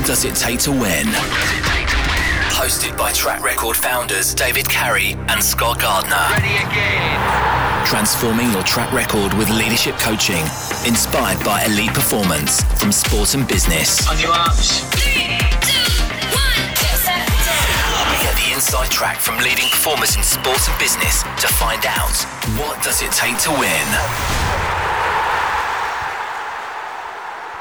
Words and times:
What 0.00 0.06
does 0.06 0.24
it 0.24 0.34
take 0.34 0.58
to 0.60 0.70
win? 0.70 1.04
Hosted 2.56 2.96
by 2.96 3.12
Track 3.12 3.44
Record 3.44 3.76
founders 3.76 4.32
David 4.32 4.66
Carey 4.66 5.12
and 5.28 5.44
Scott 5.44 5.78
Gardner. 5.78 6.16
Ready 6.32 6.56
again. 6.56 7.84
Transforming 7.84 8.50
your 8.50 8.62
track 8.62 8.90
record 8.94 9.34
with 9.34 9.50
leadership 9.50 9.98
coaching, 9.98 10.40
inspired 10.88 11.44
by 11.44 11.66
elite 11.66 11.92
performance 11.92 12.62
from 12.80 12.92
sport 12.92 13.34
and 13.34 13.46
business. 13.46 14.08
On 14.08 14.18
your 14.18 14.32
arms. 14.32 14.88
Get 18.22 18.34
the 18.40 18.52
inside 18.54 18.90
track 18.90 19.18
from 19.18 19.36
leading 19.44 19.68
performers 19.68 20.16
in 20.16 20.22
sport 20.22 20.66
and 20.66 20.78
business 20.78 21.24
to 21.44 21.46
find 21.60 21.84
out 21.84 22.16
what 22.56 22.82
does 22.82 23.02
it 23.02 23.12
take 23.12 23.36
to 23.40 23.50
win. 23.50 24.69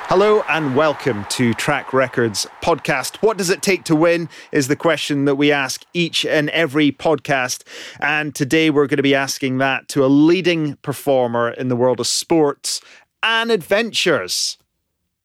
Hello 0.10 0.44
and 0.50 0.76
welcome 0.76 1.24
to 1.26 1.54
Track 1.54 1.94
Records 1.94 2.48
podcast. 2.64 3.18
What 3.18 3.38
does 3.38 3.52
it 3.52 3.62
take 3.62 3.84
to 3.84 3.96
win 3.96 4.28
is 4.52 4.68
the 4.68 4.76
question 4.76 5.26
that 5.26 5.36
we 5.36 5.52
ask 5.52 5.86
each 5.94 6.26
and 6.26 6.50
every 6.50 6.92
podcast. 6.92 7.62
And 8.00 8.34
today 8.34 8.72
we're 8.72 8.88
going 8.88 8.98
to 8.98 9.04
be 9.04 9.14
asking 9.14 9.60
that 9.60 9.88
to 9.90 10.04
a 10.04 10.08
leading 10.08 10.78
performer 10.78 11.52
in 11.52 11.68
the 11.68 11.76
world 11.76 12.00
of 12.00 12.08
sports 12.08 12.82
and 13.22 13.52
adventures, 13.52 14.58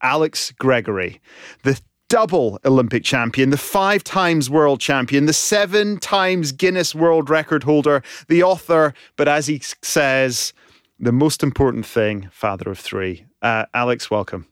Alex 0.02 0.52
Gregory, 0.58 1.18
the 1.62 1.80
double 2.10 2.60
Olympic 2.66 3.04
champion, 3.04 3.48
the 3.48 3.56
five 3.56 4.04
times 4.04 4.50
world 4.50 4.80
champion, 4.80 5.24
the 5.24 5.32
seven 5.32 5.96
times 5.96 6.52
Guinness 6.52 6.94
World 6.94 7.30
Record 7.30 7.62
holder, 7.62 8.02
the 8.28 8.42
author, 8.42 8.92
but 9.16 9.28
as 9.28 9.46
he 9.46 9.62
says, 9.80 10.52
the 10.98 11.10
most 11.10 11.42
important 11.42 11.86
thing, 11.86 12.28
father 12.30 12.70
of 12.70 12.78
three. 12.78 13.24
Uh, 13.40 13.64
Alex, 13.72 14.10
welcome. 14.10 14.46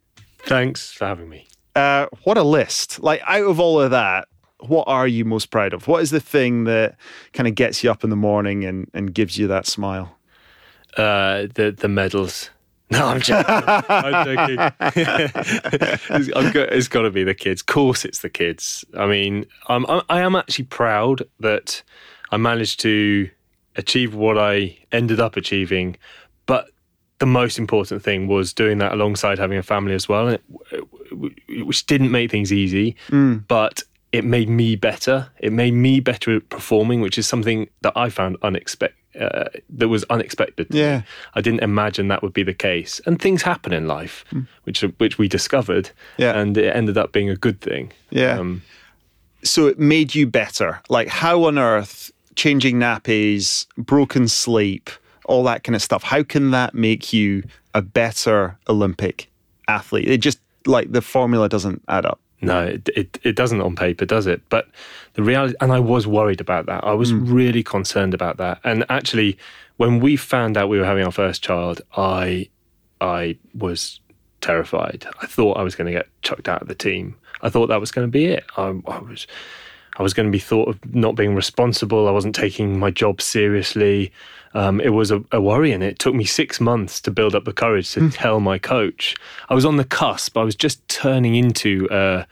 Thanks 0.45 0.93
for 0.93 1.07
having 1.07 1.29
me. 1.29 1.47
Uh, 1.75 2.07
what 2.25 2.37
a 2.37 2.43
list. 2.43 3.03
Like, 3.03 3.23
out 3.27 3.45
of 3.45 3.59
all 3.59 3.81
of 3.81 3.91
that, 3.93 4.29
what 4.61 4.87
are 4.89 5.07
you 5.07 5.25
most 5.25 5.51
proud 5.51 5.73
of? 5.73 5.89
What 5.89 6.03
is 6.03 6.11
the 6.11 6.21
thing 6.21 6.65
that 6.65 6.97
kind 7.33 7.49
of 7.49 7.55
gets 7.55 7.83
you 7.83 7.91
up 7.91 8.05
in 8.05 8.11
the 8.11 8.17
morning 8.17 8.65
and, 8.65 8.91
and 8.95 9.15
gives 9.15 9.39
you 9.39 9.47
that 9.49 9.67
smile? 9.67 10.19
Uh, 10.97 11.47
the 11.55 11.75
the 11.77 11.89
medals. 11.89 12.51
No, 12.93 13.07
I'm 13.07 13.23
joking. 13.23 13.47
I'm 13.49 14.27
joking. 14.27 14.59
it's, 16.11 16.29
it's 16.37 16.89
got 16.89 17.03
to 17.03 17.11
be 17.11 17.25
the 17.25 17.33
kids. 17.33 17.63
Of 17.63 17.67
course, 17.67 18.05
it's 18.05 18.19
the 18.19 18.29
kids. 18.29 18.85
I 18.95 19.07
mean, 19.07 19.47
I'm, 19.69 19.87
I'm 19.87 20.03
I 20.11 20.21
am 20.21 20.37
actually 20.37 20.67
proud 20.67 21.23
that 21.41 21.83
I 22.31 22.37
managed 22.37 22.81
to 22.81 23.31
achieve 23.77 24.15
what 24.15 24.37
I 24.37 24.77
ended 24.93 25.21
up 25.21 25.39
achieving, 25.39 25.97
but 26.45 26.69
the 27.23 27.27
most 27.43 27.57
important 27.65 28.03
thing 28.03 28.27
was 28.27 28.53
doing 28.53 28.79
that 28.79 28.93
alongside 28.93 29.39
having 29.39 29.59
a 29.59 29.63
family 29.63 29.95
as 29.95 30.09
well, 30.09 30.25
and 30.29 30.39
it, 30.73 31.65
which 31.69 31.87
didn't 31.87 32.11
make 32.11 32.31
things 32.33 32.53
easy, 32.53 32.97
but 33.49 33.83
it 34.11 34.25
made 34.25 34.49
me 34.49 34.75
better. 34.77 35.31
It 35.39 35.53
made 35.53 35.75
me 35.75 36.01
better 36.01 36.37
at 36.37 36.49
performing, 36.49 37.01
which 37.01 37.19
is 37.19 37.27
something 37.29 37.69
that 37.83 37.93
I 37.97 38.09
found 38.11 38.37
unexpected. 38.43 38.99
Uh, 39.21 39.45
that 39.79 39.89
was 39.89 40.05
unexpected. 40.11 40.67
Yeah. 40.71 41.03
I 41.35 41.41
didn't 41.43 41.63
imagine 41.63 42.09
that 42.09 42.23
would 42.23 42.33
be 42.33 42.43
the 42.43 42.55
case. 42.71 43.01
And 43.07 43.21
things 43.21 43.43
happen 43.43 43.73
in 43.73 43.87
life, 43.87 44.25
which 44.65 44.81
which 45.03 45.19
we 45.19 45.29
discovered, 45.29 45.91
Yeah. 46.17 46.33
and 46.41 46.57
it 46.57 46.75
ended 46.75 46.97
up 46.99 47.13
being 47.13 47.31
a 47.31 47.37
good 47.37 47.61
thing. 47.61 47.93
Yeah. 48.11 48.39
Um, 48.41 48.63
So 49.45 49.67
it 49.69 49.79
made 49.79 50.15
you 50.19 50.27
better. 50.27 50.81
Like, 50.89 51.09
how 51.23 51.45
on 51.49 51.59
earth, 51.59 52.11
changing 52.37 52.77
nappies, 52.81 53.67
broken 53.77 54.29
sleep, 54.29 54.89
all 55.25 55.45
that 55.45 55.65
kind 55.65 55.77
of 55.77 55.83
stuff, 55.83 56.03
how 56.03 56.23
can 56.23 56.51
that 56.51 56.75
make 56.75 57.13
you 57.13 57.43
a 57.75 57.83
better 57.83 58.59
Olympic 58.69 59.31
athlete? 59.69 60.09
It 60.09 60.19
just, 60.19 60.39
like, 60.67 60.93
the 60.93 61.03
formula 61.03 61.49
doesn't 61.49 61.83
add 61.89 62.07
up. 62.07 62.21
No, 62.45 62.65
it, 62.65 62.89
it 62.97 63.19
it 63.23 63.37
doesn't 63.37 63.61
on 63.61 63.77
paper, 63.77 64.05
does 64.05 64.27
it? 64.27 64.43
But 64.49 64.67
the 65.15 65.23
reality, 65.23 65.55
and 65.61 65.71
I 65.71 65.79
was 65.79 66.09
worried 66.09 66.41
about 66.41 66.67
that. 66.67 66.83
I 66.83 66.93
was 66.93 67.13
hmm. 67.13 67.33
really 67.33 67.63
concerned 67.63 68.15
about 68.15 68.37
that. 68.39 68.59
And 68.65 68.85
actually, 68.89 69.39
when 69.77 70.01
we 70.01 70.17
found 70.17 70.57
out 70.57 70.69
we 70.69 70.81
were 70.81 70.85
having 70.85 71.05
our 71.05 71.13
first 71.13 71.43
child, 71.45 71.81
I 71.97 72.49
I 73.01 73.39
was 73.55 74.01
terrified. 74.41 75.07
I 75.23 75.27
thought 75.27 75.57
I 75.57 75.63
was 75.63 75.77
going 75.77 75.87
to 75.87 75.93
get 75.93 76.09
chucked 76.23 76.49
out 76.49 76.63
of 76.63 76.69
the 76.69 76.75
team. 76.75 77.15
I 77.43 77.49
thought 77.49 77.69
that 77.69 77.81
was 77.81 77.93
going 77.93 78.07
to 78.07 78.11
be 78.11 78.27
it. 78.27 78.45
I, 78.57 78.75
I 78.87 78.99
was 78.99 79.27
I 79.97 80.03
was 80.03 80.13
going 80.13 80.27
to 80.27 80.33
be 80.33 80.39
thought 80.39 80.69
of 80.69 80.95
not 80.95 81.15
being 81.15 81.35
responsible. 81.35 82.09
I 82.09 82.13
wasn't 82.13 82.35
taking 82.35 82.79
my 82.79 82.91
job 82.91 83.23
seriously. 83.23 84.13
Um, 84.55 84.81
it 84.81 84.91
was 84.91 85.11
a, 85.11 85.23
a 85.33 85.41
worry, 85.41 85.73
and 85.73 85.83
it 85.83 85.99
took 85.99 86.15
me 86.15 86.25
six 86.25 86.61
months 86.61 87.01
to 87.03 87.11
build 87.11 87.35
up 87.35 87.45
the 87.45 87.53
courage 87.53 87.91
to 87.93 88.11
tell 88.11 88.41
my 88.41 88.59
coach. 88.59 89.15
I 89.49 89.55
was 89.55 89.65
on 89.65 89.77
the 89.77 89.85
cusp. 89.85 90.37
I 90.37 90.45
was 90.45 90.55
just 90.55 90.87
turning 90.89 91.35
into 91.35 91.89
a, 91.91 92.27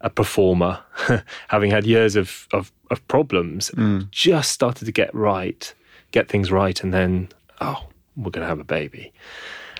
a 0.00 0.10
performer, 0.10 0.80
having 1.48 1.70
had 1.70 1.86
years 1.86 2.16
of, 2.16 2.46
of, 2.52 2.72
of 2.90 3.06
problems. 3.08 3.70
Just 4.10 4.52
started 4.52 4.84
to 4.84 4.92
get 4.92 5.14
right, 5.14 5.72
get 6.12 6.28
things 6.28 6.52
right, 6.52 6.82
and 6.82 6.94
then 6.94 7.28
oh, 7.60 7.84
we're 8.16 8.30
going 8.30 8.42
to 8.42 8.48
have 8.48 8.60
a 8.60 8.64
baby. 8.64 9.12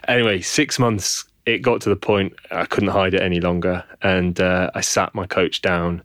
Anyway, 0.09 0.41
six 0.41 0.78
months. 0.78 1.25
It 1.47 1.59
got 1.59 1.83
to 1.83 1.91
the 1.91 1.97
point 1.97 2.33
I 2.50 2.65
couldn't 2.65 2.88
hide 2.88 3.12
it 3.12 3.21
any 3.21 3.38
longer, 3.38 3.84
and 4.00 4.41
uh, 4.41 4.71
I 4.75 4.81
sat 4.81 5.15
my 5.15 5.27
coach 5.27 5.60
down 5.60 6.03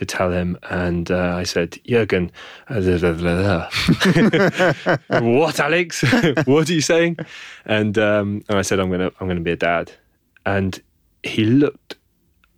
to 0.00 0.06
tell 0.06 0.32
him, 0.32 0.58
and 0.70 1.10
uh, 1.10 1.34
I 1.36 1.42
said, 1.42 1.78
Jurgen, 1.86 2.32
uh, 2.68 2.80
blah, 2.80 2.98
blah, 2.98 3.12
blah, 3.12 3.68
blah." 5.08 5.20
what, 5.20 5.60
Alex? 5.60 6.02
what 6.46 6.70
are 6.70 6.72
you 6.72 6.80
saying? 6.80 7.18
And 7.66 7.98
um, 7.98 8.42
and 8.48 8.58
I 8.58 8.62
said, 8.62 8.80
I'm 8.80 8.90
gonna 8.90 9.12
I'm 9.20 9.28
gonna 9.28 9.40
be 9.40 9.52
a 9.52 9.56
dad, 9.56 9.92
and 10.46 10.82
he 11.22 11.44
looked 11.44 11.96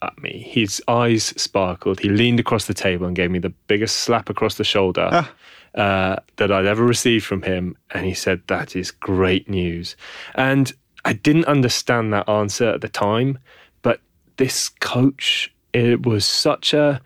at 0.03 0.17
me. 0.23 0.47
His 0.49 0.81
eyes 0.87 1.25
sparkled. 1.25 1.99
He 1.99 2.09
leaned 2.09 2.39
across 2.39 2.67
the 2.67 2.75
table 2.75 3.07
and 3.07 3.17
gave 3.17 3.33
me 3.33 3.41
the 3.41 3.53
biggest 3.67 3.97
slap 3.97 4.31
across 4.31 4.55
the 4.55 4.65
shoulder. 4.65 5.29
Uh, 5.75 6.17
that 6.37 6.53
I'd 6.53 6.67
ever 6.67 6.85
received 6.85 7.25
from 7.25 7.43
him, 7.43 7.77
and 7.91 8.07
he 8.07 8.15
said, 8.15 8.43
"That 8.47 8.77
is 8.77 8.93
great 8.93 9.49
news." 9.49 9.97
And 10.37 10.73
I 11.05 11.15
didn't 11.15 11.47
understand 11.47 12.13
that 12.13 12.29
answer 12.29 12.69
at 12.69 12.83
the 12.83 12.89
time, 12.89 13.39
but 13.81 14.01
this 14.37 14.69
coach, 14.69 15.53
it 15.73 16.07
was 16.07 16.25
such 16.25 16.73
a 16.73 17.01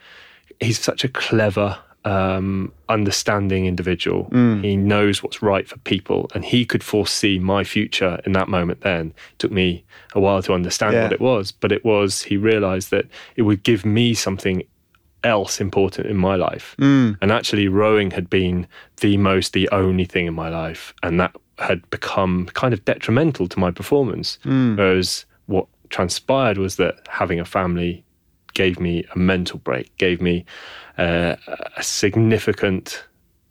he's 0.60 0.78
such 0.78 1.04
a 1.04 1.08
clever 1.08 1.78
um, 2.04 2.72
understanding 2.88 3.66
individual. 3.66 4.26
Mm. 4.30 4.62
He 4.62 4.76
knows 4.76 5.22
what's 5.24 5.42
right 5.42 5.66
for 5.66 5.76
people 5.78 6.30
and 6.34 6.44
he 6.44 6.64
could 6.64 6.84
foresee 6.84 7.38
my 7.40 7.64
future 7.64 8.20
in 8.24 8.30
that 8.32 8.48
moment 8.48 8.82
then. 8.82 9.08
It 9.32 9.38
took 9.40 9.50
me 9.50 9.84
a 10.14 10.20
while 10.20 10.40
to 10.42 10.52
understand 10.52 10.94
Yeah. 10.94 11.02
what 11.04 11.12
it 11.12 11.20
was 11.20 11.50
but 11.50 11.72
it 11.72 11.84
was 11.84 12.22
he 12.22 12.36
realized 12.36 12.90
that 12.92 13.06
it 13.34 13.42
would 13.42 13.64
give 13.64 13.84
me 13.84 14.14
something 14.14 14.62
else 15.24 15.60
important 15.60 16.06
in 16.06 16.16
my 16.16 16.36
life. 16.36 16.76
Mm. 16.78 17.18
And 17.20 17.32
actually 17.32 17.66
rowing 17.66 18.12
had 18.12 18.30
been 18.30 18.68
the 19.00 19.16
most 19.16 19.52
the 19.52 19.68
only 19.72 20.04
thing 20.04 20.26
in 20.26 20.34
my 20.34 20.48
life 20.48 20.94
and 21.02 21.18
that 21.18 21.34
had 21.58 21.88
become 21.90 22.46
kind 22.54 22.72
of 22.72 22.84
detrimental 22.84 23.48
to 23.48 23.58
my 23.58 23.72
performance. 23.72 24.38
Mm. 24.44 24.76
Whereas 24.76 25.24
what 25.46 25.66
transpired 25.90 26.58
was 26.58 26.76
that 26.76 26.94
having 27.08 27.40
a 27.40 27.44
family 27.44 28.04
gave 28.56 28.80
me 28.80 29.04
a 29.14 29.18
mental 29.18 29.58
break, 29.58 29.94
gave 29.98 30.20
me 30.22 30.44
uh, 30.98 31.36
a 31.76 31.82
significant 31.82 33.04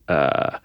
uh, 0.07 0.57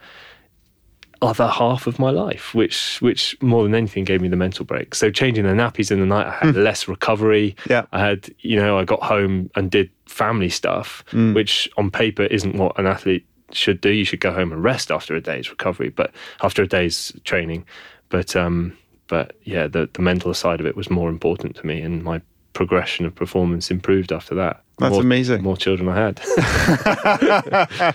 other 1.22 1.46
half 1.46 1.86
of 1.86 1.98
my 1.98 2.10
life, 2.10 2.54
which 2.54 2.98
which 3.02 3.36
more 3.42 3.62
than 3.62 3.74
anything 3.74 4.04
gave 4.04 4.22
me 4.22 4.28
the 4.28 4.36
mental 4.36 4.64
break. 4.64 4.94
So 4.94 5.10
changing 5.10 5.44
the 5.44 5.52
nappies 5.52 5.90
in 5.90 6.00
the 6.00 6.06
night, 6.06 6.26
I 6.26 6.46
had 6.46 6.56
less 6.56 6.88
recovery. 6.88 7.54
Yeah. 7.68 7.84
I 7.92 8.00
had, 8.00 8.30
you 8.40 8.56
know, 8.56 8.78
I 8.78 8.84
got 8.84 9.02
home 9.02 9.50
and 9.54 9.70
did 9.70 9.90
family 10.06 10.48
stuff, 10.48 11.04
which 11.34 11.68
on 11.76 11.90
paper 11.90 12.22
isn't 12.22 12.56
what 12.56 12.78
an 12.78 12.86
athlete 12.86 13.26
should 13.52 13.80
do. 13.82 13.90
You 13.90 14.06
should 14.06 14.20
go 14.20 14.32
home 14.32 14.52
and 14.52 14.64
rest 14.64 14.90
after 14.90 15.14
a 15.14 15.20
day's 15.20 15.50
recovery, 15.50 15.90
but 15.90 16.12
after 16.40 16.62
a 16.62 16.66
day's 16.66 17.12
training. 17.24 17.66
But 18.08 18.34
um, 18.34 18.72
but 19.06 19.36
yeah, 19.44 19.66
the 19.66 19.90
the 19.92 20.02
mental 20.02 20.32
side 20.32 20.60
of 20.60 20.66
it 20.66 20.76
was 20.76 20.88
more 20.88 21.10
important 21.10 21.56
to 21.56 21.66
me, 21.66 21.82
and 21.82 22.02
my 22.02 22.22
progression 22.52 23.06
of 23.06 23.14
performance 23.14 23.70
improved 23.70 24.12
after 24.12 24.34
that. 24.34 24.62
That's 24.78 24.92
more, 24.92 25.02
amazing. 25.02 25.42
More 25.42 25.56
children 25.56 25.88
I 25.88 25.96
had. 25.96 26.20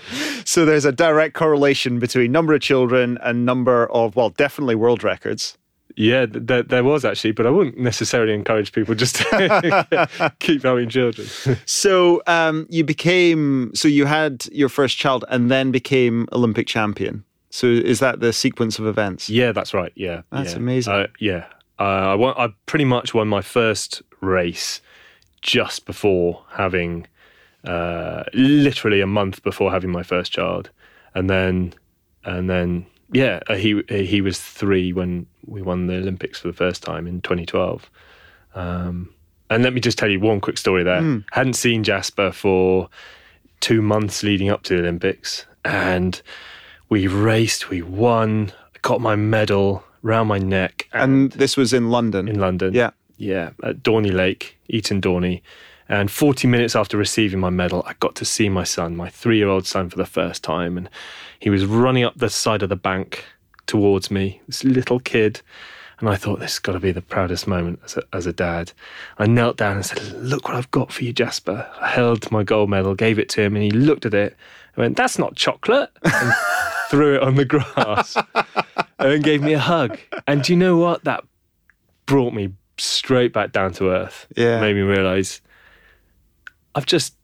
So 0.44 0.64
there's 0.64 0.84
a 0.84 0.92
direct 0.92 1.34
correlation 1.34 1.98
between 1.98 2.30
number 2.32 2.54
of 2.54 2.60
children 2.60 3.18
and 3.22 3.44
number 3.44 3.86
of, 3.92 4.14
well, 4.16 4.30
definitely 4.30 4.76
world 4.76 5.02
records. 5.02 5.58
yeah, 5.96 6.24
th- 6.26 6.46
there, 6.46 6.62
there 6.62 6.84
was 6.84 7.04
actually, 7.04 7.32
but 7.32 7.46
I 7.46 7.50
wouldn't 7.50 7.78
necessarily 7.78 8.32
encourage 8.32 8.72
people 8.72 8.94
just 8.94 9.16
to 9.16 10.30
keep 10.38 10.62
having 10.62 10.88
children. 10.88 11.26
So 11.66 12.22
um, 12.26 12.66
you 12.70 12.84
became, 12.84 13.72
so 13.74 13.88
you 13.88 14.06
had 14.06 14.46
your 14.52 14.68
first 14.68 14.96
child 14.96 15.24
and 15.28 15.50
then 15.50 15.70
became 15.72 16.28
Olympic 16.32 16.66
champion. 16.68 17.24
So 17.50 17.66
is 17.66 17.98
that 18.00 18.20
the 18.20 18.32
sequence 18.32 18.78
of 18.78 18.86
events? 18.86 19.28
yeah, 19.28 19.52
that's 19.52 19.72
right. 19.74 19.92
Yeah, 19.96 20.22
That's 20.30 20.52
yeah. 20.52 20.56
amazing. 20.58 20.92
Uh, 20.92 21.06
yeah, 21.18 21.46
uh, 21.78 21.82
I 21.82 22.14
won, 22.14 22.34
I 22.36 22.48
pretty 22.66 22.84
much 22.84 23.14
won 23.14 23.28
my 23.28 23.42
first 23.42 24.02
race 24.20 24.80
just 25.42 25.86
before 25.86 26.42
having, 26.50 27.06
uh, 27.64 28.24
literally 28.32 29.00
a 29.00 29.06
month 29.06 29.42
before 29.42 29.70
having 29.70 29.90
my 29.90 30.02
first 30.02 30.32
child, 30.32 30.70
and 31.14 31.28
then, 31.30 31.74
and 32.24 32.48
then, 32.50 32.86
yeah, 33.12 33.40
uh, 33.48 33.54
he 33.54 33.82
he 33.88 34.20
was 34.20 34.40
three 34.40 34.92
when 34.92 35.26
we 35.46 35.62
won 35.62 35.86
the 35.86 35.94
Olympics 35.96 36.40
for 36.40 36.48
the 36.48 36.54
first 36.54 36.82
time 36.82 37.06
in 37.06 37.20
2012. 37.20 37.88
Um, 38.54 39.10
And 39.48 39.62
let 39.62 39.72
me 39.74 39.80
just 39.80 39.96
tell 39.98 40.10
you 40.10 40.18
one 40.18 40.40
quick 40.40 40.58
story 40.58 40.82
there. 40.82 41.00
Hadn't 41.30 41.52
seen 41.54 41.84
Jasper 41.84 42.32
for 42.32 42.88
two 43.60 43.80
months 43.80 44.22
leading 44.24 44.50
up 44.50 44.62
to 44.64 44.74
the 44.74 44.80
Olympics, 44.80 45.46
and 45.64 46.20
we 46.88 47.06
raced, 47.06 47.70
we 47.70 47.82
won, 47.82 48.50
got 48.82 49.00
my 49.00 49.14
medal 49.16 49.84
round 50.06 50.28
my 50.28 50.38
neck, 50.38 50.88
And 50.92 51.32
this 51.32 51.56
was 51.56 51.72
in 51.72 51.90
London. 51.90 52.28
in 52.28 52.38
London. 52.38 52.72
Yeah. 52.72 52.90
Yeah, 53.18 53.50
at 53.62 53.82
Dorney 53.82 54.12
Lake, 54.12 54.58
Eton 54.68 55.00
Dorney. 55.00 55.40
And 55.88 56.10
40 56.10 56.48
minutes 56.48 56.76
after 56.76 56.96
receiving 56.98 57.40
my 57.40 57.50
medal, 57.50 57.82
I 57.86 57.94
got 57.94 58.14
to 58.16 58.24
see 58.24 58.48
my 58.48 58.64
son, 58.64 58.96
my 58.96 59.08
three 59.08 59.38
year 59.38 59.48
old 59.48 59.66
son, 59.66 59.88
for 59.88 59.96
the 59.96 60.06
first 60.06 60.42
time. 60.42 60.76
And 60.76 60.90
he 61.40 61.48
was 61.48 61.64
running 61.64 62.04
up 62.04 62.14
the 62.16 62.28
side 62.28 62.62
of 62.62 62.68
the 62.68 62.76
bank 62.76 63.24
towards 63.66 64.10
me, 64.10 64.40
this 64.46 64.64
little 64.64 65.00
kid. 65.00 65.40
And 65.98 66.10
I 66.10 66.16
thought, 66.16 66.40
this 66.40 66.52
has 66.52 66.58
got 66.58 66.72
to 66.72 66.80
be 66.80 66.92
the 66.92 67.00
proudest 67.00 67.46
moment 67.46 67.80
as 67.84 67.96
a, 67.96 68.02
as 68.12 68.26
a 68.26 68.32
dad. 68.32 68.72
I 69.18 69.26
knelt 69.26 69.56
down 69.56 69.76
and 69.76 69.86
said, 69.86 70.02
Look 70.12 70.46
what 70.46 70.56
I've 70.56 70.70
got 70.70 70.92
for 70.92 71.04
you, 71.04 71.12
Jasper. 71.14 71.66
I 71.80 71.88
held 71.88 72.30
my 72.30 72.42
gold 72.42 72.68
medal, 72.68 72.94
gave 72.94 73.18
it 73.18 73.30
to 73.30 73.42
him, 73.42 73.56
and 73.56 73.64
he 73.64 73.70
looked 73.70 74.04
at 74.04 74.12
it 74.12 74.36
and 74.74 74.82
went, 74.82 74.96
That's 74.98 75.18
not 75.18 75.36
chocolate. 75.36 75.90
And 76.04 76.32
threw 76.90 77.16
it 77.16 77.22
on 77.22 77.36
the 77.36 77.46
grass 77.46 78.14
and 78.98 79.22
gave 79.22 79.42
me 79.42 79.52
a 79.52 79.58
hug. 79.58 79.98
And 80.26 80.42
do 80.42 80.52
you 80.52 80.58
know 80.58 80.76
what? 80.76 81.04
That 81.04 81.24
brought 82.06 82.32
me 82.34 82.52
straight 82.78 83.32
back 83.32 83.52
down 83.52 83.72
to 83.74 83.90
earth. 83.90 84.26
Yeah. 84.36 84.60
Made 84.60 84.74
me 84.74 84.82
realize 84.82 85.40
I've 86.74 86.86
just 86.86 87.14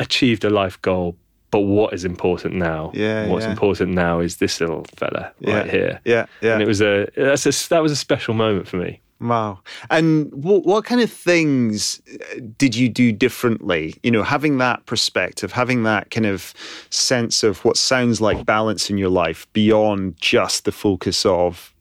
achieved 0.00 0.44
a 0.44 0.50
life 0.50 0.80
goal, 0.82 1.16
but 1.50 1.60
what 1.60 1.94
is 1.94 2.04
important 2.04 2.54
now? 2.54 2.90
Yeah, 2.94 3.28
What's 3.28 3.44
yeah. 3.44 3.50
important 3.52 3.92
now 3.94 4.20
is 4.20 4.36
this 4.36 4.60
little 4.60 4.84
fella 4.96 5.32
Yeah. 5.40 5.58
right 5.58 5.70
here. 5.70 6.00
Yeah, 6.04 6.26
yeah. 6.40 6.54
And 6.54 6.62
it 6.62 6.66
was 6.68 6.80
a 6.82 7.08
that's 7.16 7.46
a 7.46 7.68
that 7.70 7.82
was 7.82 7.92
a 7.92 7.96
special 7.96 8.34
moment 8.34 8.68
for 8.68 8.76
me. 8.76 9.00
Wow. 9.22 9.60
And 9.88 10.32
what, 10.32 10.64
what 10.64 10.84
kind 10.84 11.00
of 11.00 11.10
things 11.10 12.02
uh, 12.12 12.40
did 12.58 12.74
you 12.74 12.88
do 12.88 13.12
differently? 13.12 13.94
You 14.02 14.10
know, 14.10 14.24
having 14.24 14.58
that 14.58 14.84
perspective, 14.86 15.52
having 15.52 15.84
that 15.84 16.10
kind 16.10 16.26
of 16.26 16.52
sense 16.90 17.44
of 17.44 17.64
what 17.64 17.76
sounds 17.76 18.20
like 18.20 18.44
balance 18.44 18.90
in 18.90 18.98
your 18.98 19.10
life 19.10 19.46
beyond 19.52 20.16
just 20.20 20.64
the 20.64 20.72
focus 20.72 21.24
of, 21.24 21.72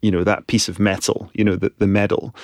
you 0.00 0.10
know, 0.10 0.24
that 0.24 0.46
piece 0.46 0.68
of 0.70 0.78
metal, 0.78 1.30
you 1.34 1.44
know, 1.44 1.56
the, 1.56 1.70
the 1.78 1.86
medal. 1.86 2.34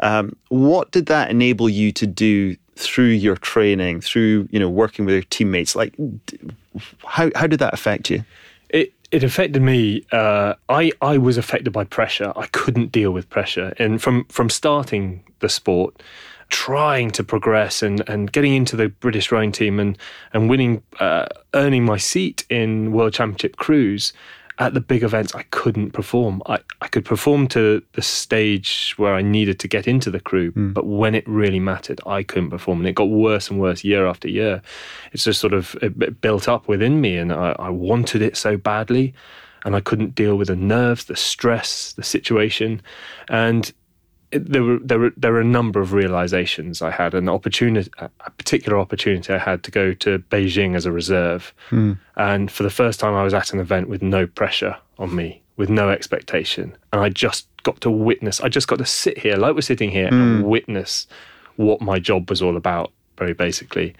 Um, 0.00 0.36
what 0.50 0.92
did 0.92 1.06
that 1.06 1.30
enable 1.30 1.68
you 1.68 1.90
to 1.92 2.06
do 2.06 2.56
through 2.76 3.06
your 3.06 3.36
training, 3.36 4.02
through, 4.02 4.48
you 4.52 4.60
know, 4.60 4.68
working 4.68 5.04
with 5.04 5.14
your 5.14 5.24
teammates? 5.24 5.74
Like, 5.74 5.96
how, 7.04 7.30
how 7.34 7.48
did 7.48 7.58
that 7.58 7.74
affect 7.74 8.08
you? 8.08 8.24
It 8.70 8.92
it 9.16 9.24
affected 9.24 9.62
me. 9.62 10.04
Uh, 10.12 10.52
I 10.68 10.92
I 11.00 11.16
was 11.16 11.38
affected 11.38 11.72
by 11.72 11.84
pressure. 11.84 12.34
I 12.36 12.46
couldn't 12.48 12.92
deal 12.92 13.12
with 13.12 13.30
pressure, 13.30 13.72
and 13.78 14.02
from 14.02 14.26
from 14.26 14.50
starting 14.50 15.24
the 15.38 15.48
sport, 15.48 16.02
trying 16.50 17.10
to 17.12 17.24
progress 17.24 17.82
and 17.82 18.06
and 18.10 18.30
getting 18.30 18.52
into 18.52 18.76
the 18.76 18.90
British 18.90 19.32
rowing 19.32 19.52
team 19.52 19.80
and 19.80 19.96
and 20.34 20.50
winning, 20.50 20.82
uh, 21.00 21.28
earning 21.54 21.82
my 21.86 21.96
seat 21.96 22.44
in 22.50 22.92
World 22.92 23.14
Championship 23.14 23.56
crews. 23.56 24.12
At 24.58 24.72
the 24.72 24.80
big 24.80 25.02
events, 25.02 25.34
I 25.34 25.42
couldn't 25.50 25.90
perform. 25.90 26.42
I, 26.46 26.58
I 26.80 26.88
could 26.88 27.04
perform 27.04 27.46
to 27.48 27.82
the 27.92 28.02
stage 28.02 28.94
where 28.96 29.14
I 29.14 29.20
needed 29.20 29.58
to 29.60 29.68
get 29.68 29.86
into 29.86 30.10
the 30.10 30.20
crew, 30.20 30.50
hmm. 30.50 30.72
but 30.72 30.86
when 30.86 31.14
it 31.14 31.28
really 31.28 31.60
mattered, 31.60 32.00
I 32.06 32.22
couldn't 32.22 32.50
perform. 32.50 32.78
And 32.78 32.88
it 32.88 32.94
got 32.94 33.10
worse 33.10 33.50
and 33.50 33.60
worse 33.60 33.84
year 33.84 34.06
after 34.06 34.28
year. 34.28 34.62
It's 35.12 35.24
just 35.24 35.40
sort 35.40 35.52
of 35.52 35.76
built 36.20 36.48
up 36.48 36.68
within 36.68 37.00
me, 37.00 37.18
and 37.18 37.32
I, 37.32 37.54
I 37.58 37.68
wanted 37.68 38.22
it 38.22 38.36
so 38.36 38.56
badly, 38.56 39.12
and 39.66 39.76
I 39.76 39.80
couldn't 39.80 40.14
deal 40.14 40.36
with 40.36 40.48
the 40.48 40.56
nerves, 40.56 41.04
the 41.04 41.16
stress, 41.16 41.92
the 41.92 42.02
situation, 42.02 42.80
and 43.28 43.72
there 44.38 44.62
were 44.62 44.78
there 44.78 44.98
were 44.98 45.12
there 45.16 45.32
were 45.32 45.40
a 45.40 45.44
number 45.44 45.80
of 45.80 45.92
realizations 45.92 46.82
I 46.82 46.90
had 46.90 47.14
an 47.14 47.28
opportunity 47.28 47.90
a 47.98 48.30
particular 48.30 48.78
opportunity 48.78 49.32
I 49.32 49.38
had 49.38 49.62
to 49.64 49.70
go 49.70 49.92
to 49.94 50.18
Beijing 50.18 50.76
as 50.76 50.86
a 50.86 50.92
reserve. 50.92 51.54
Hmm. 51.70 51.94
And 52.16 52.50
for 52.50 52.62
the 52.62 52.70
first 52.70 53.00
time 53.00 53.14
I 53.14 53.22
was 53.22 53.34
at 53.34 53.52
an 53.52 53.60
event 53.60 53.88
with 53.88 54.02
no 54.02 54.26
pressure 54.26 54.76
on 54.98 55.14
me 55.14 55.42
with 55.56 55.70
no 55.70 55.88
expectation. 55.90 56.76
And 56.92 57.02
I 57.02 57.08
just 57.08 57.48
got 57.62 57.80
to 57.82 57.90
witness 57.90 58.40
I 58.40 58.48
just 58.48 58.68
got 58.68 58.78
to 58.78 58.86
sit 58.86 59.18
here 59.18 59.36
like 59.36 59.54
we're 59.54 59.60
sitting 59.60 59.90
here 59.90 60.08
and 60.08 60.42
hmm. 60.42 60.48
witness 60.48 61.06
what 61.56 61.80
my 61.80 61.98
job 61.98 62.30
was 62.30 62.42
all 62.42 62.56
about 62.56 62.92
very 63.16 63.32
basically. 63.32 63.94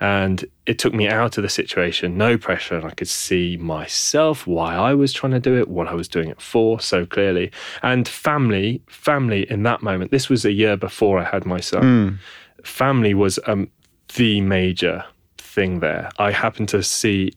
And 0.00 0.44
it 0.66 0.78
took 0.78 0.94
me 0.94 1.08
out 1.08 1.38
of 1.38 1.42
the 1.42 1.48
situation 1.48 2.16
no 2.16 2.38
pressure 2.38 2.76
and 2.76 2.84
I 2.84 2.90
could 2.90 3.08
see 3.08 3.56
myself 3.56 4.46
why 4.46 4.76
I 4.76 4.94
was 4.94 5.12
trying 5.12 5.32
to 5.32 5.40
do 5.40 5.56
it 5.56 5.68
what 5.68 5.88
I 5.88 5.94
was 5.94 6.06
doing 6.06 6.28
it 6.28 6.40
for 6.40 6.80
so 6.80 7.04
clearly. 7.04 7.50
And 7.82 8.06
family 8.06 8.80
family 8.86 9.50
in 9.50 9.64
that 9.64 9.82
moment 9.82 10.10
this 10.10 10.28
was 10.28 10.44
a 10.44 10.52
year 10.52 10.76
before 10.76 11.18
I 11.18 11.24
had 11.24 11.44
my 11.44 11.60
son. 11.60 11.82
Family 12.64 13.14
was 13.14 13.38
um, 13.46 13.70
the 14.14 14.40
major 14.40 15.04
thing 15.38 15.80
there. 15.80 16.10
I 16.18 16.30
happened 16.30 16.68
to 16.70 16.82
see 16.82 17.32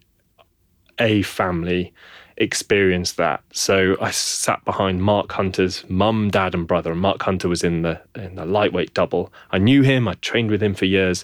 a 1.00 1.24
family 1.24 1.94
experience 2.42 3.14
that. 3.14 3.44
So 3.54 3.96
I 4.02 4.12
sat 4.12 4.64
behind 4.66 5.04
Mark 5.04 5.32
Hunter's 5.32 5.86
mum, 5.88 6.30
dad, 6.30 6.54
and 6.54 6.68
brother. 6.68 6.92
And 6.92 7.00
Mark 7.00 7.22
Hunter 7.22 7.48
was 7.48 7.64
in 7.64 7.84
the 7.84 8.02
in 8.16 8.36
the 8.36 8.46
lightweight 8.46 8.94
double. 8.94 9.32
I 9.52 9.60
knew 9.60 9.84
him. 9.84 10.08
I 10.08 10.16
trained 10.16 10.52
with 10.52 10.62
him 10.62 10.74
for 10.74 10.86
years. 10.86 11.24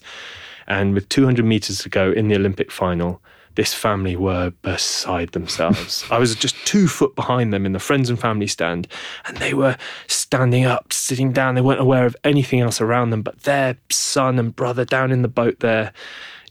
And 0.67 0.93
with 0.93 1.09
200 1.09 1.45
meters 1.45 1.79
to 1.79 1.89
go 1.89 2.11
in 2.11 2.27
the 2.27 2.35
Olympic 2.35 2.71
final, 2.71 3.21
this 3.55 3.73
family 3.73 4.15
were 4.15 4.51
beside 4.61 5.31
themselves. 5.31 6.05
I 6.11 6.19
was 6.19 6.35
just 6.35 6.55
two 6.65 6.87
foot 6.87 7.15
behind 7.15 7.53
them 7.53 7.65
in 7.65 7.71
the 7.71 7.79
friends 7.79 8.09
and 8.09 8.19
family 8.19 8.47
stand, 8.47 8.87
and 9.25 9.37
they 9.37 9.53
were 9.53 9.77
standing 10.07 10.65
up, 10.65 10.93
sitting 10.93 11.31
down. 11.31 11.55
They 11.55 11.61
weren't 11.61 11.79
aware 11.79 12.05
of 12.05 12.15
anything 12.23 12.59
else 12.59 12.79
around 12.79 13.09
them 13.09 13.23
but 13.23 13.43
their 13.43 13.77
son 13.89 14.37
and 14.37 14.55
brother 14.55 14.85
down 14.85 15.11
in 15.11 15.21
the 15.23 15.27
boat 15.27 15.61
there 15.61 15.93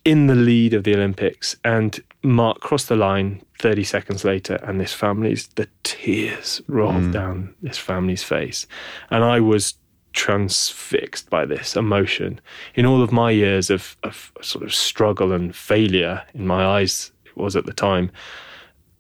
in 0.05 0.29
the 0.29 0.35
lead 0.35 0.73
of 0.73 0.85
the 0.85 0.95
Olympics. 0.95 1.57
And 1.63 2.01
Mark 2.27 2.61
crossed 2.61 2.89
the 2.89 2.97
line 2.97 3.41
30 3.61 3.85
seconds 3.85 4.25
later, 4.25 4.57
and 4.65 4.81
this 4.81 4.93
family's, 4.93 5.47
the 5.49 5.69
tears 5.85 6.61
rolled 6.67 6.95
mm. 6.95 7.13
down 7.13 7.55
this 7.63 7.79
family's 7.79 8.23
face. 8.23 8.67
And 9.11 9.23
I 9.23 9.41
was 9.41 9.75
transfixed 10.13 11.31
by 11.31 11.45
this 11.45 11.77
emotion. 11.77 12.41
In 12.75 12.85
all 12.85 13.03
of 13.03 13.13
my 13.13 13.31
years 13.31 13.71
of, 13.71 13.97
of 14.03 14.33
sort 14.43 14.65
of 14.65 14.75
struggle 14.75 15.33
and 15.33 15.55
failure, 15.55 16.23
in 16.35 16.47
my 16.47 16.65
eyes, 16.65 17.13
it 17.25 17.37
was 17.37 17.55
at 17.55 17.67
the 17.67 17.73
time, 17.73 18.11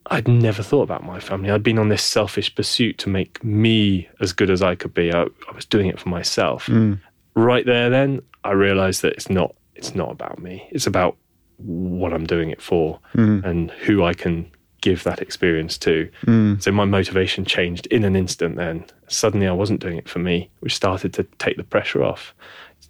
I'd 0.08 0.28
never 0.28 0.62
thought 0.62 0.82
about 0.82 1.02
my 1.02 1.18
family. 1.18 1.50
I'd 1.50 1.64
been 1.64 1.80
on 1.80 1.88
this 1.88 2.04
selfish 2.04 2.54
pursuit 2.54 2.98
to 2.98 3.08
make 3.08 3.42
me 3.42 4.08
as 4.20 4.32
good 4.32 4.50
as 4.50 4.62
I 4.62 4.76
could 4.76 4.94
be. 4.94 5.12
I, 5.12 5.22
I 5.22 5.54
was 5.54 5.64
doing 5.64 5.88
it 5.88 5.98
for 5.98 6.08
myself. 6.10 6.66
Mm. 6.66 7.00
Right 7.34 7.66
there, 7.66 7.90
then 7.90 8.22
I 8.44 8.52
realised 8.52 9.02
that 9.02 9.14
it's 9.14 9.28
not. 9.28 9.54
It's 9.74 9.94
not 9.94 10.10
about 10.10 10.38
me. 10.38 10.66
It's 10.70 10.86
about 10.86 11.18
what 11.58 12.12
I'm 12.12 12.26
doing 12.26 12.50
it 12.50 12.60
for 12.60 13.00
mm. 13.14 13.44
and 13.44 13.70
who 13.70 14.04
I 14.04 14.14
can 14.14 14.50
give 14.80 15.04
that 15.04 15.20
experience 15.20 15.78
to. 15.78 16.08
Mm. 16.26 16.62
So 16.62 16.70
my 16.70 16.84
motivation 16.84 17.44
changed 17.44 17.86
in 17.86 18.04
an 18.04 18.14
instant. 18.14 18.56
Then 18.56 18.84
suddenly 19.08 19.48
I 19.48 19.52
wasn't 19.52 19.80
doing 19.80 19.96
it 19.96 20.08
for 20.08 20.18
me, 20.18 20.50
which 20.60 20.74
started 20.74 21.12
to 21.14 21.24
take 21.38 21.56
the 21.56 21.64
pressure 21.64 22.04
off. 22.04 22.34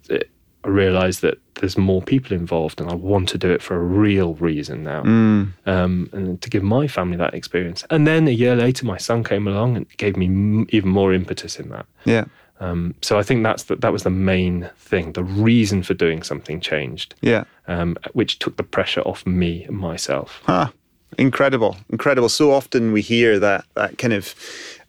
It, 0.09 0.29
I 0.63 0.69
realised 0.69 1.21
that 1.21 1.39
there's 1.55 1.77
more 1.77 2.01
people 2.01 2.35
involved, 2.35 2.81
and 2.81 2.89
I 2.89 2.95
want 2.95 3.29
to 3.29 3.37
do 3.37 3.49
it 3.51 3.61
for 3.61 3.75
a 3.75 3.83
real 3.83 4.33
reason 4.35 4.83
now, 4.83 5.03
mm. 5.03 5.53
um, 5.65 6.09
and 6.11 6.41
to 6.41 6.49
give 6.49 6.61
my 6.61 6.87
family 6.87 7.15
that 7.17 7.33
experience. 7.33 7.85
And 7.89 8.05
then 8.05 8.27
a 8.27 8.31
year 8.31 8.55
later, 8.55 8.85
my 8.85 8.97
son 8.97 9.23
came 9.23 9.47
along 9.47 9.77
and 9.77 9.97
gave 9.97 10.17
me 10.17 10.25
m- 10.25 10.67
even 10.69 10.89
more 10.89 11.13
impetus 11.13 11.57
in 11.59 11.69
that. 11.69 11.85
Yeah. 12.05 12.25
Um, 12.59 12.95
so 13.01 13.19
I 13.19 13.23
think 13.23 13.43
that's 13.43 13.63
the, 13.63 13.75
that 13.77 13.91
was 13.91 14.03
the 14.03 14.09
main 14.09 14.69
thing. 14.77 15.13
The 15.13 15.23
reason 15.23 15.83
for 15.83 15.93
doing 15.93 16.23
something 16.23 16.59
changed, 16.59 17.13
Yeah. 17.21 17.43
um, 17.67 17.97
which 18.13 18.39
took 18.39 18.57
the 18.57 18.63
pressure 18.63 19.01
off 19.01 19.25
me 19.27 19.63
and 19.65 19.77
myself. 19.77 20.41
Ah, 20.47 20.71
incredible, 21.17 21.77
incredible. 21.89 22.29
So 22.29 22.51
often 22.51 22.91
we 22.91 23.01
hear 23.01 23.39
that 23.39 23.65
that 23.75 23.97
kind 23.97 24.13
of 24.13 24.33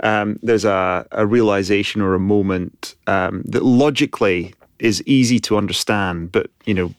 um, 0.03 0.39
there's 0.43 0.65
a, 0.65 1.07
a 1.13 1.27
realization 1.27 2.01
or 2.01 2.15
a 2.15 2.21
moment 2.21 2.95
um, 3.07 3.43
that 3.47 3.63
logically 3.65 4.55
is 4.79 5.03
easy 5.07 5.39
to 5.41 5.57
understand, 5.57 6.33
but 6.33 6.51
you 6.65 6.73
know, 6.75 6.95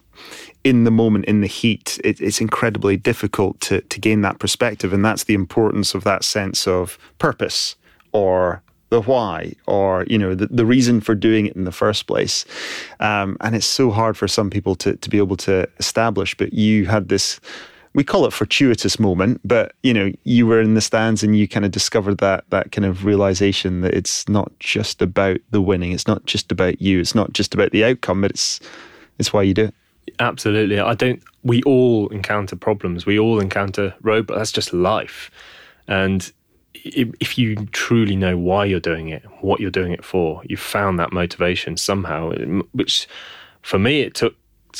in 0.65 0.83
the 0.83 0.91
moment, 0.91 1.25
in 1.25 1.39
the 1.41 1.47
heat, 1.47 1.97
it, 2.03 2.19
it's 2.21 2.41
incredibly 2.41 2.97
difficult 2.97 3.59
to 3.61 3.81
to 3.81 3.99
gain 3.99 4.21
that 4.21 4.37
perspective, 4.39 4.93
and 4.93 5.03
that's 5.03 5.23
the 5.23 5.33
importance 5.33 5.95
of 5.95 6.03
that 6.03 6.23
sense 6.23 6.67
of 6.67 6.97
purpose 7.17 7.75
or 8.11 8.61
the 8.89 9.01
why 9.01 9.53
or 9.67 10.05
you 10.07 10.17
know 10.17 10.35
the, 10.35 10.47
the 10.47 10.65
reason 10.65 11.01
for 11.01 11.15
doing 11.15 11.45
it 11.45 11.55
in 11.55 11.63
the 11.63 11.71
first 11.71 12.07
place 12.07 12.45
um, 12.99 13.37
and 13.41 13.55
it's 13.55 13.65
so 13.65 13.91
hard 13.91 14.17
for 14.17 14.27
some 14.27 14.49
people 14.49 14.75
to, 14.75 14.95
to 14.97 15.09
be 15.09 15.17
able 15.17 15.37
to 15.37 15.67
establish 15.79 16.35
but 16.35 16.53
you 16.53 16.85
had 16.85 17.09
this 17.09 17.39
we 17.93 18.03
call 18.03 18.25
it 18.25 18.33
fortuitous 18.33 18.99
moment 18.99 19.39
but 19.43 19.73
you 19.83 19.93
know 19.93 20.11
you 20.23 20.45
were 20.45 20.61
in 20.61 20.73
the 20.73 20.81
stands 20.81 21.23
and 21.23 21.37
you 21.37 21.47
kind 21.47 21.65
of 21.65 21.71
discovered 21.71 22.17
that 22.17 22.43
that 22.49 22.71
kind 22.71 22.85
of 22.85 23.05
realization 23.05 23.81
that 23.81 23.93
it's 23.93 24.27
not 24.27 24.51
just 24.59 25.01
about 25.01 25.37
the 25.51 25.61
winning 25.61 25.91
it's 25.91 26.07
not 26.07 26.25
just 26.25 26.51
about 26.51 26.81
you 26.81 26.99
it's 26.99 27.15
not 27.15 27.33
just 27.33 27.53
about 27.53 27.71
the 27.71 27.83
outcome 27.83 28.21
but 28.21 28.31
it's 28.31 28.59
it's 29.17 29.33
why 29.33 29.41
you 29.41 29.53
do 29.53 29.65
it 29.65 29.73
Absolutely. 30.19 30.79
I 30.79 30.93
don't. 30.93 31.21
We 31.43 31.61
all 31.63 32.07
encounter 32.09 32.55
problems. 32.55 33.05
We 33.05 33.19
all 33.19 33.39
encounter 33.39 33.93
roadblocks. 34.01 34.35
That's 34.35 34.51
just 34.51 34.73
life. 34.73 35.29
And 35.87 36.31
if 36.83 37.37
you 37.37 37.55
truly 37.67 38.15
know 38.15 38.37
why 38.37 38.65
you're 38.65 38.79
doing 38.79 39.09
it, 39.09 39.23
what 39.41 39.59
you're 39.59 39.71
doing 39.71 39.91
it 39.91 40.03
for, 40.03 40.41
you've 40.45 40.59
found 40.59 40.99
that 40.99 41.11
motivation 41.11 41.77
somehow, 41.77 42.31
which 42.71 43.07
for 43.61 43.79
me, 43.79 44.01
it 44.01 44.15
took 44.15 44.35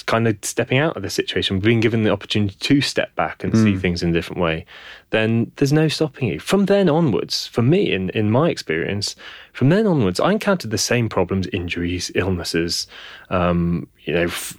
kind 0.05 0.27
of 0.27 0.37
stepping 0.43 0.77
out 0.77 0.95
of 0.95 1.01
the 1.03 1.09
situation, 1.09 1.59
being 1.59 1.79
given 1.79 2.03
the 2.03 2.11
opportunity 2.11 2.55
to 2.59 2.81
step 2.81 3.13
back 3.15 3.43
and 3.43 3.57
see 3.57 3.75
things 3.75 4.03
in 4.03 4.09
a 4.09 4.13
different 4.13 4.41
way, 4.41 4.65
then 5.09 5.51
there's 5.55 5.73
no 5.73 5.87
stopping 5.87 6.27
you. 6.27 6.39
From 6.39 6.65
then 6.65 6.89
onwards, 6.89 7.47
for 7.47 7.61
me, 7.61 7.91
in, 7.91 8.09
in 8.11 8.29
my 8.29 8.49
experience, 8.49 9.15
from 9.53 9.69
then 9.69 9.87
onwards, 9.87 10.19
I 10.19 10.31
encountered 10.31 10.71
the 10.71 10.77
same 10.77 11.09
problems, 11.09 11.47
injuries, 11.47 12.11
illnesses, 12.15 12.87
um, 13.29 13.87
you 14.05 14.13
know, 14.13 14.23
f- 14.25 14.57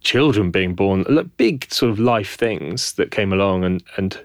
children 0.00 0.50
being 0.50 0.74
born, 0.74 1.04
big 1.36 1.70
sort 1.72 1.90
of 1.90 1.98
life 1.98 2.36
things 2.36 2.92
that 2.94 3.10
came 3.10 3.32
along 3.32 3.64
and, 3.64 3.82
and 3.96 4.18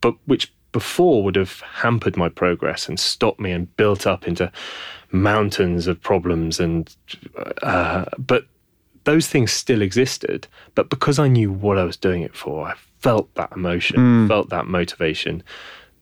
but 0.00 0.14
which 0.26 0.52
before 0.74 1.22
would 1.22 1.36
have 1.36 1.60
hampered 1.60 2.16
my 2.16 2.28
progress 2.28 2.88
and 2.88 2.98
stopped 2.98 3.38
me 3.38 3.52
and 3.52 3.74
built 3.76 4.08
up 4.08 4.26
into 4.26 4.50
mountains 5.12 5.86
of 5.86 6.02
problems 6.02 6.58
and 6.58 6.96
uh, 7.62 8.04
but 8.18 8.44
those 9.04 9.28
things 9.28 9.52
still 9.52 9.82
existed. 9.82 10.48
But 10.74 10.90
because 10.90 11.20
i 11.20 11.28
knew 11.28 11.52
what 11.52 11.78
i 11.78 11.84
was 11.84 11.96
doing 11.96 12.22
it 12.22 12.34
for 12.34 12.66
i 12.66 12.74
felt 12.98 13.32
that 13.36 13.52
emotion 13.52 14.26
felt 14.28 14.48
that 14.48 14.66
motivation 14.66 15.42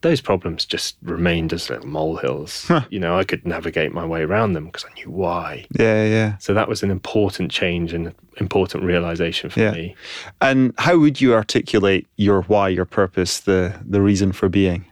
those 0.03 0.21
problems 0.21 0.65
just 0.65 0.95
remained 1.01 1.51
as 1.53 1.69
little 1.69 1.87
molehills 1.87 2.69
you 2.89 2.99
know 2.99 3.17
i 3.17 3.23
could 3.23 3.43
navigate 3.45 3.91
my 3.93 4.05
way 4.05 4.21
around 4.21 4.53
them 4.53 4.65
because 4.67 4.85
i 4.85 4.93
knew 4.93 5.09
why 5.09 5.65
Yeah, 5.79 6.05
yeah. 6.05 6.37
so 6.37 6.53
that 6.53 6.67
was 6.69 6.83
an 6.83 6.91
important 6.91 7.51
change 7.51 7.91
and 7.93 8.13
important 8.37 8.83
realization 8.83 9.49
for 9.49 9.59
Yeah. 9.61 9.71
me 9.71 9.95
And 10.41 10.73
how 10.77 10.97
would 10.97 11.19
you 11.21 11.33
articulate 11.33 12.05
your 12.17 12.43
why, 12.43 12.69
your 12.69 12.85
purpose, 12.85 13.39
the 13.39 13.73
the 13.89 14.01
reason 14.01 14.31
for 14.33 14.49
being? 14.49 14.85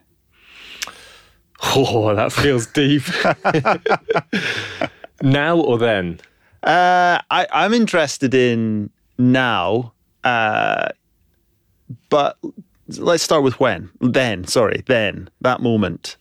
oh 1.75 2.15
that 2.15 2.31
feels 2.31 2.65
deep 2.67 3.03
now 5.21 5.57
or 5.59 5.77
then 5.77 6.19
Uh, 6.63 7.17
I, 7.31 7.47
I'm 7.51 7.73
interested 7.73 8.33
in 8.33 8.89
now, 9.17 9.93
uh, 10.23 10.89
but 12.09 12.37
let's 12.99 13.23
start 13.23 13.43
with 13.43 13.59
when. 13.59 13.89
Then, 13.99 14.45
sorry, 14.47 14.83
then 14.87 15.29
that 15.41 15.61
moment. 15.61 16.17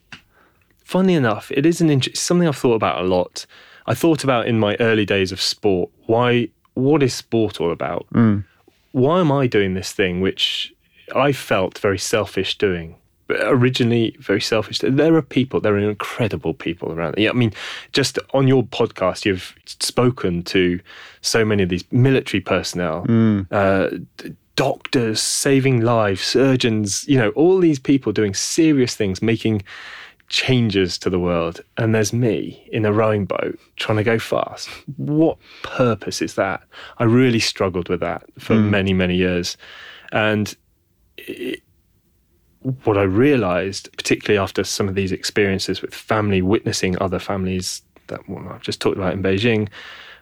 Funny 0.85 1.15
enough, 1.15 1.51
it 1.53 1.65
is 1.65 1.81
an 1.81 1.89
int- 1.91 2.17
something 2.17 2.49
I've 2.49 2.57
thought 2.57 2.75
about 2.75 3.01
a 3.01 3.07
lot. 3.07 3.47
I 3.87 3.95
thought 3.95 4.25
about 4.25 4.47
in 4.49 4.59
my 4.59 4.77
early 4.81 5.07
days 5.07 5.33
of 5.33 5.41
sport. 5.41 5.91
Why? 6.07 6.49
What 6.75 7.03
is 7.03 7.15
sport 7.15 7.61
all 7.61 7.71
about? 7.73 8.07
Why 8.93 9.21
am 9.21 9.31
I 9.31 9.47
doing 9.47 9.75
this 9.75 9.93
thing, 9.93 10.21
which 10.21 10.73
I 11.15 11.33
felt 11.33 11.79
very 11.79 11.99
selfish 11.99 12.59
doing? 12.59 12.97
But 13.29 13.39
originally, 13.43 14.17
very 14.19 14.41
selfish. 14.41 14.81
There 14.81 15.15
are 15.15 15.23
people. 15.23 15.61
There 15.61 15.75
are 15.75 15.79
incredible 15.79 16.53
people 16.55 16.91
around. 16.91 17.15
Yeah, 17.17 17.31
I 17.31 17.35
mean, 17.35 17.53
just 17.93 18.19
on 18.35 18.49
your 18.49 18.65
podcast, 18.65 19.25
you've 19.25 19.55
spoken 19.67 20.43
to 20.45 20.81
so 21.21 21.45
many 21.45 21.63
of 21.63 21.69
these 21.69 21.85
military 21.93 22.41
personnel, 22.41 23.07
uh, 23.53 23.91
d- 24.17 24.35
doctors 24.61 25.23
saving 25.23 25.81
lives, 25.81 26.21
surgeons. 26.21 27.09
You 27.09 27.17
know, 27.17 27.31
all 27.31 27.61
these 27.61 27.79
people 27.79 28.13
doing 28.13 28.35
serious 28.35 28.95
things, 28.95 29.23
making 29.23 29.63
changes 30.29 30.99
to 30.99 31.09
the 31.09 31.19
world. 31.19 31.63
And 31.79 31.95
there's 31.95 32.13
me 32.13 32.69
in 32.71 32.85
a 32.85 32.93
rowing 32.93 33.25
boat 33.25 33.59
trying 33.77 33.97
to 33.97 34.05
go 34.05 34.19
fast. 34.19 34.69
What 34.99 35.39
purpose 35.63 36.21
is 36.21 36.35
that? 36.35 36.63
I 36.99 37.05
really 37.05 37.39
struggled 37.41 37.89
with 37.89 38.01
that 38.01 38.25
for 38.39 38.55
hmm. 38.55 38.71
many 38.71 38.93
many 38.93 39.17
years. 39.17 39.57
And 40.13 40.55
it, 41.17 41.63
what 42.85 42.99
i 42.99 43.03
realized 43.03 43.89
particularly 43.97 44.39
after 44.39 44.63
some 44.63 44.87
of 44.87 44.95
these 44.95 45.13
experiences 45.13 45.81
with 45.81 45.95
family 45.95 46.43
witnessing 46.43 46.95
other 47.01 47.19
families 47.19 47.81
that 48.09 48.21
i've 48.51 48.61
just 48.61 48.83
talked 48.83 48.99
about 48.99 49.15
in 49.15 49.23
beijing 49.23 49.67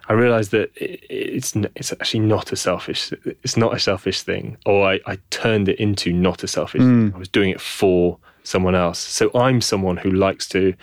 I 0.09 0.15
realized 0.15 0.51
that 0.53 0.71
it's 0.77 1.55
it's 1.55 1.93
actually 1.93 2.21
not 2.21 2.51
a 2.53 2.57
selfish 2.57 3.13
it's 3.45 3.57
not 3.57 3.75
a 3.75 3.79
selfish 3.79 4.23
thing, 4.23 4.57
or 4.65 4.89
I, 4.89 5.01
I 5.07 5.19
turned 5.31 5.69
it 5.69 5.79
into 5.79 6.13
not 6.13 6.43
a 6.43 6.49
selfish. 6.49 6.81
thing. 6.81 7.15
I 7.15 7.19
was 7.19 7.29
doing 7.29 7.51
it 7.51 7.61
for 7.61 8.19
someone 8.43 8.75
else. 8.75 8.99
So 8.99 9.31
I'm 9.35 9.61
someone 9.61 9.99
who 9.99 10.11
likes 10.11 10.49
to 10.49 10.75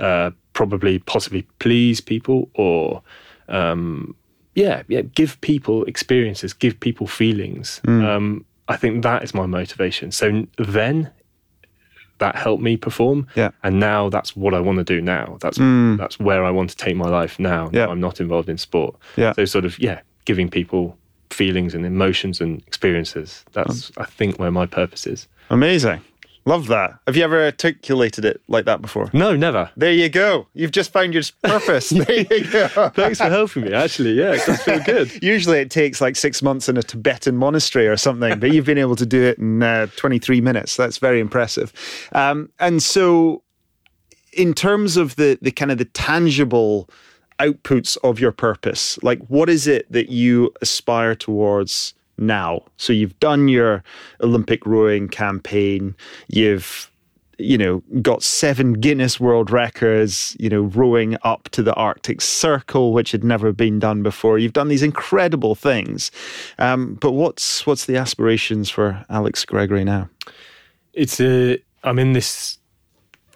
uh, 0.00 0.32
probably 0.52 0.98
possibly 0.98 1.42
please 1.60 2.00
people, 2.00 2.50
or 2.54 3.02
um, 3.48 4.16
yeah, 4.54 4.82
yeah, 4.88 5.02
give 5.02 5.40
people 5.40 5.84
experiences, 5.84 6.52
give 6.52 6.80
people 6.80 7.06
feelings. 7.06 7.80
Um, 8.04 8.44
I 8.66 8.76
think 8.76 9.02
that 9.02 9.22
is 9.22 9.32
my 9.34 9.46
motivation. 9.46 10.10
So 10.10 10.46
then 10.58 11.10
that 12.18 12.36
helped 12.36 12.62
me 12.62 12.76
perform. 12.76 13.26
Yeah. 13.34 13.50
And 13.62 13.80
now 13.80 14.08
that's 14.08 14.36
what 14.36 14.54
I 14.54 14.60
want 14.60 14.78
to 14.78 14.84
do 14.84 15.00
now. 15.00 15.38
That's 15.40 15.58
hmm. 15.58 15.96
that's 15.96 16.18
where 16.18 16.44
I 16.44 16.50
want 16.50 16.70
to 16.70 16.76
take 16.76 16.96
my 16.96 17.08
life 17.08 17.38
now. 17.38 17.70
Yeah. 17.72 17.86
Now 17.86 17.92
I'm 17.92 18.00
not 18.00 18.20
involved 18.20 18.48
in 18.48 18.58
sport. 18.58 18.96
Yeah. 19.16 19.32
So 19.32 19.44
sort 19.44 19.64
of 19.64 19.78
yeah, 19.78 20.00
giving 20.24 20.48
people 20.48 20.96
feelings 21.30 21.74
and 21.74 21.84
emotions 21.84 22.40
and 22.40 22.62
experiences. 22.66 23.44
That's 23.52 23.90
um, 23.96 24.02
I 24.02 24.06
think 24.06 24.38
where 24.38 24.50
my 24.50 24.66
purpose 24.66 25.06
is. 25.06 25.28
Amazing. 25.50 26.00
Love 26.48 26.66
that. 26.68 26.98
Have 27.06 27.14
you 27.14 27.22
ever 27.24 27.44
articulated 27.44 28.24
it 28.24 28.40
like 28.48 28.64
that 28.64 28.80
before? 28.80 29.10
No, 29.12 29.36
never. 29.36 29.70
There 29.76 29.92
you 29.92 30.08
go. 30.08 30.46
You've 30.54 30.70
just 30.70 30.90
found 30.90 31.12
your 31.12 31.22
purpose. 31.42 31.90
there 31.90 32.20
you 32.20 32.50
go. 32.50 32.88
Thanks 32.94 33.18
for 33.18 33.28
helping 33.28 33.64
me. 33.64 33.74
Actually, 33.74 34.14
yeah, 34.14 34.32
it 34.32 34.46
does 34.46 34.62
feel 34.62 34.82
good. 34.82 35.12
Usually 35.22 35.58
it 35.58 35.70
takes 35.70 36.00
like 36.00 36.16
six 36.16 36.40
months 36.40 36.66
in 36.66 36.78
a 36.78 36.82
Tibetan 36.82 37.36
monastery 37.36 37.86
or 37.86 37.98
something, 37.98 38.40
but 38.40 38.50
you've 38.50 38.64
been 38.64 38.78
able 38.78 38.96
to 38.96 39.04
do 39.04 39.24
it 39.24 39.36
in 39.36 39.62
uh, 39.62 39.88
23 39.96 40.40
minutes. 40.40 40.74
That's 40.74 40.96
very 40.96 41.20
impressive. 41.20 41.70
Um, 42.12 42.48
and 42.58 42.82
so, 42.82 43.42
in 44.32 44.54
terms 44.54 44.96
of 44.96 45.16
the, 45.16 45.38
the 45.42 45.50
kind 45.50 45.70
of 45.70 45.76
the 45.76 45.84
tangible 45.84 46.88
outputs 47.40 47.98
of 48.02 48.18
your 48.20 48.32
purpose, 48.32 48.98
like 49.02 49.18
what 49.26 49.50
is 49.50 49.66
it 49.66 49.84
that 49.92 50.08
you 50.08 50.54
aspire 50.62 51.14
towards 51.14 51.92
now? 52.18 52.62
So, 52.76 52.92
you've 52.92 53.18
done 53.20 53.48
your 53.48 53.82
Olympic 54.20 54.66
rowing 54.66 55.08
campaign, 55.08 55.94
you've 56.28 56.90
you 57.38 57.56
know, 57.56 57.82
got 58.02 58.22
seven 58.22 58.74
Guinness 58.74 59.20
World 59.20 59.50
Records, 59.50 60.36
you 60.40 60.48
know, 60.48 60.62
rowing 60.62 61.16
up 61.22 61.48
to 61.50 61.62
the 61.62 61.72
Arctic 61.74 62.20
Circle, 62.20 62.92
which 62.92 63.12
had 63.12 63.22
never 63.22 63.52
been 63.52 63.78
done 63.78 64.02
before. 64.02 64.38
You've 64.38 64.52
done 64.52 64.68
these 64.68 64.82
incredible 64.82 65.54
things. 65.54 66.10
Um, 66.58 66.94
but 66.94 67.12
what's 67.12 67.64
what's 67.64 67.86
the 67.86 67.96
aspirations 67.96 68.68
for 68.70 69.04
Alex 69.08 69.44
Gregory 69.44 69.84
now? 69.84 70.08
It's 70.92 71.20
a. 71.20 71.62
I'm 71.84 72.00
in 72.00 72.12
this 72.12 72.58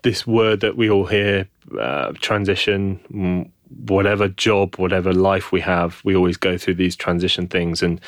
this 0.03 0.27
word 0.27 0.61
that 0.61 0.77
we 0.77 0.91
all 0.91 1.07
hear, 1.07 1.49
uh, 1.81 2.13
transition. 2.15 3.53
Whatever 3.87 4.29
job, 4.29 4.77
whatever 4.77 5.15
life 5.15 5.53
we 5.53 5.61
have, 5.61 6.03
we 6.05 6.15
always 6.17 6.37
go 6.37 6.59
through 6.59 6.75
these 6.75 6.97
transition 6.97 7.47
things. 7.47 7.83
And 7.83 8.01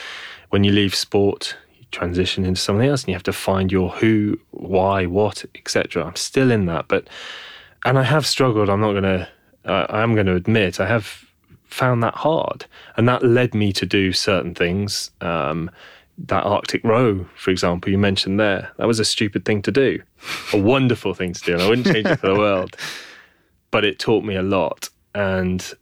when 0.54 0.62
you 0.62 0.70
leave 0.70 0.94
sport, 0.94 1.56
you 1.76 1.84
transition 1.90 2.44
into 2.44 2.60
something 2.60 2.88
else, 2.88 3.02
and 3.02 3.08
you 3.08 3.14
have 3.14 3.24
to 3.24 3.32
find 3.32 3.72
your 3.72 3.90
who, 3.90 4.38
why, 4.52 5.04
what, 5.04 5.44
etc. 5.56 6.04
I'm 6.04 6.14
still 6.14 6.52
in 6.52 6.66
that, 6.66 6.86
but 6.86 7.08
and 7.84 7.98
I 7.98 8.04
have 8.04 8.24
struggled. 8.24 8.70
I'm 8.70 8.80
not 8.80 8.92
going 8.92 9.02
to. 9.02 9.28
Uh, 9.64 9.86
I 9.88 10.04
am 10.04 10.14
going 10.14 10.26
to 10.26 10.36
admit 10.36 10.78
I 10.78 10.86
have 10.86 11.24
found 11.64 12.04
that 12.04 12.14
hard, 12.14 12.66
and 12.96 13.08
that 13.08 13.24
led 13.24 13.52
me 13.52 13.72
to 13.72 13.84
do 13.84 14.12
certain 14.12 14.54
things. 14.54 15.10
Um, 15.20 15.72
that 16.18 16.44
Arctic 16.44 16.84
row, 16.84 17.26
for 17.34 17.50
example, 17.50 17.90
you 17.90 17.98
mentioned 17.98 18.38
there, 18.38 18.70
that 18.76 18.86
was 18.86 19.00
a 19.00 19.04
stupid 19.04 19.44
thing 19.44 19.60
to 19.62 19.72
do, 19.72 20.00
a 20.52 20.58
wonderful 20.60 21.14
thing 21.14 21.32
to 21.32 21.40
do, 21.40 21.54
and 21.54 21.62
I 21.62 21.68
wouldn't 21.68 21.88
change 21.88 22.06
it 22.06 22.20
for 22.20 22.28
the 22.28 22.38
world. 22.38 22.76
But 23.72 23.84
it 23.84 23.98
taught 23.98 24.22
me 24.22 24.36
a 24.36 24.42
lot. 24.42 24.88
And 25.16 25.74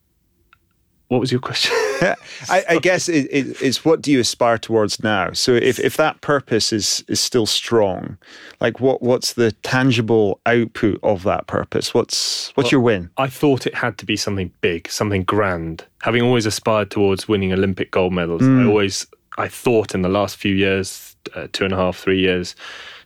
what 1.08 1.20
was 1.20 1.30
your 1.30 1.42
question? 1.42 1.76
I, 2.48 2.64
I 2.68 2.78
guess 2.78 3.08
it, 3.08 3.28
it, 3.30 3.62
it's 3.62 3.84
what 3.84 4.02
do 4.02 4.10
you 4.12 4.20
aspire 4.20 4.58
towards 4.58 5.02
now? 5.02 5.32
So 5.32 5.52
if, 5.52 5.78
if 5.78 5.96
that 5.96 6.20
purpose 6.20 6.72
is 6.72 7.04
is 7.08 7.20
still 7.20 7.46
strong, 7.46 8.18
like 8.60 8.80
what 8.80 9.02
what's 9.02 9.34
the 9.34 9.52
tangible 9.62 10.40
output 10.46 10.98
of 11.02 11.22
that 11.24 11.46
purpose? 11.46 11.94
What's 11.94 12.50
what's 12.54 12.72
your 12.72 12.80
win? 12.80 13.10
I 13.16 13.28
thought 13.28 13.66
it 13.66 13.74
had 13.74 13.98
to 13.98 14.06
be 14.06 14.16
something 14.16 14.50
big, 14.60 14.90
something 14.90 15.22
grand. 15.24 15.84
Having 16.02 16.22
always 16.22 16.46
aspired 16.46 16.90
towards 16.90 17.28
winning 17.28 17.52
Olympic 17.52 17.90
gold 17.90 18.12
medals, 18.12 18.42
I 18.42 18.64
always, 18.66 19.06
I 19.38 19.46
thought 19.48 19.94
in 19.94 20.02
the 20.02 20.08
last 20.08 20.36
few 20.36 20.54
years, 20.54 21.14
uh, 21.36 21.46
two 21.52 21.64
and 21.64 21.72
a 21.72 21.76
half, 21.76 21.96
three 21.96 22.18
years 22.18 22.56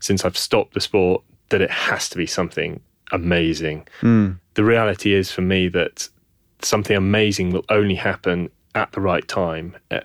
since 0.00 0.24
I've 0.24 0.38
stopped 0.38 0.74
the 0.74 0.80
sport, 0.80 1.22
that 1.50 1.60
it 1.60 1.70
has 1.70 2.08
to 2.10 2.16
be 2.16 2.26
something 2.26 2.80
amazing. 3.12 3.86
The 4.54 4.64
reality 4.64 5.12
is 5.12 5.30
for 5.30 5.42
me 5.42 5.68
that 5.68 6.08
something 6.62 6.96
amazing 6.96 7.50
will 7.50 7.64
only 7.68 7.94
happen 7.94 8.50
at 8.76 8.92
the 8.92 9.00
right 9.00 9.26
time. 9.26 9.76
uh, 9.90 10.00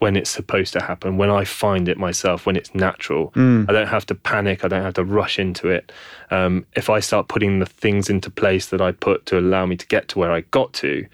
When 0.00 0.14
it's 0.16 0.30
supposed 0.30 0.72
to 0.74 0.80
happen, 0.80 1.16
when 1.16 1.28
I 1.30 1.44
find 1.44 1.88
it 1.88 1.98
myself, 1.98 2.46
when 2.46 2.54
it's 2.56 2.72
natural, 2.74 3.32
I 3.68 3.72
don't 3.72 3.88
have 3.88 4.06
to 4.06 4.14
panic. 4.14 4.64
I 4.64 4.68
don't 4.68 4.82
have 4.84 4.94
to 4.94 5.04
rush 5.04 5.38
into 5.40 5.68
it. 5.68 5.90
Um, 6.30 6.64
if 6.76 6.88
I 6.88 7.00
start 7.00 7.26
putting 7.28 7.58
the 7.58 7.66
things 7.66 8.08
into 8.08 8.30
place 8.30 8.66
that 8.70 8.80
I 8.80 8.92
put 8.92 9.26
to 9.26 9.38
allow 9.38 9.66
me 9.66 9.76
to 9.76 9.86
get 9.86 10.06
to 10.10 10.18
where 10.20 10.30
I 10.38 10.42
got 10.52 10.72
to, 10.84 11.04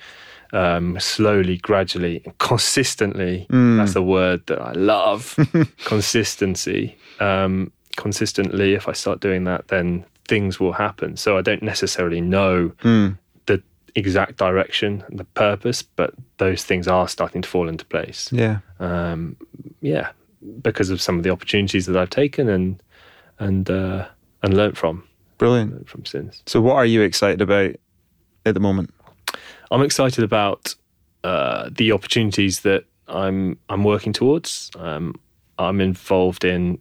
um, 0.52 0.99
slowly, 1.00 1.56
gradually, 1.56 2.23
consistently. 2.38 3.46
That's 3.78 3.94
the 3.94 4.02
word 4.02 4.40
that 4.46 4.61
I 4.61 4.73
love. 4.73 5.34
Consistency. 5.84 6.96
Um, 7.20 7.73
consistently, 7.96 8.75
if 8.75 8.87
I 8.88 8.92
start 8.92 9.20
doing 9.20 9.44
that, 9.44 9.68
then 9.68 10.04
things 10.28 10.61
will 10.61 10.73
happen. 10.75 11.16
So 11.16 11.37
I 11.38 11.42
don't 11.42 11.62
necessarily 11.62 12.20
know 12.20 12.73
the 12.82 13.16
exact 13.95 14.37
direction 14.37 15.05
and 15.09 15.19
the 15.19 15.25
purpose, 15.25 15.83
but 15.83 16.15
those 16.39 16.65
things 16.65 16.89
are 16.89 17.09
starting 17.09 17.43
to 17.43 17.49
fall 17.49 17.69
into 17.69 17.85
place. 17.85 18.29
Yeah. 18.33 18.59
Um, 18.81 19.37
yeah, 19.81 20.11
because 20.63 20.91
of 20.91 21.01
some 21.01 21.17
of 21.17 21.23
the 21.23 21.31
opportunities 21.31 21.87
that 21.87 21.97
I've 21.97 22.11
taken 22.11 22.49
and 22.49 22.83
and 23.39 23.69
uh, 23.71 24.07
and 24.43 24.55
learnt 24.55 24.77
from 24.77 25.05
Brilliant. 25.39 25.89
from 25.89 26.05
since. 26.05 26.43
So, 26.47 26.61
what 26.61 26.77
are 26.77 26.87
you 26.87 27.03
excited 27.03 27.41
about 27.41 27.75
at 28.47 28.55
the 28.55 28.61
moment? 28.61 28.93
I'm 29.71 29.83
excited 29.83 30.23
about 30.23 30.75
uh, 31.25 31.71
the 31.73 31.93
opportunities 31.93 32.61
that 32.61 32.85
I'm 33.09 33.59
I'm 33.69 33.85
working 33.85 34.13
towards. 34.13 34.71
Um, 34.79 35.15
I'm 35.59 35.81
involved 35.81 36.45
in 36.45 36.79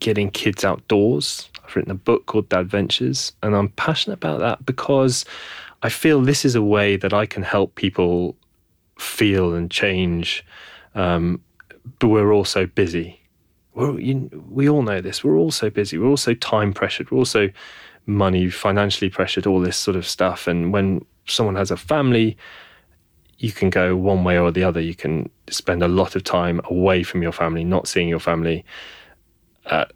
getting 0.00 0.30
kids 0.30 0.64
outdoors. 0.64 1.48
I've 1.64 1.76
written 1.76 1.92
a 1.92 1.96
book 1.96 2.26
called 2.26 2.48
Dad 2.48 2.68
Ventures, 2.68 3.32
and 3.42 3.54
I'm 3.54 3.68
passionate 3.70 4.14
about 4.14 4.40
that 4.40 4.66
because 4.66 5.24
I 5.82 5.88
feel 5.88 6.20
this 6.20 6.44
is 6.44 6.54
a 6.54 6.62
way 6.62 6.96
that 6.96 7.12
I 7.12 7.26
can 7.26 7.42
help 7.42 7.74
people 7.74 8.36
feel 8.98 9.54
and 9.54 9.70
change. 9.70 10.44
Um, 10.94 11.42
but 11.98 12.08
we're 12.08 12.32
also 12.32 12.66
busy. 12.66 13.20
We're, 13.74 13.98
you, 13.98 14.44
we 14.48 14.68
all 14.68 14.82
know 14.82 15.00
this. 15.00 15.24
We're 15.24 15.36
all 15.36 15.50
so 15.50 15.70
busy. 15.70 15.98
We're 15.98 16.08
also 16.08 16.34
time 16.34 16.72
pressured. 16.72 17.10
We're 17.10 17.18
also 17.18 17.50
money, 18.06 18.50
financially 18.50 19.10
pressured, 19.10 19.46
all 19.46 19.60
this 19.60 19.76
sort 19.76 19.96
of 19.96 20.06
stuff. 20.06 20.46
And 20.46 20.72
when 20.72 21.04
someone 21.26 21.56
has 21.56 21.70
a 21.70 21.76
family, 21.76 22.36
you 23.38 23.50
can 23.52 23.70
go 23.70 23.96
one 23.96 24.22
way 24.24 24.38
or 24.38 24.52
the 24.52 24.62
other. 24.62 24.80
You 24.80 24.94
can 24.94 25.30
spend 25.50 25.82
a 25.82 25.88
lot 25.88 26.14
of 26.14 26.22
time 26.22 26.60
away 26.64 27.02
from 27.02 27.22
your 27.22 27.32
family, 27.32 27.64
not 27.64 27.88
seeing 27.88 28.08
your 28.08 28.20
family, 28.20 28.64
uh, 29.66 29.86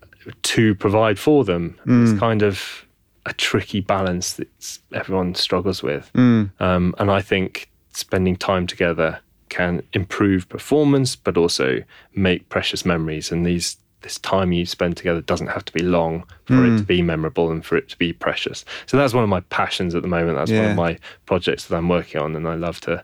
to 0.42 0.74
provide 0.74 1.18
for 1.18 1.44
them. 1.44 1.78
It's 2.10 2.18
kind 2.18 2.42
of 2.42 2.85
a 3.26 3.32
tricky 3.34 3.80
balance 3.80 4.34
that 4.34 4.48
everyone 4.94 5.34
struggles 5.34 5.82
with. 5.82 6.10
Um, 6.14 6.94
and 6.98 7.10
I 7.10 7.20
think 7.20 7.68
spending 7.92 8.36
time 8.36 8.66
together 8.66 9.20
can 9.48 9.82
improve 9.92 10.48
performance, 10.48 11.16
but 11.16 11.36
also 11.36 11.82
make 12.14 12.48
precious 12.48 12.84
memories. 12.84 13.30
And 13.30 13.44
these 13.44 13.76
this 14.02 14.18
time 14.18 14.52
you 14.52 14.64
spend 14.64 14.96
together 14.96 15.20
doesn't 15.20 15.48
have 15.48 15.64
to 15.64 15.72
be 15.72 15.82
long 15.82 16.22
for 16.44 16.64
it 16.64 16.76
to 16.76 16.84
be 16.84 17.02
memorable 17.02 17.50
and 17.50 17.64
for 17.64 17.76
it 17.76 17.88
to 17.88 17.98
be 17.98 18.12
precious. 18.12 18.64
So 18.86 18.96
that's 18.96 19.12
one 19.12 19.24
of 19.24 19.28
my 19.28 19.40
passions 19.40 19.96
at 19.96 20.02
the 20.02 20.08
moment. 20.08 20.36
That's 20.36 20.50
one 20.52 20.70
of 20.70 20.76
my 20.76 20.98
projects 21.24 21.66
that 21.66 21.76
I'm 21.76 21.88
working 21.88 22.20
on, 22.20 22.36
and 22.36 22.46
I 22.46 22.54
love 22.54 22.80
to 22.82 23.02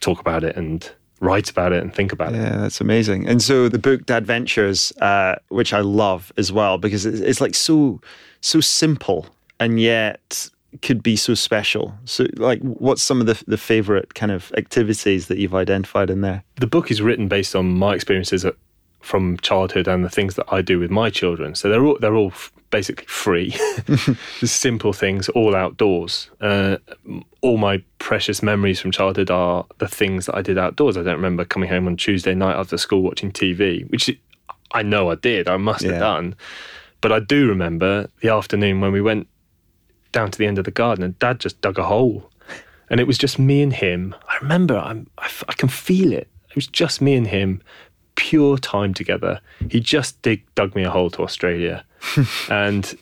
talk 0.00 0.18
about 0.18 0.42
it 0.42 0.56
and 0.56 0.90
write 1.20 1.50
about 1.50 1.72
it 1.72 1.82
and 1.82 1.94
think 1.94 2.12
about 2.12 2.34
it. 2.34 2.38
Yeah, 2.38 2.56
that's 2.56 2.80
amazing. 2.80 3.28
And 3.28 3.40
so 3.40 3.68
the 3.68 3.78
book 3.78 4.06
Dad 4.06 4.26
Ventures, 4.26 4.92
uh, 5.00 5.36
which 5.50 5.72
I 5.72 5.80
love 5.80 6.32
as 6.36 6.50
well, 6.50 6.78
because 6.78 7.06
it's, 7.06 7.20
it's 7.20 7.40
like 7.40 7.54
so 7.54 8.00
so 8.40 8.60
simple 8.60 9.26
and 9.60 9.78
yet 9.80 10.48
could 10.82 11.02
be 11.02 11.16
so 11.16 11.34
special. 11.34 11.94
So, 12.04 12.26
like, 12.36 12.60
what's 12.62 13.02
some 13.02 13.20
of 13.20 13.26
the 13.26 13.42
the 13.46 13.58
favorite 13.58 14.14
kind 14.14 14.32
of 14.32 14.52
activities 14.56 15.26
that 15.28 15.38
you've 15.38 15.54
identified 15.54 16.10
in 16.10 16.20
there? 16.22 16.42
the 16.56 16.66
book 16.66 16.90
is 16.90 17.00
written 17.02 17.28
based 17.28 17.54
on 17.56 17.66
my 17.70 17.94
experiences 17.94 18.44
at, 18.44 18.54
from 19.00 19.36
childhood 19.38 19.88
and 19.88 20.04
the 20.04 20.10
things 20.10 20.34
that 20.34 20.46
I 20.52 20.60
do 20.62 20.78
with 20.78 20.90
my 20.90 21.08
children. 21.10 21.54
So 21.54 21.68
they're 21.68 21.84
all 21.84 21.98
they're 22.00 22.14
all 22.16 22.28
f- 22.28 22.52
basically 22.70 23.06
free, 23.06 23.50
simple 24.44 24.92
things, 24.92 25.28
all 25.30 25.54
outdoors. 25.56 26.30
Uh, 26.40 26.76
all 27.40 27.56
my 27.56 27.82
precious 27.98 28.42
memories 28.42 28.80
from 28.80 28.90
childhood 28.92 29.30
are 29.30 29.66
the 29.78 29.88
things 29.88 30.26
that 30.26 30.36
I 30.36 30.42
did 30.42 30.58
outdoors. 30.58 30.96
I 30.96 31.02
don't 31.02 31.16
remember 31.16 31.44
coming 31.44 31.68
home 31.68 31.86
on 31.86 31.96
Tuesday 31.96 32.34
night 32.34 32.56
after 32.56 32.76
school 32.78 33.02
watching 33.02 33.32
TV, 33.32 33.90
which 33.90 34.10
I 34.72 34.82
know 34.82 35.10
I 35.10 35.16
did. 35.16 35.48
I 35.48 35.56
must 35.56 35.82
Yeah. 35.82 35.92
have 35.92 36.00
done, 36.00 36.34
but 37.00 37.10
I 37.10 37.18
do 37.20 37.48
remember 37.48 38.08
the 38.20 38.28
afternoon 38.28 38.80
when 38.80 38.92
we 38.92 39.00
went 39.00 39.26
down 40.12 40.30
to 40.30 40.38
the 40.38 40.46
end 40.46 40.58
of 40.58 40.64
the 40.64 40.70
garden 40.70 41.04
and 41.04 41.18
Dad 41.18 41.40
just 41.40 41.60
dug 41.60 41.78
a 41.78 41.84
hole 41.84 42.30
and 42.90 42.98
it 43.00 43.06
was 43.06 43.18
just 43.18 43.38
me 43.38 43.62
and 43.62 43.72
him. 43.72 44.14
I 44.28 44.36
remember, 44.42 44.76
I'm, 44.76 45.06
I, 45.18 45.26
f- 45.26 45.44
I 45.48 45.52
can 45.52 45.68
feel 45.68 46.12
it. 46.12 46.28
It 46.48 46.56
was 46.56 46.66
just 46.66 47.00
me 47.00 47.14
and 47.14 47.26
him, 47.28 47.62
pure 48.16 48.58
time 48.58 48.92
together. 48.94 49.40
He 49.70 49.78
just 49.80 50.20
dig, 50.22 50.42
dug 50.56 50.74
me 50.74 50.82
a 50.82 50.90
hole 50.90 51.10
to 51.10 51.22
Australia, 51.22 51.84
and 52.50 52.92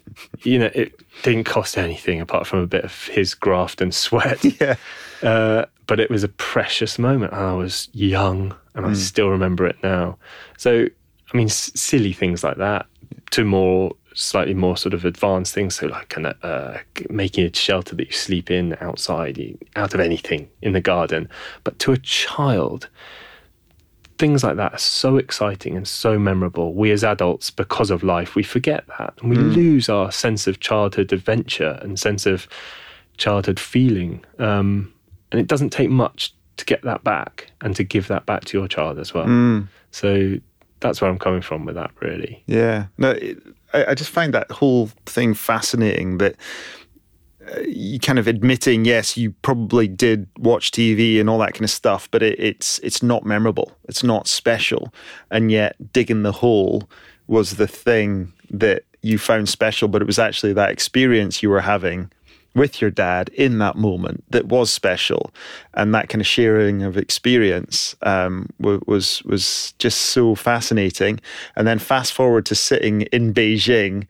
you 0.42 0.58
know 0.58 0.70
it 0.74 0.92
didn't 1.22 1.44
cost 1.44 1.78
anything 1.78 2.20
apart 2.20 2.46
from 2.46 2.58
a 2.58 2.66
bit 2.66 2.84
of 2.84 3.06
his 3.06 3.34
graft 3.34 3.80
and 3.80 3.94
sweat. 3.94 4.44
Yeah. 4.60 4.76
Uh, 5.22 5.64
but 5.86 5.98
it 5.98 6.10
was 6.10 6.22
a 6.22 6.28
precious 6.28 6.98
moment. 6.98 7.32
and 7.32 7.40
I 7.40 7.54
was 7.54 7.88
young, 7.92 8.54
and 8.74 8.84
I 8.84 8.92
still 8.92 9.30
remember 9.30 9.66
it 9.66 9.76
now. 9.82 10.18
So, 10.58 10.86
I 11.32 11.36
mean, 11.36 11.46
s- 11.48 11.72
silly 11.74 12.12
things 12.12 12.44
like 12.44 12.58
that 12.58 12.84
to 13.30 13.44
more 13.44 13.92
slightly 14.14 14.54
more 14.54 14.76
sort 14.76 14.94
of 14.94 15.04
advanced 15.04 15.54
things. 15.54 15.76
So, 15.76 15.86
like 15.86 16.08
kind 16.08 16.26
of 16.26 16.44
uh, 16.44 16.78
making 17.08 17.44
a 17.44 17.54
shelter 17.54 17.94
that 17.96 18.06
you 18.06 18.12
sleep 18.12 18.50
in 18.50 18.76
outside, 18.80 19.58
out 19.76 19.94
of 19.94 20.00
anything 20.00 20.48
in 20.62 20.72
the 20.72 20.80
garden. 20.80 21.28
But 21.64 21.78
to 21.80 21.92
a 21.92 21.96
child, 21.98 22.88
things 24.18 24.42
like 24.42 24.56
that 24.56 24.74
are 24.74 24.78
so 24.78 25.16
exciting 25.16 25.76
and 25.76 25.86
so 25.86 26.18
memorable. 26.18 26.74
We 26.74 26.90
as 26.90 27.04
adults, 27.04 27.50
because 27.50 27.90
of 27.90 28.02
life, 28.02 28.34
we 28.34 28.42
forget 28.42 28.84
that 28.98 29.14
and 29.20 29.30
we 29.30 29.36
lose 29.36 29.88
our 29.88 30.10
sense 30.10 30.46
of 30.46 30.60
childhood 30.60 31.12
adventure 31.12 31.78
and 31.82 31.98
sense 31.98 32.26
of 32.26 32.48
childhood 33.16 33.60
feeling. 33.60 34.24
Um, 34.38 34.92
and 35.30 35.40
it 35.40 35.46
doesn't 35.46 35.70
take 35.70 35.90
much 35.90 36.34
to 36.56 36.64
get 36.64 36.82
that 36.82 37.04
back 37.04 37.52
and 37.60 37.76
to 37.76 37.84
give 37.84 38.08
that 38.08 38.26
back 38.26 38.44
to 38.46 38.58
your 38.58 38.66
child 38.66 38.98
as 38.98 39.14
well. 39.14 39.26
So 39.92 40.38
that's 40.80 41.00
where 41.00 41.10
I'm 41.10 41.18
coming 41.18 41.42
from 41.42 41.64
with 41.64 41.74
that, 41.74 41.90
really. 42.00 42.42
Yeah. 42.46 42.86
No, 42.98 43.10
it, 43.10 43.38
I, 43.72 43.86
I 43.86 43.94
just 43.94 44.10
find 44.10 44.32
that 44.34 44.50
whole 44.50 44.88
thing 45.06 45.34
fascinating 45.34 46.18
that 46.18 46.36
uh, 47.56 47.60
you 47.60 47.98
kind 47.98 48.18
of 48.18 48.26
admitting, 48.26 48.84
yes, 48.84 49.16
you 49.16 49.32
probably 49.42 49.88
did 49.88 50.26
watch 50.38 50.70
TV 50.70 51.20
and 51.20 51.28
all 51.28 51.38
that 51.38 51.54
kind 51.54 51.64
of 51.64 51.70
stuff, 51.70 52.10
but 52.10 52.22
it, 52.22 52.38
it's 52.38 52.78
it's 52.80 53.02
not 53.02 53.24
memorable. 53.24 53.72
It's 53.84 54.02
not 54.02 54.26
special, 54.26 54.92
and 55.30 55.50
yet 55.50 55.92
digging 55.92 56.22
the 56.22 56.32
hole 56.32 56.88
was 57.26 57.56
the 57.56 57.68
thing 57.68 58.32
that 58.50 58.84
you 59.02 59.18
found 59.18 59.48
special. 59.48 59.88
But 59.88 60.02
it 60.02 60.06
was 60.06 60.18
actually 60.18 60.52
that 60.54 60.70
experience 60.70 61.42
you 61.42 61.50
were 61.50 61.60
having 61.60 62.10
with 62.58 62.80
your 62.80 62.90
dad 62.90 63.30
in 63.30 63.58
that 63.58 63.76
moment 63.76 64.24
that 64.30 64.46
was 64.46 64.70
special, 64.70 65.30
and 65.74 65.94
that 65.94 66.08
kind 66.08 66.20
of 66.20 66.26
sharing 66.26 66.82
of 66.82 66.96
experience 66.96 67.96
um, 68.02 68.48
was 68.58 69.22
was 69.22 69.74
just 69.78 69.98
so 69.98 70.34
fascinating. 70.34 71.20
And 71.56 71.66
then 71.66 71.78
fast 71.78 72.12
forward 72.12 72.44
to 72.46 72.54
sitting 72.54 73.02
in 73.02 73.32
Beijing, 73.32 74.06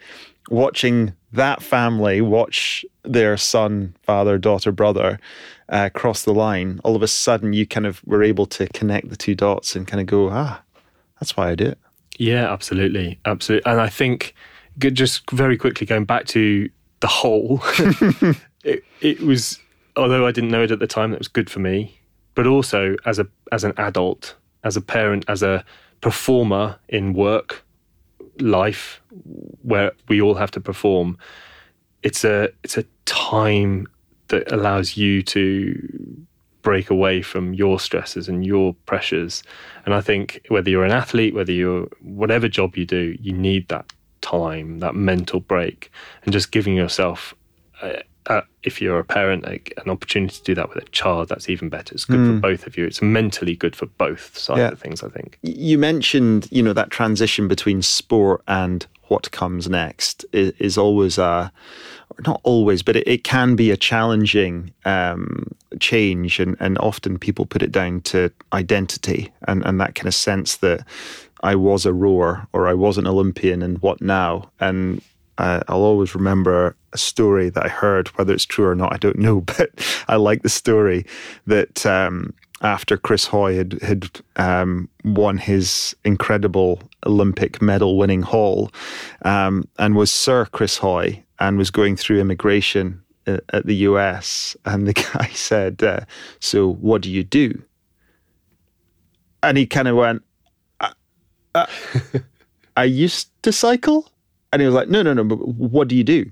watching 0.48 1.12
that 1.32 1.62
family 1.62 2.20
watch 2.20 2.84
their 3.02 3.36
son, 3.36 3.94
father, 4.02 4.38
daughter, 4.38 4.72
brother 4.72 5.18
uh, 5.68 5.90
cross 5.90 6.22
the 6.22 6.32
line. 6.32 6.80
All 6.84 6.96
of 6.96 7.02
a 7.02 7.08
sudden, 7.08 7.52
you 7.52 7.66
kind 7.66 7.86
of 7.86 8.00
were 8.06 8.22
able 8.22 8.46
to 8.46 8.66
connect 8.68 9.10
the 9.10 9.16
two 9.16 9.34
dots 9.34 9.76
and 9.76 9.86
kind 9.86 10.00
of 10.00 10.06
go, 10.06 10.30
ah, 10.30 10.62
that's 11.20 11.36
why 11.36 11.50
I 11.50 11.54
do 11.54 11.66
it. 11.66 11.78
Yeah, 12.18 12.50
absolutely, 12.52 13.18
absolutely. 13.24 13.70
And 13.70 13.80
I 13.80 13.88
think 13.88 14.34
just 14.78 15.30
very 15.30 15.56
quickly 15.56 15.86
going 15.86 16.04
back 16.04 16.26
to 16.26 16.68
the 17.00 17.06
whole, 17.06 17.60
it, 18.64 18.82
it 19.00 19.20
was 19.20 19.60
although 19.98 20.26
I 20.26 20.32
didn't 20.32 20.50
know 20.50 20.62
it 20.62 20.70
at 20.70 20.78
the 20.78 20.86
time, 20.86 21.10
that 21.10 21.18
was 21.18 21.28
good 21.28 21.50
for 21.50 21.58
me. 21.58 21.98
But 22.34 22.46
also 22.46 22.96
as 23.04 23.18
a 23.18 23.26
as 23.52 23.64
an 23.64 23.72
adult, 23.76 24.36
as 24.64 24.76
a 24.76 24.80
parent, 24.80 25.24
as 25.28 25.42
a 25.42 25.64
performer 26.00 26.78
in 26.88 27.12
work 27.12 27.64
life, 28.38 29.00
where 29.62 29.92
we 30.06 30.20
all 30.20 30.34
have 30.34 30.52
to 30.52 30.60
perform, 30.60 31.18
it's 32.02 32.24
a 32.24 32.50
it's 32.62 32.78
a 32.78 32.84
time 33.06 33.88
that 34.28 34.50
allows 34.52 34.96
you 34.96 35.22
to 35.22 36.26
break 36.62 36.90
away 36.90 37.22
from 37.22 37.54
your 37.54 37.80
stresses 37.80 38.28
and 38.28 38.44
your 38.46 38.74
pressures. 38.86 39.42
And 39.84 39.94
I 39.94 40.00
think 40.00 40.44
whether 40.48 40.70
you're 40.70 40.84
an 40.84 40.92
athlete, 40.92 41.34
whether 41.34 41.52
you're 41.52 41.88
whatever 42.02 42.46
job 42.46 42.76
you 42.76 42.84
do, 42.84 43.16
you 43.20 43.32
need 43.32 43.68
that 43.68 43.92
time, 44.20 44.80
that 44.80 44.94
mental 44.94 45.40
break, 45.40 45.90
and 46.24 46.32
just 46.32 46.50
giving 46.52 46.74
yourself. 46.74 47.34
Uh, 47.82 47.94
uh, 48.26 48.42
if 48.62 48.82
you're 48.82 48.98
a 48.98 49.04
parent, 49.04 49.44
like, 49.44 49.72
an 49.82 49.90
opportunity 49.90 50.36
to 50.36 50.42
do 50.42 50.54
that 50.54 50.68
with 50.68 50.84
a 50.84 50.88
child, 50.90 51.30
that's 51.30 51.48
even 51.48 51.70
better. 51.70 51.94
It's 51.94 52.04
good 52.04 52.26
for 52.26 52.38
both 52.38 52.66
of 52.66 52.76
you. 52.76 52.84
It's 52.84 53.00
mentally 53.00 53.56
good 53.56 53.74
for 53.74 53.86
both 53.86 54.36
sides 54.36 54.58
Yeah. 54.58 54.68
of 54.68 54.78
things, 54.78 55.02
I 55.02 55.08
think. 55.08 55.38
You 55.42 55.78
mentioned, 55.78 56.46
you 56.50 56.62
know, 56.62 56.74
that 56.74 56.90
transition 56.90 57.48
between 57.48 57.80
sport 57.80 58.42
and 58.46 58.86
what 59.04 59.30
comes 59.30 59.70
next 59.70 60.26
is, 60.32 60.52
is 60.58 60.76
always 60.76 61.16
a, 61.16 61.50
not 62.26 62.40
always, 62.44 62.82
but 62.82 62.96
it, 62.96 63.06
it 63.06 63.24
can 63.24 63.56
be 63.56 63.70
a 63.70 63.76
challenging 63.76 64.72
um, 64.84 65.46
change, 65.80 66.40
and, 66.40 66.56
and 66.60 66.78
often 66.78 67.18
people 67.18 67.46
put 67.46 67.62
it 67.62 67.72
down 67.72 68.00
to 68.02 68.32
identity 68.52 69.32
and, 69.46 69.64
and 69.64 69.80
that 69.80 69.94
kind 69.94 70.08
of 70.08 70.14
sense 70.14 70.56
that 70.56 70.86
I 71.42 71.54
was 71.54 71.86
a 71.86 71.92
rower 71.92 72.46
or 72.52 72.66
I 72.68 72.74
was 72.74 72.98
an 72.98 73.06
Olympian, 73.06 73.62
and 73.62 73.78
what 73.78 74.00
now? 74.00 74.50
And 74.60 75.00
uh, 75.38 75.60
I'll 75.68 75.82
always 75.82 76.14
remember 76.14 76.76
a 76.92 76.98
story 76.98 77.48
that 77.50 77.64
I 77.64 77.68
heard, 77.68 78.08
whether 78.08 78.32
it's 78.32 78.44
true 78.44 78.66
or 78.66 78.74
not, 78.74 78.92
I 78.92 78.96
don't 78.96 79.18
know, 79.18 79.40
but 79.40 79.70
I 80.08 80.16
like 80.16 80.42
the 80.42 80.48
story 80.48 81.06
that 81.46 81.86
um, 81.86 82.34
after 82.60 82.96
Chris 82.96 83.26
Hoy 83.26 83.56
had 83.56 83.80
had 83.82 84.10
um, 84.36 84.88
won 85.04 85.38
his 85.38 85.94
incredible 86.04 86.82
Olympic 87.06 87.62
medal 87.62 87.96
winning 87.96 88.22
haul, 88.22 88.70
um, 89.22 89.68
and 89.78 89.94
was 89.94 90.10
Sir 90.10 90.46
Chris 90.46 90.78
Hoy, 90.78 91.22
and 91.40 91.58
was 91.58 91.70
going 91.70 91.96
through 91.96 92.20
immigration 92.20 93.02
at, 93.26 93.44
at 93.52 93.66
the 93.66 93.76
US, 93.76 94.56
and 94.64 94.86
the 94.86 94.92
guy 95.14 95.28
said, 95.32 95.82
uh, 95.82 96.00
"So 96.40 96.72
what 96.74 97.02
do 97.02 97.10
you 97.10 97.24
do?" 97.24 97.62
And 99.42 99.56
he 99.56 99.66
kind 99.66 99.88
of 99.88 99.96
went, 99.96 100.22
uh, 100.80 100.92
uh, 101.54 101.66
"I 102.76 102.84
used 102.84 103.30
to 103.42 103.52
cycle," 103.52 104.10
and 104.52 104.60
he 104.62 104.66
was 104.66 104.74
like, 104.74 104.88
"No, 104.88 105.02
no, 105.02 105.12
no. 105.14 105.24
But 105.24 105.36
what 105.46 105.88
do 105.88 105.96
you 105.96 106.04
do?" 106.04 106.30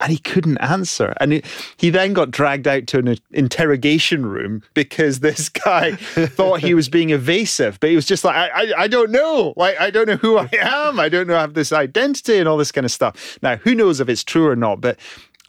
And 0.00 0.12
he 0.12 0.18
couldn't 0.18 0.58
answer. 0.58 1.14
And 1.20 1.32
he, 1.32 1.42
he 1.76 1.90
then 1.90 2.12
got 2.12 2.30
dragged 2.30 2.68
out 2.68 2.86
to 2.88 2.98
an 2.98 3.16
interrogation 3.32 4.26
room 4.26 4.62
because 4.74 5.20
this 5.20 5.48
guy 5.48 5.92
thought 5.96 6.60
he 6.60 6.74
was 6.74 6.88
being 6.88 7.10
evasive, 7.10 7.80
but 7.80 7.90
he 7.90 7.96
was 7.96 8.06
just 8.06 8.24
like, 8.24 8.36
I, 8.36 8.48
I, 8.48 8.72
I, 8.82 8.88
don't 8.88 9.10
know. 9.10 9.54
Like, 9.56 9.80
I 9.80 9.90
don't 9.90 10.06
know 10.06 10.16
who 10.16 10.38
I 10.38 10.48
am. 10.60 11.00
I 11.00 11.08
don't 11.08 11.26
know. 11.26 11.36
I 11.36 11.40
have 11.40 11.54
this 11.54 11.72
identity 11.72 12.38
and 12.38 12.48
all 12.48 12.56
this 12.56 12.72
kind 12.72 12.84
of 12.84 12.90
stuff. 12.90 13.38
Now, 13.42 13.56
who 13.56 13.74
knows 13.74 14.00
if 14.00 14.08
it's 14.08 14.24
true 14.24 14.46
or 14.46 14.56
not, 14.56 14.80
but 14.80 14.98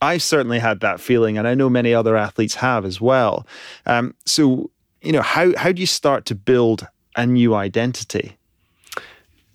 I've 0.01 0.23
certainly 0.23 0.59
had 0.59 0.79
that 0.81 0.99
feeling, 0.99 1.37
and 1.37 1.47
I 1.47 1.55
know 1.55 1.69
many 1.69 1.93
other 1.93 2.15
athletes 2.15 2.55
have 2.55 2.85
as 2.85 3.01
well. 3.01 3.47
Um, 3.85 4.13
so, 4.25 4.69
you 5.01 5.11
know, 5.11 5.21
how, 5.21 5.55
how 5.57 5.71
do 5.71 5.81
you 5.81 5.87
start 5.87 6.25
to 6.25 6.35
build 6.35 6.87
a 7.15 7.25
new 7.25 7.55
identity? 7.55 8.37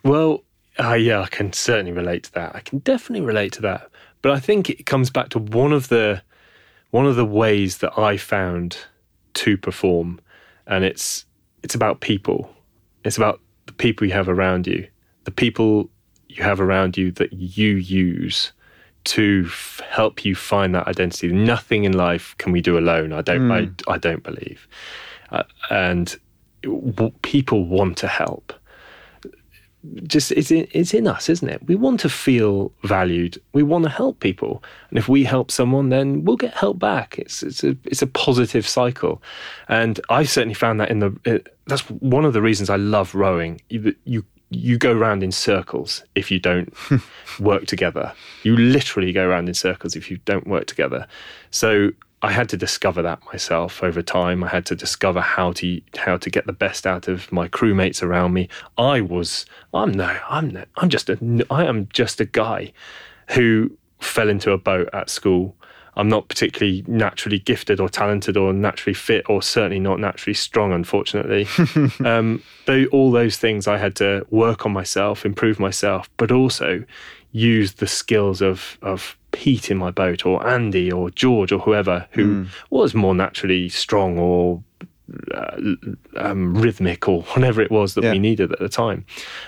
Well, 0.05 0.43
uh, 0.79 0.95
yeah, 0.95 1.21
I 1.21 1.27
can 1.27 1.53
certainly 1.53 1.93
relate 1.93 2.25
to 2.25 2.33
that. 2.33 2.57
I 2.57 2.61
can 2.61 2.81
definitely 2.81 3.25
relate 3.25 3.53
to 3.55 3.63
that. 3.63 3.89
But 4.23 4.33
I 4.33 4.41
think 4.41 4.71
it 4.71 4.87
comes 4.87 5.11
back 5.11 5.29
to 5.31 5.39
one 5.39 5.73
of 5.73 5.89
the 5.89 6.23
one 6.91 7.07
of 7.07 7.17
the 7.17 7.25
ways 7.25 7.79
that 7.79 7.99
I 7.99 8.17
found 8.17 8.79
to 9.35 9.57
perform, 9.57 10.21
and 10.67 10.85
it's 10.85 11.27
it's 11.63 11.75
about 11.75 12.01
people. 12.01 12.51
It's 13.05 13.17
about 13.17 13.41
the 13.67 13.73
people 13.73 14.07
you 14.07 14.13
have 14.13 14.29
around 14.29 14.67
you, 14.67 14.87
the 15.25 15.31
people 15.31 15.91
you 16.29 16.43
have 16.43 16.61
around 16.61 16.97
you 16.97 17.11
that 17.13 17.33
you 17.33 17.75
use 17.77 18.53
to 19.05 19.45
f- 19.47 19.81
help 19.89 20.25
you 20.25 20.35
find 20.35 20.75
that 20.75 20.87
identity. 20.87 21.33
Nothing 21.33 21.85
in 21.85 21.93
life 21.93 22.37
can 22.39 22.53
we 22.53 22.61
do 22.61 22.79
alone. 22.79 23.13
I 23.13 23.23
don't. 23.23 23.49
Mm. 23.49 23.83
I, 23.89 23.95
I 23.95 23.99
don't 23.99 24.23
believe, 24.23 24.69
uh, 25.31 25.43
and 25.71 26.17
w- 26.63 27.13
people 27.23 27.65
want 27.65 27.97
to 27.99 28.07
help 28.07 28.53
just 30.05 30.31
it's 30.33 30.51
in, 30.51 30.69
it's 30.73 30.95
in 30.95 31.07
us, 31.07 31.29
isn't 31.29 31.49
it? 31.49 31.67
We 31.67 31.75
want 31.75 32.01
to 32.01 32.09
feel 32.09 32.73
valued. 32.85 33.41
We 33.53 33.63
want 33.63 33.85
to 33.85 33.91
help 33.91 34.21
people, 34.21 34.63
and 34.91 34.99
if 34.99 35.09
we 35.09 35.25
help 35.25 35.51
someone, 35.51 35.89
then 35.89 36.25
we'll 36.25 36.37
get 36.37 36.55
help 36.55 36.79
back. 36.79 37.19
It's 37.19 37.43
it's 37.43 37.65
a 37.65 37.77
it's 37.85 38.03
a 38.03 38.07
positive 38.07 38.67
cycle, 38.67 39.23
and 39.69 40.01
I 40.09 40.25
certainly 40.25 40.55
found 40.55 40.81
that 40.81 40.91
in 40.91 41.01
the. 41.01 41.17
It, 41.25 41.57
that's 41.67 41.83
one 41.91 42.25
of 42.25 42.33
the 42.33 42.43
reasons 42.43 42.71
I 42.71 42.77
love 42.77 43.15
rowing. 43.15 43.61
You 43.69 43.95
you 44.05 44.25
you 44.51 44.79
go 44.79 44.93
around 44.93 45.23
in 45.23 45.33
circles 45.33 46.05
if 46.15 46.31
you 46.31 46.39
don't 46.39 46.73
work 47.41 47.67
together. 47.67 48.13
You 48.43 48.57
literally 48.57 49.13
go 49.13 49.27
around 49.27 49.49
in 49.49 49.55
circles 49.55 49.97
if 49.97 50.11
you 50.11 50.19
don't 50.25 50.47
work 50.47 50.67
together. 50.67 51.07
So 51.51 51.91
I 52.23 52.31
had 52.31 52.49
to 52.51 52.57
discover 52.57 53.03
that 53.03 53.25
myself 53.27 53.83
over 53.83 54.01
time. 54.01 54.45
I 54.45 54.49
had 54.49 54.65
to 54.67 54.77
discover 54.77 55.21
how 55.21 55.53
to 55.55 55.81
how 55.97 56.17
to 56.17 56.31
get 56.31 56.47
the 56.47 56.53
best 56.53 56.87
out 56.87 57.09
of 57.09 57.31
my 57.33 57.49
crewmates 57.49 58.03
around 58.03 58.33
me. 58.33 58.49
I 58.79 59.01
was 59.01 59.45
I'm 59.75 59.91
no 59.91 60.19
I'm 60.29 60.51
no, 60.51 60.65
I'm 60.77 60.89
just 60.89 61.11
a 61.11 61.19
I 61.51 61.65
am 61.65 61.89
just 61.93 62.21
a 62.21 62.25
guy 62.25 62.73
who 63.31 63.77
fell 64.01 64.29
into 64.29 64.53
a 64.53 64.59
boat 64.59 64.89
at 64.93 65.11
school. 65.11 65.57
I'm 65.95 66.09
not 66.09 66.29
particularly 66.29 66.85
naturally 66.87 67.39
gifted 67.39 67.79
or 67.79 67.89
talented 67.89 68.37
or 68.37 68.53
naturally 68.55 68.95
fit 68.95 69.29
or 69.29 69.43
certainly 69.43 69.79
not 69.79 70.01
naturally 70.01 70.33
strong, 70.33 70.73
unfortunately. 70.73 71.47
um, 72.05 72.43
though 72.65 72.87
all 72.87 73.11
those 73.11 73.37
things 73.37 73.69
I 73.69 73.77
had 73.77 73.95
to 73.97 74.27
work 74.31 74.65
on 74.65 74.73
myself, 74.73 75.27
improve 75.27 75.61
myself, 75.61 76.09
but 76.17 76.33
also 76.33 76.85
use 77.33 77.75
the 77.75 77.87
skills 77.87 78.41
of 78.41 78.79
of 78.83 79.17
Pete 79.33 79.71
in 79.71 79.79
my 79.79 79.91
boat 79.91 80.27
or 80.27 80.47
Andy 80.47 80.93
or 80.93 81.11
George 81.11 81.53
or 81.53 81.59
whoever 81.59 82.07
who 82.13 82.45
mm. 82.45 82.49
was 82.71 82.95
more 82.95 83.15
naturally 83.15 83.69
strong 83.69 84.19
or 84.19 84.63
uh, 85.35 85.57
um, 86.17 86.55
rhythmic 86.55 87.09
or 87.09 87.23
whatever 87.35 87.61
it 87.61 87.71
was 87.71 87.95
that 87.95 88.05
yeah. 88.05 88.13
we 88.13 88.19
needed 88.19 88.53
at 88.53 88.59
the 88.59 88.69
time, 88.69 89.05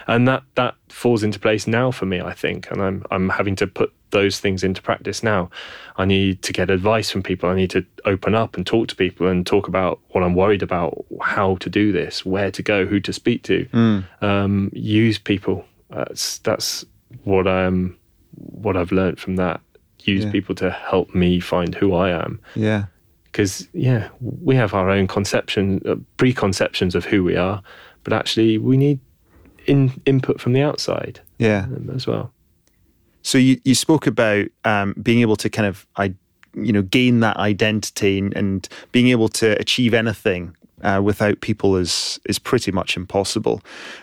and 0.06 0.26
that 0.28 0.42
that 0.56 0.74
falls 0.88 1.22
into 1.22 1.38
place 1.38 1.66
now 1.66 1.90
for 1.90 2.06
me, 2.06 2.20
I 2.20 2.32
think, 2.32 2.70
and 2.70 2.82
I'm 2.82 3.04
I'm 3.10 3.28
having 3.28 3.56
to 3.56 3.66
put 3.66 3.92
those 4.10 4.40
things 4.40 4.62
into 4.62 4.80
practice 4.80 5.22
now. 5.22 5.50
I 5.96 6.04
need 6.04 6.42
to 6.42 6.52
get 6.52 6.70
advice 6.70 7.10
from 7.10 7.22
people. 7.22 7.48
I 7.48 7.54
need 7.54 7.70
to 7.70 7.84
open 8.04 8.34
up 8.34 8.56
and 8.56 8.66
talk 8.66 8.88
to 8.88 8.96
people 8.96 9.26
and 9.26 9.46
talk 9.46 9.66
about 9.66 10.00
what 10.10 10.22
I'm 10.22 10.34
worried 10.34 10.62
about, 10.62 11.04
how 11.20 11.56
to 11.56 11.70
do 11.70 11.92
this, 11.92 12.24
where 12.24 12.50
to 12.50 12.62
go, 12.62 12.86
who 12.86 13.00
to 13.00 13.12
speak 13.12 13.42
to, 13.44 13.66
mm. 13.66 14.22
um, 14.22 14.70
use 14.72 15.18
people. 15.18 15.64
That's 15.90 16.38
that's 16.38 16.84
what 17.22 17.46
I'm 17.46 17.96
what 18.34 18.76
I've 18.76 18.92
learned 18.92 19.20
from 19.20 19.36
that 19.36 19.60
use 20.00 20.24
yeah. 20.24 20.32
people 20.32 20.54
to 20.56 20.70
help 20.70 21.14
me 21.14 21.40
find 21.40 21.74
who 21.74 21.94
I 21.94 22.10
am. 22.10 22.40
Yeah. 22.54 22.86
Because, 23.24 23.68
yeah, 23.72 24.08
we 24.20 24.54
have 24.54 24.74
our 24.74 24.90
own 24.90 25.06
conception, 25.08 25.82
uh, 25.86 25.96
preconceptions 26.18 26.94
of 26.94 27.04
who 27.04 27.24
we 27.24 27.36
are, 27.36 27.62
but 28.04 28.12
actually 28.12 28.58
we 28.58 28.76
need 28.76 29.00
in, 29.66 30.00
input 30.06 30.40
from 30.40 30.52
the 30.52 30.62
outside 30.62 31.20
yeah. 31.38 31.64
Um, 31.64 31.90
as 31.94 32.06
well. 32.06 32.32
So 33.22 33.38
you, 33.38 33.60
you 33.64 33.74
spoke 33.74 34.06
about 34.06 34.46
um, 34.64 34.94
being 35.02 35.20
able 35.20 35.36
to 35.36 35.48
kind 35.48 35.66
of, 35.66 35.86
I, 35.96 36.14
you 36.54 36.72
know, 36.72 36.82
gain 36.82 37.20
that 37.20 37.36
identity 37.38 38.18
and, 38.18 38.36
and 38.36 38.68
being 38.92 39.08
able 39.08 39.28
to 39.30 39.58
achieve 39.58 39.94
anything 39.94 40.56
uh, 40.84 41.00
without 41.02 41.40
people 41.40 41.76
is 41.76 42.20
is 42.26 42.38
pretty 42.38 42.70
much 42.70 42.96
impossible. 42.96 43.62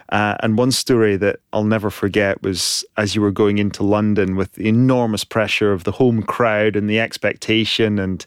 Uh, 0.09 0.35
and 0.41 0.57
one 0.57 0.71
story 0.71 1.15
that 1.15 1.39
I'll 1.53 1.63
never 1.63 1.89
forget 1.89 2.41
was 2.41 2.83
as 2.97 3.15
you 3.15 3.21
were 3.21 3.31
going 3.31 3.59
into 3.59 3.83
London 3.83 4.35
with 4.35 4.53
the 4.53 4.67
enormous 4.67 5.23
pressure 5.23 5.71
of 5.71 5.83
the 5.83 5.91
home 5.91 6.23
crowd 6.23 6.75
and 6.75 6.89
the 6.89 6.99
expectation, 6.99 7.99
and 7.99 8.25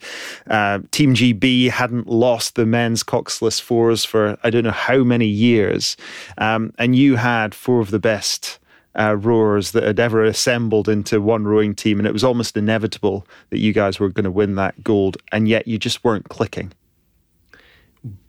uh, 0.48 0.78
Team 0.92 1.14
GB 1.14 1.68
hadn't 1.70 2.06
lost 2.06 2.54
the 2.54 2.64
men's 2.64 3.02
coxless 3.02 3.60
fours 3.60 4.04
for 4.04 4.38
I 4.44 4.50
don't 4.50 4.64
know 4.64 4.70
how 4.70 4.98
many 4.98 5.26
years, 5.26 5.96
um, 6.38 6.72
and 6.78 6.96
you 6.96 7.16
had 7.16 7.54
four 7.54 7.80
of 7.80 7.90
the 7.90 8.00
best. 8.00 8.58
Uh, 8.96 9.16
rowers 9.16 9.72
that 9.72 9.82
had 9.82 9.98
ever 9.98 10.22
assembled 10.22 10.88
into 10.88 11.20
one 11.20 11.42
rowing 11.42 11.74
team, 11.74 11.98
and 11.98 12.06
it 12.06 12.12
was 12.12 12.22
almost 12.22 12.56
inevitable 12.56 13.26
that 13.50 13.58
you 13.58 13.72
guys 13.72 13.98
were 13.98 14.08
going 14.08 14.22
to 14.22 14.30
win 14.30 14.54
that 14.54 14.84
gold, 14.84 15.16
and 15.32 15.48
yet 15.48 15.66
you 15.66 15.80
just 15.80 16.04
weren't 16.04 16.28
clicking 16.28 16.72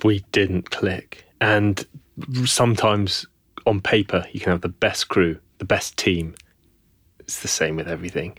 we 0.03 0.19
didn't 0.31 0.71
click. 0.71 1.25
And 1.41 1.85
sometimes 2.45 3.25
on 3.65 3.81
paper, 3.81 4.25
you 4.31 4.39
can 4.39 4.51
have 4.51 4.61
the 4.61 4.69
best 4.69 5.09
crew, 5.09 5.37
the 5.57 5.65
best 5.65 5.97
team. 5.97 6.35
It's 7.19 7.41
the 7.41 7.47
same 7.47 7.75
with 7.75 7.87
everything. 7.87 8.37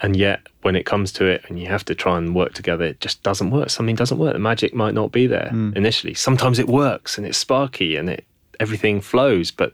And 0.00 0.14
yet, 0.14 0.46
when 0.62 0.76
it 0.76 0.86
comes 0.86 1.10
to 1.12 1.24
it 1.26 1.44
and 1.48 1.58
you 1.58 1.66
have 1.66 1.84
to 1.86 1.94
try 1.94 2.18
and 2.18 2.34
work 2.34 2.54
together, 2.54 2.84
it 2.84 3.00
just 3.00 3.22
doesn't 3.22 3.50
work. 3.50 3.70
Something 3.70 3.96
doesn't 3.96 4.18
work. 4.18 4.34
The 4.34 4.38
magic 4.38 4.74
might 4.74 4.94
not 4.94 5.10
be 5.10 5.26
there 5.26 5.50
mm. 5.52 5.76
initially. 5.76 6.14
Sometimes 6.14 6.58
it 6.58 6.68
works 6.68 7.18
and 7.18 7.26
it's 7.26 7.38
sparky 7.38 7.96
and 7.96 8.08
it 8.08 8.24
everything 8.60 9.00
flows. 9.00 9.50
But 9.50 9.72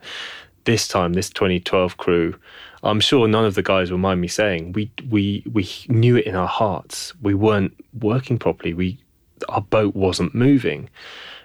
this 0.65 0.89
time, 0.89 1.13
this 1.13 1.29
2012 1.29 1.99
crew, 1.99 2.37
I'm 2.83 3.01
sure 3.01 3.29
none 3.29 3.45
of 3.45 3.55
the 3.55 3.63
guys 3.63 3.91
will 3.91 3.99
mind 3.99 4.21
me 4.21 4.29
saying 4.29 4.73
we 4.73 4.91
we 5.11 5.43
we 5.53 5.69
knew 5.89 6.17
it 6.17 6.27
in 6.27 6.37
our 6.37 6.49
hearts. 6.49 7.13
We 7.21 7.35
weren't 7.35 7.75
working 8.01 8.39
properly. 8.39 8.73
We 8.73 8.99
our 9.49 9.63
boat 9.63 9.95
wasn't 9.95 10.35
moving. 10.35 10.89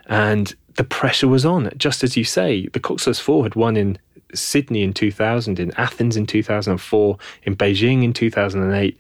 And 0.08 0.54
the 0.76 0.84
pressure 0.84 1.28
was 1.28 1.46
on. 1.46 1.72
Just 1.78 2.04
as 2.04 2.16
you 2.18 2.24
say, 2.24 2.68
the 2.68 2.80
Coxless 2.80 3.20
Four 3.20 3.44
had 3.44 3.56
won 3.56 3.78
in 3.78 3.98
Sydney 4.34 4.84
in 4.84 4.94
2000, 4.94 5.60
in 5.60 5.72
Athens 5.76 6.16
in 6.16 6.26
2004, 6.26 7.18
in 7.44 7.56
Beijing 7.56 8.04
in 8.04 8.14
2008. 8.14 8.98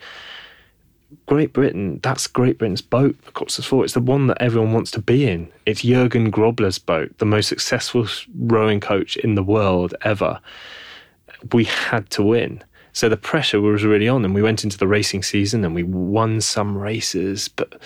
Great 1.25 1.54
Britain, 1.54 1.99
that's 2.04 2.28
Great 2.28 2.60
Britain's 2.60 2.82
boat, 2.82 3.19
the 3.23 3.32
Coxless 3.32 3.65
Four. 3.65 3.84
It's 3.84 3.93
the 3.93 3.99
one 3.99 4.28
that 4.28 4.41
everyone 4.41 4.73
wants 4.73 4.91
to 4.91 5.02
be 5.02 5.28
in. 5.28 5.52
It's 5.65 5.82
Jurgen 5.82 6.32
Grobler's 6.32 6.80
boat, 6.80 7.17
the 7.17 7.25
most 7.25 7.47
successful 7.47 8.08
rowing 8.38 8.80
coach 8.80 9.17
in 9.17 9.36
the 9.36 9.43
world 9.43 9.95
ever. 10.02 10.39
We 11.54 11.63
had 11.63 12.10
to 12.12 12.23
win. 12.23 12.63
So 12.93 13.08
the 13.08 13.17
pressure 13.17 13.62
was 13.62 13.84
really 13.84 14.08
on, 14.08 14.25
and 14.25 14.36
we 14.36 14.41
went 14.41 14.63
into 14.63 14.78
the 14.78 14.88
racing 14.88 15.23
season 15.23 15.63
and 15.63 15.73
we 15.73 15.84
won 15.84 16.41
some 16.41 16.78
races, 16.78 17.47
but 17.47 17.82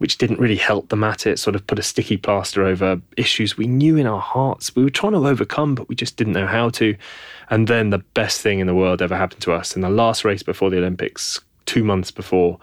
which 0.00 0.16
didn't 0.16 0.40
really 0.40 0.56
help 0.56 0.88
the 0.88 0.96
matter. 0.96 1.28
It 1.28 1.38
sort 1.38 1.54
of 1.54 1.66
put 1.66 1.78
a 1.78 1.82
sticky 1.82 2.16
plaster 2.16 2.64
over 2.64 3.02
issues 3.18 3.58
we 3.58 3.66
knew 3.66 3.98
in 3.98 4.06
our 4.06 4.20
hearts 4.20 4.74
we 4.74 4.82
were 4.82 4.88
trying 4.88 5.12
to 5.12 5.28
overcome, 5.28 5.74
but 5.74 5.90
we 5.90 5.94
just 5.94 6.16
didn't 6.16 6.32
know 6.32 6.46
how 6.46 6.70
to. 6.70 6.96
And 7.50 7.68
then 7.68 7.90
the 7.90 7.98
best 7.98 8.40
thing 8.40 8.60
in 8.60 8.66
the 8.66 8.74
world 8.74 9.02
ever 9.02 9.14
happened 9.14 9.42
to 9.42 9.52
us 9.52 9.76
in 9.76 9.82
the 9.82 9.90
last 9.90 10.24
race 10.24 10.42
before 10.42 10.70
the 10.70 10.78
Olympics, 10.78 11.38
two 11.66 11.84
months 11.84 12.10
before. 12.10 12.58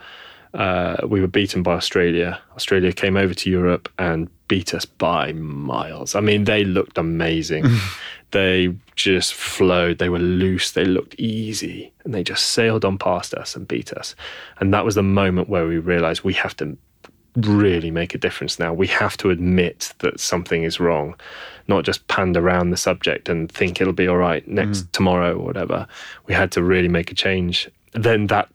Uh, 0.56 0.98
we 1.08 1.22
were 1.22 1.28
beaten 1.28 1.62
by 1.62 1.76
Australia. 1.76 2.42
Australia 2.56 2.92
came 2.92 3.16
over 3.16 3.36
to 3.36 3.52
Europe 3.52 3.88
and 4.00 4.30
beat 4.48 4.74
us 4.74 4.86
by 4.86 5.32
miles. 5.34 6.16
I 6.16 6.22
mean, 6.22 6.46
they 6.46 6.64
looked 6.64 6.98
amazing. 6.98 7.66
they 8.32 8.74
just 8.96 9.36
flowed. 9.36 10.00
They 10.00 10.10
were 10.10 10.18
loose. 10.18 10.72
They 10.72 10.86
looked 10.86 11.14
easy. 11.20 11.92
And 12.04 12.16
they 12.16 12.24
just 12.24 12.48
sailed 12.48 12.84
on 12.84 12.98
past 12.98 13.36
us 13.36 13.56
and 13.56 13.68
beat 13.68 13.94
us. 13.94 14.16
And 14.60 14.74
that 14.74 14.86
was 14.86 14.96
the 14.96 15.04
moment 15.04 15.50
where 15.50 15.68
we 15.68 15.78
realized 15.78 16.24
we 16.24 16.34
have 16.34 16.58
to 16.58 16.76
really 17.46 17.92
make 17.92 18.16
a 18.16 18.18
difference 18.18 18.60
now. 18.60 18.74
We 18.74 18.88
have 18.88 19.18
to 19.18 19.30
admit 19.30 19.94
that 20.00 20.20
something 20.20 20.64
is 20.64 20.80
wrong, 20.80 21.16
not 21.68 21.84
just 21.84 22.08
pand 22.08 22.36
around 22.36 22.72
the 22.72 22.78
subject 22.78 23.30
and 23.30 23.52
think 23.52 23.80
it'll 23.80 23.94
be 23.94 24.08
all 24.08 24.18
right 24.18 24.48
next 24.48 24.80
mm. 24.80 24.92
tomorrow 24.92 25.36
or 25.36 25.46
whatever. 25.46 25.88
We 26.26 26.34
had 26.34 26.52
to 26.54 26.64
really 26.64 26.88
make 26.88 27.12
a 27.12 27.16
change. 27.16 27.70
then 27.94 28.28
that 28.28 28.50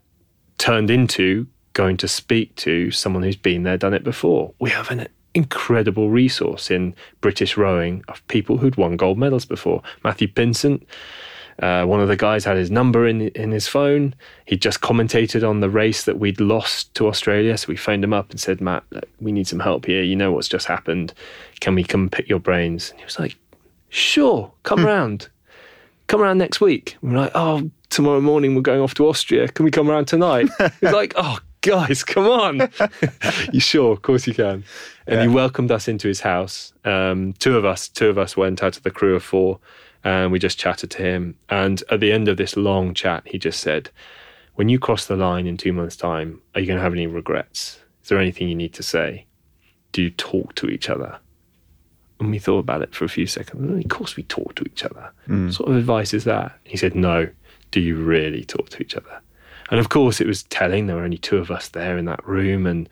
turned 0.58 0.90
into 0.90 1.46
going 1.72 1.96
to 1.96 2.08
speak 2.08 2.54
to 2.56 2.90
someone 2.90 3.22
who's 3.22 3.36
been 3.36 3.62
there, 3.62 3.78
done 3.78 3.94
it 3.94 4.04
before. 4.04 4.52
We 4.58 4.70
have 4.70 4.90
an 4.90 5.08
incredible 5.34 6.10
resource 6.10 6.70
in 6.70 6.94
British 7.20 7.56
rowing 7.56 8.04
of 8.08 8.26
people 8.28 8.58
who'd 8.58 8.76
won 8.76 8.96
gold 8.96 9.18
medals 9.18 9.46
before. 9.46 9.82
Matthew 10.04 10.28
Pinsent, 10.28 10.84
uh, 11.62 11.84
one 11.84 12.00
of 12.00 12.08
the 12.08 12.16
guys 12.16 12.44
had 12.44 12.56
his 12.56 12.72
number 12.72 13.06
in 13.06 13.28
in 13.28 13.52
his 13.52 13.68
phone. 13.68 14.14
He 14.46 14.56
just 14.56 14.80
commentated 14.80 15.48
on 15.48 15.60
the 15.60 15.70
race 15.70 16.02
that 16.04 16.18
we'd 16.18 16.40
lost 16.40 16.92
to 16.94 17.06
Australia, 17.06 17.56
so 17.56 17.68
we 17.68 17.76
phoned 17.76 18.02
him 18.02 18.12
up 18.12 18.30
and 18.30 18.40
said, 18.40 18.60
"Matt, 18.60 18.82
look, 18.90 19.08
we 19.20 19.30
need 19.30 19.46
some 19.46 19.60
help 19.60 19.86
here. 19.86 20.02
You 20.02 20.16
know 20.16 20.32
what's 20.32 20.48
just 20.48 20.66
happened. 20.66 21.14
Can 21.60 21.76
we 21.76 21.84
come 21.84 22.08
pick 22.08 22.28
your 22.28 22.40
brains?" 22.40 22.90
And 22.90 22.98
he 22.98 23.04
was 23.04 23.18
like, 23.18 23.36
"Sure, 23.90 24.50
come 24.64 24.84
round. 24.84 25.28
Come 26.08 26.20
around 26.20 26.38
next 26.38 26.60
week." 26.60 26.98
And 27.00 27.12
we're 27.12 27.18
like, 27.20 27.32
"Oh, 27.36 27.70
tomorrow 27.90 28.20
morning 28.20 28.56
we're 28.56 28.62
going 28.62 28.80
off 28.80 28.94
to 28.94 29.06
Austria. 29.06 29.46
Can 29.46 29.64
we 29.64 29.70
come 29.70 29.88
around 29.88 30.06
tonight?" 30.06 30.48
He's 30.80 30.92
like, 30.92 31.14
"Oh." 31.16 31.38
Guys, 31.60 32.02
come 32.02 32.26
on! 32.26 32.72
you 33.52 33.60
sure? 33.60 33.92
Of 33.92 34.02
course 34.02 34.26
you 34.26 34.34
can. 34.34 34.64
And 35.06 35.20
he 35.20 35.28
welcomed 35.28 35.70
us 35.70 35.86
into 35.86 36.08
his 36.08 36.18
house. 36.18 36.72
Um, 36.84 37.34
two 37.34 37.56
of 37.56 37.64
us, 37.64 37.86
two 37.86 38.08
of 38.08 38.18
us 38.18 38.36
went 38.36 38.64
out 38.64 38.76
of 38.76 38.82
the 38.82 38.90
crew 38.90 39.14
of 39.14 39.22
four, 39.22 39.60
and 40.04 40.32
we 40.32 40.38
just 40.38 40.58
chatted 40.58 40.90
to 40.92 41.02
him. 41.02 41.36
And 41.48 41.82
at 41.90 42.00
the 42.00 42.12
end 42.12 42.28
of 42.28 42.36
this 42.36 42.56
long 42.56 42.94
chat, 42.94 43.22
he 43.26 43.38
just 43.38 43.60
said, 43.60 43.90
When 44.54 44.68
you 44.68 44.78
cross 44.78 45.06
the 45.06 45.16
line 45.16 45.46
in 45.46 45.56
two 45.56 45.72
months' 45.72 45.96
time, 45.96 46.40
are 46.54 46.60
you 46.60 46.66
going 46.66 46.78
to 46.78 46.82
have 46.82 46.92
any 46.92 47.06
regrets? 47.06 47.80
Is 48.02 48.08
there 48.08 48.18
anything 48.18 48.48
you 48.48 48.54
need 48.54 48.74
to 48.74 48.82
say? 48.82 49.26
Do 49.92 50.02
you 50.02 50.10
talk 50.10 50.54
to 50.56 50.68
each 50.68 50.88
other? 50.88 51.18
And 52.18 52.30
we 52.30 52.38
thought 52.38 52.58
about 52.58 52.82
it 52.82 52.94
for 52.94 53.04
a 53.04 53.08
few 53.08 53.26
seconds. 53.26 53.84
Of 53.84 53.90
course, 53.90 54.16
we 54.16 54.22
talk 54.24 54.54
to 54.56 54.64
each 54.64 54.84
other. 54.84 55.12
Hmm. 55.26 55.46
What 55.46 55.54
sort 55.54 55.70
of 55.70 55.76
advice 55.76 56.14
is 56.14 56.24
that? 56.24 56.58
He 56.64 56.76
said, 56.76 56.94
No. 56.94 57.28
Do 57.70 57.80
you 57.80 57.96
really 57.96 58.44
talk 58.44 58.68
to 58.70 58.82
each 58.82 58.94
other? 58.96 59.22
And 59.70 59.80
of 59.80 59.88
course, 59.88 60.20
it 60.20 60.26
was 60.26 60.42
telling. 60.44 60.86
There 60.86 60.96
were 60.96 61.04
only 61.04 61.16
two 61.16 61.38
of 61.38 61.50
us 61.50 61.68
there 61.68 61.96
in 61.96 62.04
that 62.04 62.26
room, 62.26 62.66
and 62.66 62.86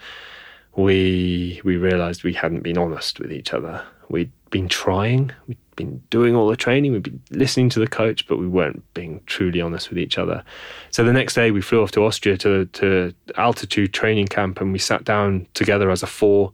we 0.75 1.61
we 1.63 1.77
realised 1.77 2.25
we 2.25 2.33
hadn't 2.33 2.63
been 2.63 2.79
honest 2.79 3.21
with 3.21 3.31
each 3.31 3.53
other. 3.53 3.85
We'd 4.09 4.33
been 4.49 4.69
trying. 4.69 5.31
We'd 5.47 5.59
been 5.81 6.03
doing 6.11 6.35
all 6.35 6.49
the 6.49 6.57
training. 6.57 6.93
We'd 6.93 7.03
been 7.03 7.23
listening 7.31 7.69
to 7.71 7.81
the 7.81 7.87
coach, 7.87 8.27
but 8.27 8.39
we 8.39 8.47
weren't 8.47 8.83
being 8.95 9.21
truly 9.27 9.61
honest 9.61 9.89
with 9.89 9.99
each 9.99 10.19
other. 10.19 10.45
So 10.91 11.05
the 11.05 11.13
next 11.13 11.35
day, 11.35 11.51
we 11.51 11.61
flew 11.61 11.83
off 11.83 11.91
to 11.93 12.05
Austria 12.05 12.37
to 12.39 12.67
to 12.67 13.15
altitude 13.37 13.93
training 13.93 14.29
camp, 14.29 14.61
and 14.61 14.73
we 14.73 14.79
sat 14.79 15.05
down 15.05 15.47
together 15.55 15.91
as 15.91 16.03
a 16.03 16.07
four, 16.07 16.53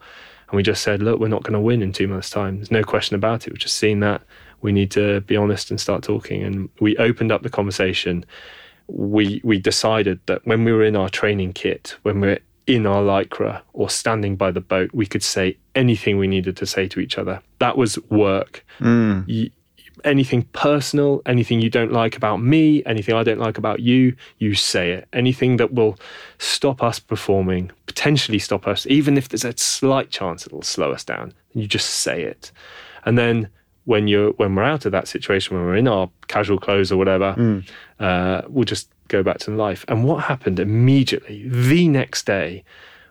and 0.48 0.56
we 0.56 0.62
just 0.62 0.82
said, 0.82 1.02
"Look, 1.02 1.20
we're 1.20 1.28
not 1.28 1.42
going 1.42 1.54
to 1.54 1.60
win 1.60 1.82
in 1.82 1.92
two 1.92 2.08
months' 2.08 2.30
time. 2.30 2.56
There's 2.56 2.70
no 2.70 2.84
question 2.84 3.16
about 3.16 3.46
it. 3.46 3.52
We've 3.52 3.66
just 3.68 3.76
seen 3.76 4.00
that." 4.00 4.22
We 4.62 4.72
need 4.72 4.90
to 4.92 5.20
be 5.20 5.36
honest 5.36 5.70
and 5.70 5.78
start 5.78 6.02
talking. 6.02 6.42
And 6.42 6.70
we 6.80 6.96
opened 6.96 7.30
up 7.30 7.42
the 7.42 7.50
conversation 7.50 8.24
we 8.88 9.40
we 9.44 9.58
decided 9.58 10.20
that 10.26 10.46
when 10.46 10.64
we 10.64 10.72
were 10.72 10.84
in 10.84 10.96
our 10.96 11.08
training 11.08 11.52
kit, 11.52 11.96
when 12.02 12.20
we 12.20 12.28
are 12.28 12.38
in 12.66 12.87
our 12.87 13.02
lycra 13.02 13.62
or 13.72 13.88
standing 13.88 14.37
by 14.37 14.50
the 14.50 14.61
boat, 14.61 14.90
we 14.92 15.07
could 15.07 15.22
say 15.22 15.57
anything 15.74 16.18
we 16.18 16.26
needed 16.26 16.57
to 16.57 16.66
say 16.66 16.88
to 16.88 17.00
each 17.00 17.16
other. 17.18 17.40
That 17.59 17.76
was 17.76 17.98
work. 18.11 18.64
Y- 19.26 19.50
anything 20.05 20.42
personal, 20.52 21.22
anything 21.26 21.61
you 21.61 21.70
don't 21.70 21.90
like 21.90 22.16
about 22.16 22.37
me, 22.37 22.85
anything 22.85 23.14
I 23.14 23.22
don't 23.22 23.40
like 23.40 23.57
about 23.59 23.81
you, 23.81 24.14
you 24.38 24.55
say 24.55 24.92
it. 24.92 25.09
Anything 25.12 25.57
that 25.57 25.72
will 25.72 25.98
stop 26.38 26.83
us 26.83 26.98
performing, 26.98 27.70
potentially 27.87 28.38
stop 28.38 28.66
us, 28.66 28.87
even 28.88 29.16
if 29.16 29.29
there's 29.29 29.44
a 29.44 29.57
slight 29.57 30.11
chance 30.11 30.46
it'll 30.46 30.62
slow 30.62 30.92
us 30.92 31.02
down, 31.02 31.33
you 31.55 31.66
just 31.66 31.88
say 31.88 32.22
it. 32.22 32.52
And 33.05 33.16
then 33.16 33.48
when 33.85 34.07
you're 34.07 34.33
when 34.33 34.55
we're 34.55 34.64
out 34.64 34.85
of 34.85 34.92
that 34.92 35.09
situation, 35.09 35.57
when 35.57 35.64
we're 35.64 35.76
in 35.76 35.88
our 35.88 36.11
casual 36.29 36.59
clothes 36.59 36.92
or 36.92 36.96
whatever, 36.98 37.62
uh, 37.98 38.42
we'll 38.48 38.64
just 38.64 38.90
go 39.09 39.23
back 39.23 39.38
to 39.38 39.51
life. 39.51 39.85
And 39.88 40.05
what 40.05 40.25
happened 40.25 40.59
immediately, 40.59 41.49
the 41.49 41.88
next 41.88 42.27
day, 42.27 42.64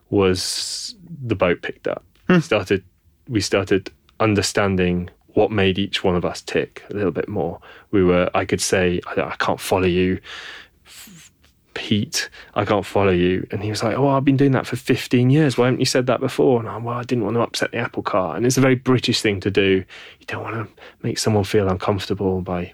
was 0.10 0.96
the 1.24 1.36
boat 1.36 1.62
picked 1.62 1.88
up. 1.88 2.04
Hmm. 2.28 2.36
We 2.36 2.42
started 2.42 2.84
we 3.28 3.42
started 3.42 3.92
understanding 4.20 5.10
what 5.30 5.52
made 5.52 5.78
each 5.78 6.04
one 6.04 6.16
of 6.16 6.24
us 6.24 6.42
tick 6.42 6.84
a 6.90 6.94
little 6.94 7.12
bit 7.12 7.28
more. 7.28 7.60
We 7.92 8.04
were 8.04 8.30
I 8.34 8.46
could 8.46 8.62
say 8.62 9.02
I, 9.16 9.22
I 9.22 9.36
can't 9.38 9.60
follow 9.60 9.88
you. 9.88 10.20
Pete, 11.74 12.30
I 12.54 12.64
can't 12.64 12.86
follow 12.86 13.12
you. 13.12 13.46
And 13.52 13.62
he 13.62 13.70
was 13.70 13.84
like, 13.84 13.98
Oh, 13.98 14.08
I've 14.08 14.24
been 14.24 14.38
doing 14.38 14.54
that 14.54 14.66
for 14.66 14.78
15 14.78 15.30
years. 15.30 15.58
Why 15.58 15.66
haven't 15.66 15.82
you 15.82 15.86
said 15.86 16.08
that 16.08 16.22
before? 16.22 16.62
And 16.62 16.70
I'm, 16.70 16.86
Well, 16.86 16.98
I 16.98 17.04
didn't 17.04 17.26
want 17.26 17.36
to 17.36 17.42
upset 17.42 17.72
the 17.72 17.78
apple 17.80 18.02
cart. 18.02 18.38
And 18.38 18.46
it's 18.46 18.58
a 18.58 18.62
very 18.62 18.76
British 18.76 19.22
thing 19.22 19.42
to 19.42 19.52
do. 19.52 19.84
You 20.20 20.26
don't 20.26 20.44
want 20.44 20.56
to 20.56 20.84
make 21.04 21.20
someone 21.20 21.44
feel 21.44 21.68
uncomfortable 21.68 22.42
by 22.42 22.74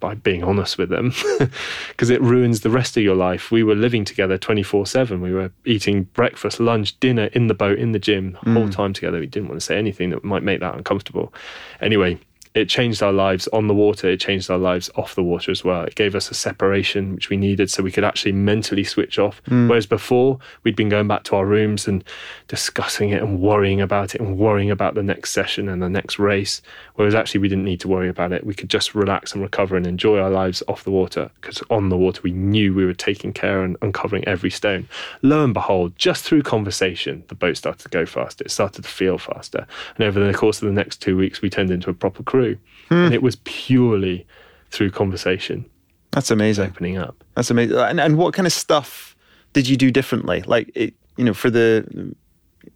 by 0.00 0.14
being 0.14 0.44
honest 0.44 0.78
with 0.78 0.88
them 0.88 1.12
because 1.88 2.10
it 2.10 2.20
ruins 2.22 2.60
the 2.60 2.70
rest 2.70 2.96
of 2.96 3.02
your 3.02 3.16
life. 3.16 3.50
We 3.50 3.62
were 3.62 3.74
living 3.74 4.04
together 4.04 4.38
24 4.38 4.86
7. 4.86 5.20
We 5.20 5.32
were 5.32 5.50
eating 5.64 6.04
breakfast, 6.04 6.60
lunch, 6.60 6.98
dinner 7.00 7.26
in 7.26 7.48
the 7.48 7.54
boat, 7.54 7.78
in 7.78 7.92
the 7.92 7.98
gym, 7.98 8.38
the 8.44 8.52
whole 8.52 8.68
mm. 8.68 8.72
time 8.72 8.92
together. 8.92 9.18
We 9.18 9.26
didn't 9.26 9.48
want 9.48 9.60
to 9.60 9.64
say 9.64 9.78
anything 9.78 10.10
that 10.10 10.24
might 10.24 10.42
make 10.42 10.60
that 10.60 10.74
uncomfortable. 10.74 11.32
Anyway, 11.80 12.18
it 12.58 12.68
changed 12.68 13.02
our 13.02 13.12
lives 13.12 13.48
on 13.48 13.68
the 13.68 13.74
water. 13.74 14.08
It 14.08 14.20
changed 14.20 14.50
our 14.50 14.58
lives 14.58 14.90
off 14.96 15.14
the 15.14 15.22
water 15.22 15.50
as 15.50 15.64
well. 15.64 15.82
It 15.82 15.94
gave 15.94 16.14
us 16.14 16.30
a 16.30 16.34
separation 16.34 17.14
which 17.14 17.30
we 17.30 17.36
needed 17.36 17.70
so 17.70 17.82
we 17.82 17.92
could 17.92 18.04
actually 18.04 18.32
mentally 18.32 18.84
switch 18.84 19.18
off. 19.18 19.40
Hmm. 19.46 19.68
Whereas 19.68 19.86
before, 19.86 20.38
we'd 20.64 20.76
been 20.76 20.88
going 20.88 21.08
back 21.08 21.22
to 21.24 21.36
our 21.36 21.46
rooms 21.46 21.86
and 21.86 22.02
discussing 22.48 23.10
it 23.10 23.22
and 23.22 23.40
worrying 23.40 23.80
about 23.80 24.14
it 24.14 24.20
and 24.20 24.36
worrying 24.36 24.70
about 24.70 24.94
the 24.94 25.02
next 25.02 25.30
session 25.30 25.68
and 25.68 25.82
the 25.82 25.88
next 25.88 26.18
race. 26.18 26.60
Whereas 26.96 27.14
actually, 27.14 27.40
we 27.40 27.48
didn't 27.48 27.64
need 27.64 27.80
to 27.80 27.88
worry 27.88 28.08
about 28.08 28.32
it. 28.32 28.44
We 28.44 28.54
could 28.54 28.70
just 28.70 28.94
relax 28.94 29.32
and 29.32 29.42
recover 29.42 29.76
and 29.76 29.86
enjoy 29.86 30.18
our 30.18 30.30
lives 30.30 30.62
off 30.68 30.84
the 30.84 30.90
water 30.90 31.30
because 31.40 31.62
on 31.70 31.90
the 31.90 31.96
water, 31.96 32.20
we 32.24 32.32
knew 32.32 32.74
we 32.74 32.84
were 32.84 32.94
taking 32.94 33.32
care 33.32 33.62
and 33.62 33.76
uncovering 33.82 34.26
every 34.26 34.50
stone. 34.50 34.88
Lo 35.22 35.44
and 35.44 35.54
behold, 35.54 35.96
just 35.96 36.24
through 36.24 36.42
conversation, 36.42 37.22
the 37.28 37.34
boat 37.34 37.56
started 37.56 37.82
to 37.82 37.88
go 37.88 38.04
faster. 38.04 38.44
It 38.44 38.50
started 38.50 38.82
to 38.82 38.88
feel 38.88 39.18
faster. 39.18 39.66
And 39.96 40.04
over 40.04 40.18
the 40.24 40.34
course 40.34 40.60
of 40.60 40.66
the 40.66 40.74
next 40.74 41.00
two 41.00 41.16
weeks, 41.16 41.40
we 41.40 41.50
turned 41.50 41.70
into 41.70 41.90
a 41.90 41.94
proper 41.94 42.22
crew. 42.22 42.47
Hmm. 42.88 42.94
And 42.94 43.14
it 43.14 43.22
was 43.22 43.36
purely 43.44 44.26
through 44.70 44.90
conversation 44.90 45.64
That's 46.12 46.30
amazing. 46.30 46.66
opening 46.66 46.98
up. 46.98 47.24
That's 47.34 47.50
amazing. 47.50 47.76
And, 47.76 48.00
and 48.00 48.16
what 48.16 48.34
kind 48.34 48.46
of 48.46 48.52
stuff 48.52 49.16
did 49.52 49.68
you 49.68 49.76
do 49.76 49.90
differently? 49.90 50.42
Like, 50.42 50.70
it, 50.74 50.94
you 51.16 51.24
know, 51.24 51.34
for 51.34 51.50
the 51.50 52.14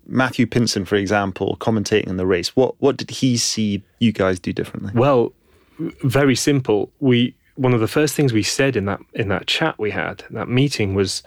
Matthew 0.07 0.47
Pinsent, 0.47 0.87
for 0.87 0.97
example, 0.97 1.57
commentating 1.61 2.09
in 2.09 2.17
the 2.17 2.27
race, 2.27 2.57
what 2.57 2.75
what 2.81 2.97
did 2.97 3.11
he 3.11 3.37
see 3.37 3.83
you 3.99 4.13
guys 4.13 4.39
do 4.41 4.53
differently? 4.53 4.93
Well, 4.95 5.33
very 6.03 6.37
simple. 6.37 6.91
We 7.01 7.35
one 7.57 7.75
of 7.75 7.81
the 7.81 7.89
first 7.89 8.15
things 8.15 8.33
we 8.33 8.43
said 8.43 8.77
in 8.77 8.87
that 8.87 9.01
in 9.15 9.29
that 9.29 9.47
chat 9.47 9.79
we 9.79 9.91
had, 9.91 10.25
that 10.31 10.49
meeting 10.49 10.95
was 10.95 11.23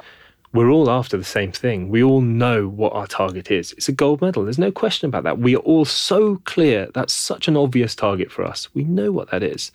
we're 0.55 0.69
all 0.69 0.89
after 0.89 1.17
the 1.17 1.23
same 1.23 1.51
thing. 1.51 1.89
We 1.89 2.01
all 2.01 2.21
know 2.21 2.67
what 2.69 2.93
our 2.93 3.07
target 3.07 3.51
is. 3.51 3.73
It's 3.73 3.89
a 3.89 3.91
gold 3.91 4.21
medal. 4.21 4.45
There's 4.45 4.57
no 4.57 4.71
question 4.71 5.07
about 5.07 5.23
that. 5.23 5.37
We 5.37 5.55
are 5.55 5.59
all 5.59 5.83
so 5.83 6.37
clear. 6.45 6.89
That's 6.93 7.13
such 7.13 7.49
an 7.49 7.57
obvious 7.57 7.93
target 7.93 8.31
for 8.31 8.45
us. 8.45 8.73
We 8.73 8.85
know 8.85 9.11
what 9.11 9.29
that 9.31 9.43
is. 9.43 9.71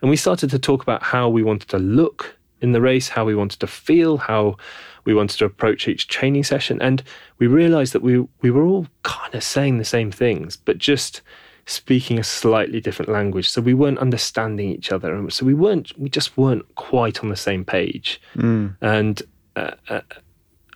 And 0.00 0.08
we 0.08 0.16
started 0.16 0.48
to 0.50 0.58
talk 0.58 0.82
about 0.82 1.02
how 1.02 1.28
we 1.28 1.42
wanted 1.42 1.68
to 1.68 1.78
look 1.78 2.34
in 2.62 2.72
the 2.72 2.80
race, 2.80 3.08
how 3.08 3.26
we 3.26 3.34
wanted 3.34 3.60
to 3.60 3.66
feel, 3.66 4.16
how 4.16 4.56
we 5.04 5.12
wanted 5.12 5.36
to 5.38 5.44
approach 5.44 5.86
each 5.86 6.08
training 6.08 6.44
session. 6.44 6.80
And 6.80 7.02
we 7.38 7.46
realized 7.46 7.92
that 7.92 8.02
we, 8.02 8.26
we 8.40 8.50
were 8.50 8.64
all 8.64 8.86
kind 9.02 9.34
of 9.34 9.44
saying 9.44 9.76
the 9.76 9.84
same 9.84 10.10
things, 10.10 10.56
but 10.56 10.78
just 10.78 11.20
speaking 11.66 12.18
a 12.18 12.24
slightly 12.24 12.80
different 12.80 13.10
language. 13.12 13.50
So 13.50 13.60
we 13.60 13.74
weren't 13.74 13.98
understanding 13.98 14.70
each 14.70 14.90
other. 14.90 15.14
And 15.14 15.30
so 15.30 15.44
we 15.44 15.52
weren't, 15.52 15.92
we 15.98 16.08
just 16.08 16.38
weren't 16.38 16.74
quite 16.74 17.22
on 17.22 17.28
the 17.28 17.36
same 17.36 17.66
page. 17.66 18.18
Mm. 18.36 18.76
And, 18.80 19.22
uh, 19.56 19.72
uh, 19.88 20.00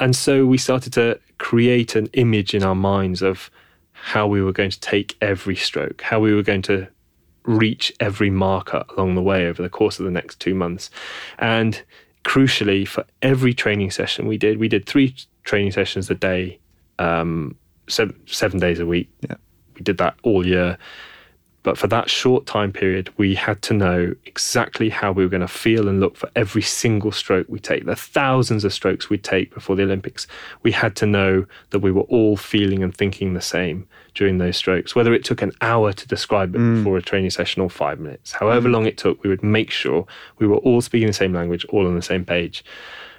and 0.01 0.16
so 0.16 0.47
we 0.47 0.59
started 0.59 0.93
to 0.95 1.21
create 1.38 1.95
an 1.95 2.07
image 2.14 2.55
in 2.55 2.64
our 2.64 2.75
minds 2.75 3.23
of 3.23 3.51
how 3.93 4.27
we 4.27 4.43
were 4.43 4.53
going 4.53 4.71
to 4.71 4.81
take 4.81 5.16
every 5.21 5.57
stroke, 5.57 6.01
how 6.01 6.19
we 6.19 6.35
were 6.35 6.43
going 6.43 6.62
to 6.62 6.88
reach 7.45 7.93
every 8.01 8.31
marker 8.31 8.85
along 8.97 9.14
the 9.14 9.23
way 9.23 9.47
over 9.47 9.62
the 9.62 9.69
course 9.69 9.99
of 9.99 10.05
the 10.05 10.11
next 10.11 10.40
two 10.40 10.55
months. 10.55 10.90
And 11.38 11.83
crucially, 12.25 12.87
for 12.87 13.05
every 13.23 13.55
training 13.55 13.90
session 13.90 14.27
we 14.27 14.38
did, 14.38 14.59
we 14.59 14.69
did 14.69 14.87
three 14.87 15.14
training 15.45 15.73
sessions 15.73 16.11
a 16.11 16.14
day, 16.14 16.59
um, 16.99 17.57
seven, 17.88 18.19
seven 18.27 18.59
days 18.59 18.79
a 18.81 18.87
week. 18.87 19.11
Yeah. 19.21 19.37
We 19.75 19.83
did 19.83 19.99
that 19.99 20.14
all 20.23 20.47
year. 20.47 20.79
But 21.62 21.77
for 21.77 21.87
that 21.88 22.09
short 22.09 22.46
time 22.46 22.73
period, 22.73 23.12
we 23.18 23.35
had 23.35 23.61
to 23.62 23.75
know 23.75 24.14
exactly 24.25 24.88
how 24.88 25.12
we 25.12 25.23
were 25.23 25.29
going 25.29 25.40
to 25.42 25.49
feel 25.49 25.88
and 25.88 26.01
look 26.01 26.16
for 26.16 26.31
every 26.35 26.62
single 26.62 27.12
stroke 27.12 27.46
we 27.49 27.59
take. 27.59 27.85
The 27.85 27.96
thousands 27.96 28.64
of 28.64 28.73
strokes 28.73 29.11
we 29.11 29.18
take 29.18 29.53
before 29.53 29.77
the 29.77 29.83
Olympics. 29.83 30.27
We 30.62 30.73
had 30.73 30.96
to 30.96 31.07
know 31.07 31.44
that 31.70 31.81
we 31.81 31.92
were 31.92 32.03
all 32.03 32.37
feeling 32.37 32.83
and 32.83 32.96
thinking 32.96 33.35
the 33.35 33.42
same 33.42 33.87
during 34.14 34.38
those 34.38 34.57
strokes. 34.57 34.94
Whether 34.94 35.12
it 35.12 35.25
took 35.25 35.42
an 35.42 35.53
hour 35.61 35.92
to 35.92 36.09
describe 36.09 36.55
it 36.55 36.59
before 36.59 36.96
a 36.96 37.03
training 37.03 37.31
session 37.31 37.61
or 37.61 37.68
five 37.68 38.01
minutes, 38.01 38.33
however 38.33 38.68
long 38.68 38.87
it 38.87 38.96
took, 38.96 39.23
we 39.23 39.29
would 39.29 39.42
make 39.42 39.70
sure 39.70 40.07
we 40.38 40.46
were 40.46 40.57
all 40.59 40.81
speaking 40.81 41.09
the 41.09 41.12
same 41.12 41.35
language, 41.35 41.66
all 41.66 41.87
on 41.87 41.94
the 41.94 42.03
same 42.03 42.25
page. 42.25 42.64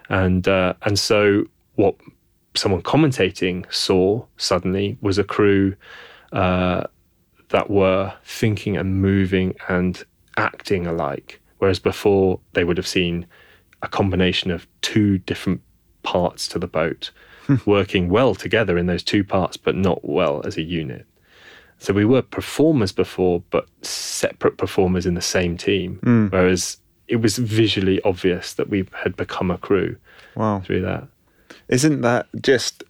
And 0.10 0.48
uh, 0.48 0.74
and 0.82 0.98
so 0.98 1.46
what 1.76 1.96
someone 2.56 2.82
commentating 2.82 3.72
saw 3.72 4.26
suddenly 4.38 4.98
was 5.02 5.18
a 5.18 5.24
crew 5.24 5.76
uh, 6.34 6.84
that 7.52 7.70
were 7.70 8.14
thinking 8.24 8.76
and 8.78 9.02
moving 9.02 9.56
and 9.70 10.04
acting 10.38 10.88
alike. 10.88 11.40
Whereas 11.60 11.80
before 11.80 12.40
they 12.54 12.64
would 12.64 12.78
have 12.78 12.88
seen 12.88 13.28
a 13.82 13.88
combination 13.88 14.52
of 14.52 14.68
two 14.82 15.20
different 15.20 15.62
parts 16.04 16.48
to 16.50 16.60
the 16.60 16.68
boat 16.68 17.12
hmm. 17.46 17.56
working 17.66 18.10
well 18.10 18.34
together 18.36 18.78
in 18.78 18.88
those 18.88 19.04
two 19.04 19.24
parts, 19.24 19.58
but 19.58 19.76
not 19.76 20.04
well 20.04 20.42
as 20.46 20.58
a 20.58 20.62
unit. 20.62 21.06
So 21.78 21.94
we 21.94 22.06
were 22.06 22.22
performers 22.22 22.92
before, 22.92 23.44
but 23.50 23.68
separate 23.82 24.58
performers 24.58 25.06
in 25.06 25.16
the 25.16 25.22
same 25.22 25.58
team. 25.58 26.00
Hmm. 26.04 26.28
Whereas 26.28 26.78
it 27.08 27.18
was 27.18 27.38
visually 27.38 28.02
obvious 28.04 28.54
that 28.54 28.70
we 28.70 28.88
had 29.04 29.16
become 29.16 29.52
a 29.52 29.58
crew 29.58 29.98
Wow. 30.36 30.62
through 30.66 30.82
that. 30.82 31.08
Isn't 31.68 32.02
that 32.02 32.28
just 32.42 32.84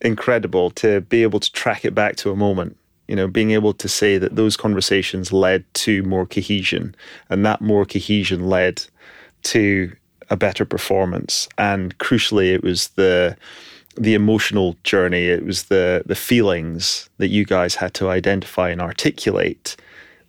incredible 0.00 0.70
to 0.70 1.02
be 1.02 1.22
able 1.22 1.40
to 1.40 1.52
track 1.52 1.84
it 1.84 1.94
back 1.94 2.16
to 2.16 2.30
a 2.30 2.36
moment? 2.36 2.76
You 3.10 3.16
know, 3.16 3.26
being 3.26 3.50
able 3.50 3.74
to 3.74 3.88
say 3.88 4.18
that 4.18 4.36
those 4.36 4.56
conversations 4.56 5.32
led 5.32 5.64
to 5.74 6.04
more 6.04 6.26
cohesion, 6.26 6.94
and 7.28 7.44
that 7.44 7.60
more 7.60 7.84
cohesion 7.84 8.48
led 8.48 8.86
to 9.42 9.92
a 10.30 10.36
better 10.36 10.64
performance. 10.64 11.48
And 11.58 11.98
crucially, 11.98 12.54
it 12.54 12.62
was 12.62 12.88
the 12.90 13.36
the 13.96 14.14
emotional 14.14 14.76
journey. 14.84 15.24
It 15.26 15.44
was 15.44 15.64
the 15.64 16.04
the 16.06 16.14
feelings 16.14 17.10
that 17.18 17.28
you 17.28 17.44
guys 17.44 17.74
had 17.74 17.94
to 17.94 18.08
identify 18.08 18.70
and 18.70 18.80
articulate 18.80 19.76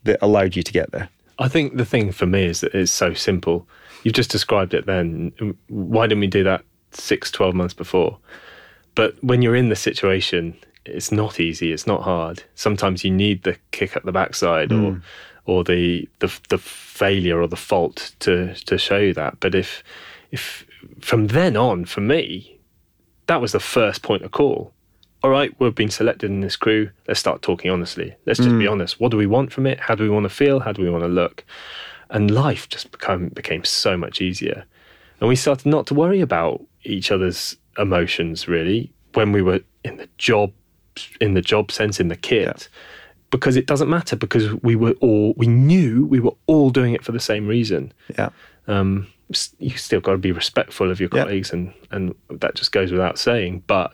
that 0.06 0.18
allowed 0.20 0.56
you 0.56 0.64
to 0.64 0.74
get 0.74 0.92
there. 0.92 1.08
I 1.38 1.48
think 1.48 1.78
the 1.78 1.86
thing 1.86 2.12
for 2.12 2.26
me 2.26 2.46
is 2.46 2.62
that 2.62 2.74
it's 2.74 2.92
so 2.92 3.14
simple. 3.14 3.68
You've 4.04 4.16
just 4.16 4.32
described 4.32 4.74
it 4.74 4.88
then. 4.88 5.32
Why 5.70 6.08
didn't 6.08 6.22
we 6.22 6.28
do 6.28 6.44
that 6.44 6.64
six, 6.92 7.30
12 7.30 7.54
months 7.54 7.74
before? 7.76 8.18
But 8.96 9.16
when 9.24 9.44
you're 9.44 9.56
in 9.56 9.70
the 9.70 9.76
situation, 9.76 10.56
it's 10.86 11.12
not 11.12 11.40
easy. 11.40 11.72
It's 11.72 11.88
not 11.88 12.02
hard. 12.02 12.44
Sometimes 12.56 13.04
you 13.04 13.12
need 13.12 13.44
the 13.44 13.58
kick 13.72 13.96
up 13.96 14.04
the 14.04 14.12
backside 14.12 14.72
or 14.72 14.94
hmm. 14.94 15.00
or 15.46 15.64
the, 15.64 16.08
the 16.20 16.40
the 16.50 16.58
failure 16.58 17.40
or 17.42 17.48
the 17.48 17.56
fault 17.56 18.14
to 18.20 18.54
to 18.56 18.78
show 18.78 18.98
you 18.98 19.14
that. 19.14 19.40
But 19.40 19.56
if 19.56 19.84
if 20.32 20.66
from 21.00 21.28
then 21.28 21.56
on, 21.56 21.86
for 21.86 22.02
me, 22.02 22.60
that 23.28 23.42
was 23.42 23.52
the 23.52 23.60
first 23.60 24.02
point 24.02 24.24
of 24.24 24.32
call. 24.32 24.74
All 25.24 25.30
right, 25.30 25.54
we've 25.60 25.76
been 25.76 25.92
selected 25.92 26.32
in 26.32 26.42
this 26.42 26.56
crew. 26.56 26.90
Let's 27.08 27.20
start 27.20 27.44
talking 27.44 27.70
honestly. 27.70 28.16
Let's 28.26 28.40
just 28.40 28.58
be 28.58 28.66
hmm. 28.66 28.72
honest. 28.72 29.00
What 29.00 29.12
do 29.12 29.18
we 29.18 29.28
want 29.28 29.52
from 29.52 29.68
it? 29.68 29.80
How 29.80 29.94
do 29.94 30.04
we 30.04 30.10
want 30.10 30.24
to 30.24 30.30
feel? 30.30 30.60
How 30.60 30.72
do 30.72 30.82
we 30.82 30.90
want 30.90 31.04
to 31.04 31.08
look? 31.08 31.46
And 32.10 32.32
life 32.32 32.68
just 32.70 32.92
become 32.92 33.30
became 33.30 33.64
so 33.64 33.96
much 33.96 34.20
easier. 34.20 34.66
And 35.20 35.30
we 35.30 35.36
started 35.36 35.68
not 35.68 35.86
to 35.88 35.94
worry 35.94 36.22
about 36.22 36.66
each 36.84 37.12
other's 37.12 37.56
emotions 37.78 38.48
really 38.48 38.92
when 39.14 39.32
we 39.32 39.44
were 39.44 39.62
in 39.84 39.98
the 39.98 40.10
job 40.18 40.52
in 41.20 41.34
the 41.34 41.42
job 41.42 41.72
sense 41.72 42.00
in 42.00 42.08
the 42.08 42.16
kit. 42.16 42.68
Because 43.30 43.56
it 43.56 43.66
doesn't 43.66 43.90
matter 43.90 44.16
because 44.18 44.54
we 44.62 44.76
were 44.76 44.92
all 45.00 45.34
we 45.38 45.48
knew 45.48 46.06
we 46.06 46.20
were 46.20 46.34
all 46.48 46.70
doing 46.70 46.94
it 46.94 47.04
for 47.04 47.14
the 47.14 47.20
same 47.20 47.48
reason 47.48 47.94
Yeah. 48.18 48.30
um, 48.68 49.08
you 49.60 49.70
still 49.78 50.02
got 50.02 50.12
to 50.12 50.18
be 50.18 50.34
respectful 50.34 50.92
of 50.92 51.00
your 51.00 51.10
Yeah. 51.14 51.24
colleagues, 51.24 51.54
and 51.54 51.72
and 51.92 52.14
that 52.30 52.56
just 52.56 52.72
goes 52.74 52.92
without 52.92 53.18
saying. 53.18 53.64
But 53.68 53.94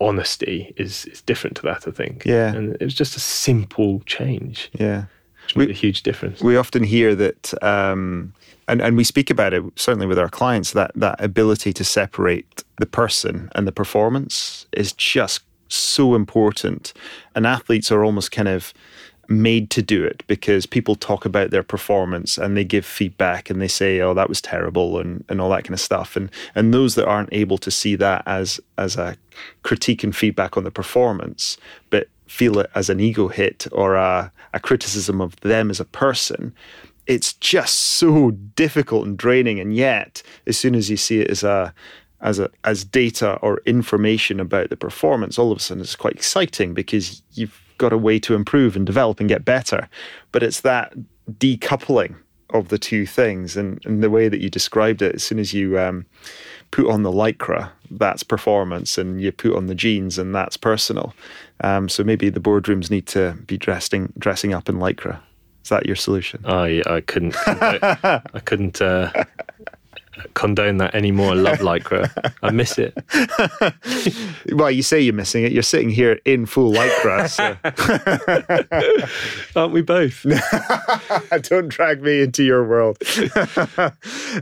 honesty 0.00 0.72
is 0.76 1.06
is 1.06 1.22
different 1.22 1.56
to 1.56 1.62
that, 1.62 1.86
I 1.86 1.90
think. 1.90 2.24
Yeah. 2.24 2.54
and 2.54 2.74
it 2.80 2.84
was 2.84 2.94
just 2.94 3.16
a 3.16 3.20
simple 3.20 4.00
change, 4.06 4.70
Yeah. 4.78 5.04
which 5.44 5.56
made 5.56 5.70
a 5.70 5.74
huge 5.74 6.02
difference. 6.02 6.40
we 6.42 6.56
often 6.56 6.82
hear 6.84 7.14
that, 7.14 7.52
um, 7.62 8.32
and, 8.68 8.80
and 8.82 8.96
we 8.96 9.04
speak 9.04 9.30
about 9.30 9.54
it 9.54 9.62
certainly 9.76 10.06
with 10.06 10.18
our 10.18 10.28
clients, 10.28 10.72
that, 10.72 10.92
that 10.94 11.16
ability 11.20 11.72
to 11.72 11.84
separate 11.84 12.62
the 12.78 12.86
person 12.86 13.50
and 13.54 13.66
the 13.66 13.72
performance 13.72 14.66
is 14.72 14.92
just 14.92 15.40
so 15.68 16.14
important. 16.14 16.92
And 17.34 17.46
athletes 17.46 17.90
are 17.92 18.04
almost 18.04 18.32
kind 18.32 18.48
of 18.48 18.72
made 19.28 19.68
to 19.68 19.82
do 19.82 20.04
it 20.04 20.22
because 20.26 20.64
people 20.64 20.94
talk 20.94 21.26
about 21.26 21.50
their 21.50 21.62
performance 21.62 22.38
and 22.38 22.56
they 22.56 22.64
give 22.64 22.86
feedback 22.86 23.50
and 23.50 23.60
they 23.60 23.68
say, 23.68 24.00
oh, 24.00 24.14
that 24.14 24.28
was 24.28 24.40
terrible 24.40 24.98
and, 24.98 25.22
and 25.28 25.40
all 25.40 25.50
that 25.50 25.64
kind 25.64 25.74
of 25.74 25.80
stuff. 25.80 26.16
And 26.16 26.30
and 26.54 26.72
those 26.72 26.94
that 26.94 27.06
aren't 27.06 27.32
able 27.32 27.58
to 27.58 27.70
see 27.70 27.94
that 27.96 28.22
as 28.26 28.58
as 28.78 28.96
a 28.96 29.16
critique 29.62 30.02
and 30.02 30.16
feedback 30.16 30.56
on 30.56 30.64
the 30.64 30.70
performance, 30.70 31.58
but 31.90 32.08
feel 32.26 32.58
it 32.58 32.70
as 32.74 32.90
an 32.90 33.00
ego 33.00 33.28
hit 33.28 33.66
or 33.72 33.96
a, 33.96 34.32
a 34.54 34.60
criticism 34.60 35.20
of 35.20 35.36
them 35.40 35.70
as 35.70 35.80
a 35.80 35.84
person, 35.84 36.54
it's 37.06 37.32
just 37.34 37.74
so 37.74 38.30
difficult 38.30 39.06
and 39.06 39.16
draining. 39.16 39.58
And 39.58 39.74
yet, 39.74 40.22
as 40.46 40.58
soon 40.58 40.74
as 40.74 40.90
you 40.90 40.96
see 40.96 41.20
it 41.20 41.30
as 41.30 41.42
a 41.42 41.74
as 42.20 42.38
a 42.38 42.50
as 42.64 42.84
data 42.84 43.34
or 43.42 43.60
information 43.66 44.40
about 44.40 44.70
the 44.70 44.76
performance, 44.76 45.38
all 45.38 45.52
of 45.52 45.58
a 45.58 45.60
sudden 45.60 45.82
it's 45.82 45.96
quite 45.96 46.14
exciting 46.14 46.74
because 46.74 47.22
you've 47.34 47.60
got 47.78 47.92
a 47.92 47.98
way 47.98 48.18
to 48.18 48.34
improve 48.34 48.76
and 48.76 48.84
develop 48.84 49.20
and 49.20 49.28
get 49.28 49.44
better. 49.44 49.88
But 50.32 50.42
it's 50.42 50.60
that 50.62 50.94
decoupling 51.30 52.16
of 52.50 52.68
the 52.68 52.78
two 52.78 53.06
things 53.06 53.56
and, 53.56 53.84
and 53.84 54.02
the 54.02 54.10
way 54.10 54.28
that 54.28 54.40
you 54.40 54.48
described 54.48 55.02
it, 55.02 55.14
as 55.14 55.22
soon 55.22 55.38
as 55.38 55.52
you 55.52 55.78
um, 55.78 56.06
put 56.70 56.88
on 56.90 57.02
the 57.02 57.12
lycra, 57.12 57.70
that's 57.90 58.22
performance, 58.22 58.98
and 58.98 59.20
you 59.20 59.30
put 59.32 59.54
on 59.54 59.66
the 59.66 59.74
jeans, 59.74 60.18
and 60.18 60.34
that's 60.34 60.56
personal. 60.56 61.14
Um, 61.62 61.88
so 61.88 62.04
maybe 62.04 62.30
the 62.30 62.40
boardrooms 62.40 62.90
need 62.90 63.06
to 63.08 63.36
be 63.46 63.58
dressing 63.58 64.12
dressing 64.18 64.52
up 64.52 64.68
in 64.68 64.76
lycra. 64.76 65.20
Is 65.62 65.70
that 65.70 65.86
your 65.86 65.96
solution? 65.96 66.44
I 66.46 66.82
I 66.86 67.00
couldn't 67.02 67.34
I 67.46 68.40
couldn't 68.44 68.80
uh, 68.80 69.12
condone 70.34 70.78
that 70.78 70.94
anymore. 70.94 71.32
I 71.32 71.34
love 71.34 71.58
lycra. 71.58 72.10
I 72.42 72.50
miss 72.50 72.78
it. 72.78 72.96
Well, 74.52 74.70
you 74.70 74.82
say 74.82 75.00
you're 75.00 75.14
missing 75.14 75.44
it. 75.44 75.52
You're 75.52 75.62
sitting 75.62 75.90
here 75.90 76.20
in 76.24 76.46
full 76.46 76.72
lycra. 76.72 77.28
So 77.28 77.56
Aren't 79.60 79.72
we 79.72 79.82
both? 79.82 80.24
don't 81.48 81.68
drag 81.68 82.02
me 82.02 82.22
into 82.22 82.44
your 82.44 82.66
world. 82.66 82.98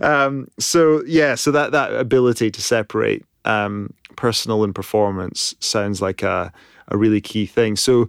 um, 0.01 0.49
so 0.59 1.03
yeah, 1.07 1.35
so 1.35 1.51
that 1.51 1.73
that 1.73 1.93
ability 1.93 2.51
to 2.53 2.62
separate 2.62 3.25
um, 3.45 3.93
personal 4.17 4.65
and 4.65 4.75
performance 4.75 5.55
sounds 5.61 6.01
like 6.01 6.23
a 6.23 6.53
a 6.89 6.97
really 6.97 7.21
key 7.21 7.47
thing. 7.47 7.77
So 7.77 8.09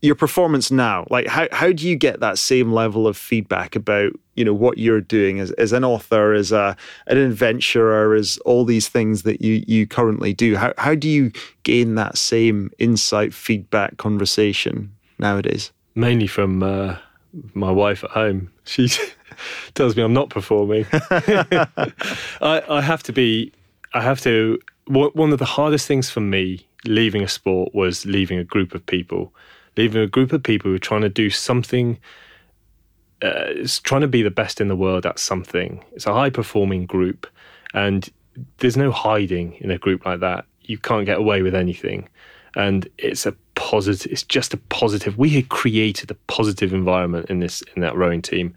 your 0.00 0.14
performance 0.14 0.70
now, 0.70 1.06
like 1.10 1.26
how 1.26 1.48
how 1.52 1.72
do 1.72 1.88
you 1.88 1.96
get 1.96 2.20
that 2.20 2.38
same 2.38 2.72
level 2.72 3.06
of 3.06 3.16
feedback 3.16 3.74
about 3.74 4.12
you 4.34 4.44
know 4.44 4.54
what 4.54 4.78
you're 4.78 5.00
doing 5.00 5.40
as, 5.40 5.50
as 5.52 5.72
an 5.72 5.84
author, 5.84 6.32
as 6.32 6.52
a 6.52 6.76
an 7.06 7.18
adventurer, 7.18 8.14
as 8.14 8.38
all 8.38 8.64
these 8.64 8.88
things 8.88 9.22
that 9.22 9.40
you 9.40 9.64
you 9.66 9.86
currently 9.86 10.32
do? 10.32 10.56
How 10.56 10.72
how 10.78 10.94
do 10.94 11.08
you 11.08 11.32
gain 11.64 11.96
that 11.96 12.16
same 12.16 12.70
insight, 12.78 13.34
feedback, 13.34 13.96
conversation 13.96 14.92
nowadays? 15.18 15.72
Mainly 15.94 16.28
from 16.28 16.62
uh, 16.62 16.96
my 17.54 17.72
wife 17.72 18.04
at 18.04 18.10
home. 18.10 18.52
She 18.64 18.88
tells 19.74 19.96
me 19.96 20.02
I'm 20.02 20.14
not 20.14 20.30
performing. 20.30 20.86
I, 20.92 22.62
I 22.68 22.80
have 22.80 23.02
to 23.04 23.12
be. 23.12 23.52
I 23.94 24.02
have 24.02 24.20
to. 24.22 24.60
One 24.86 25.10
one 25.14 25.32
of 25.32 25.40
the 25.40 25.44
hardest 25.44 25.88
things 25.88 26.08
for 26.08 26.20
me 26.20 26.66
leaving 26.84 27.22
a 27.22 27.28
sport 27.28 27.74
was 27.74 28.06
leaving 28.06 28.38
a 28.38 28.44
group 28.44 28.74
of 28.74 28.84
people, 28.86 29.34
leaving 29.78 30.02
a 30.02 30.06
group 30.06 30.32
of 30.32 30.42
people 30.42 30.70
who 30.70 30.74
are 30.74 30.80
trying 30.80 31.02
to 31.02 31.08
do 31.08 31.30
something. 31.30 31.98
Uh, 33.22 33.48
it's 33.48 33.80
trying 33.80 34.02
to 34.02 34.08
be 34.08 34.22
the 34.22 34.30
best 34.30 34.60
in 34.60 34.68
the 34.68 34.76
world 34.76 35.06
at 35.06 35.18
something. 35.18 35.82
It's 35.92 36.06
a 36.06 36.12
high 36.12 36.30
performing 36.30 36.86
group, 36.86 37.26
and 37.72 38.08
there's 38.58 38.76
no 38.76 38.90
hiding 38.90 39.54
in 39.54 39.70
a 39.70 39.78
group 39.78 40.04
like 40.04 40.20
that. 40.20 40.44
You 40.62 40.78
can't 40.78 41.06
get 41.06 41.18
away 41.18 41.42
with 41.42 41.54
anything, 41.54 42.08
and 42.54 42.88
it's 42.98 43.24
a 43.24 43.32
positive. 43.54 44.12
It's 44.12 44.22
just 44.22 44.52
a 44.52 44.56
positive. 44.56 45.16
We 45.16 45.30
had 45.30 45.48
created 45.48 46.10
a 46.10 46.14
positive 46.26 46.72
environment 46.74 47.30
in 47.30 47.40
this 47.40 47.62
in 47.74 47.82
that 47.82 47.96
rowing 47.96 48.22
team. 48.22 48.54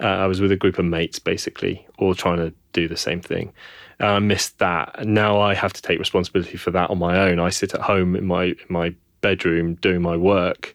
Uh, 0.00 0.06
I 0.06 0.26
was 0.26 0.40
with 0.40 0.52
a 0.52 0.56
group 0.56 0.78
of 0.78 0.84
mates, 0.84 1.18
basically, 1.18 1.86
all 1.98 2.14
trying 2.14 2.38
to 2.38 2.52
do 2.72 2.88
the 2.88 2.96
same 2.96 3.20
thing. 3.20 3.52
Uh, 4.00 4.06
I 4.06 4.18
missed 4.18 4.58
that. 4.58 4.94
And 4.98 5.14
now 5.14 5.40
I 5.40 5.54
have 5.54 5.72
to 5.74 5.82
take 5.82 5.98
responsibility 5.98 6.56
for 6.56 6.70
that 6.70 6.90
on 6.90 6.98
my 6.98 7.18
own. 7.18 7.38
I 7.38 7.50
sit 7.50 7.74
at 7.74 7.82
home 7.82 8.16
in 8.16 8.26
my 8.26 8.44
in 8.44 8.56
my 8.68 8.94
bedroom 9.20 9.74
doing 9.76 10.02
my 10.02 10.16
work, 10.16 10.74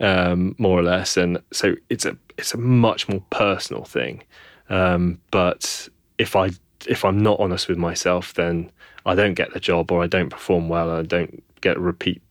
um, 0.00 0.54
more 0.58 0.78
or 0.78 0.82
less, 0.82 1.16
and 1.16 1.38
so 1.52 1.74
it's 1.88 2.04
a 2.04 2.16
it's 2.38 2.54
a 2.54 2.58
much 2.58 3.08
more 3.08 3.22
personal 3.30 3.84
thing. 3.84 4.22
Um, 4.68 5.20
but 5.30 5.88
if 6.18 6.36
I 6.36 6.50
if 6.86 7.04
I'm 7.04 7.18
not 7.22 7.40
honest 7.40 7.68
with 7.68 7.78
myself, 7.78 8.34
then 8.34 8.70
I 9.04 9.14
don't 9.14 9.34
get 9.34 9.52
the 9.52 9.60
job, 9.60 9.90
or 9.92 10.02
I 10.02 10.06
don't 10.06 10.30
perform 10.30 10.68
well, 10.68 10.90
and 10.90 10.98
I 10.98 11.02
don't 11.02 11.42
get 11.60 11.76
a 11.76 11.80
repeat 11.80 12.22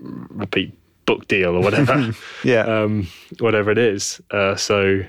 repeat 0.00 0.72
book 1.06 1.26
deal 1.26 1.56
or 1.56 1.62
whatever 1.62 2.12
Yeah. 2.44 2.60
um, 2.82 3.08
whatever 3.40 3.70
it 3.70 3.78
is. 3.78 4.20
Uh, 4.30 4.56
so 4.56 5.00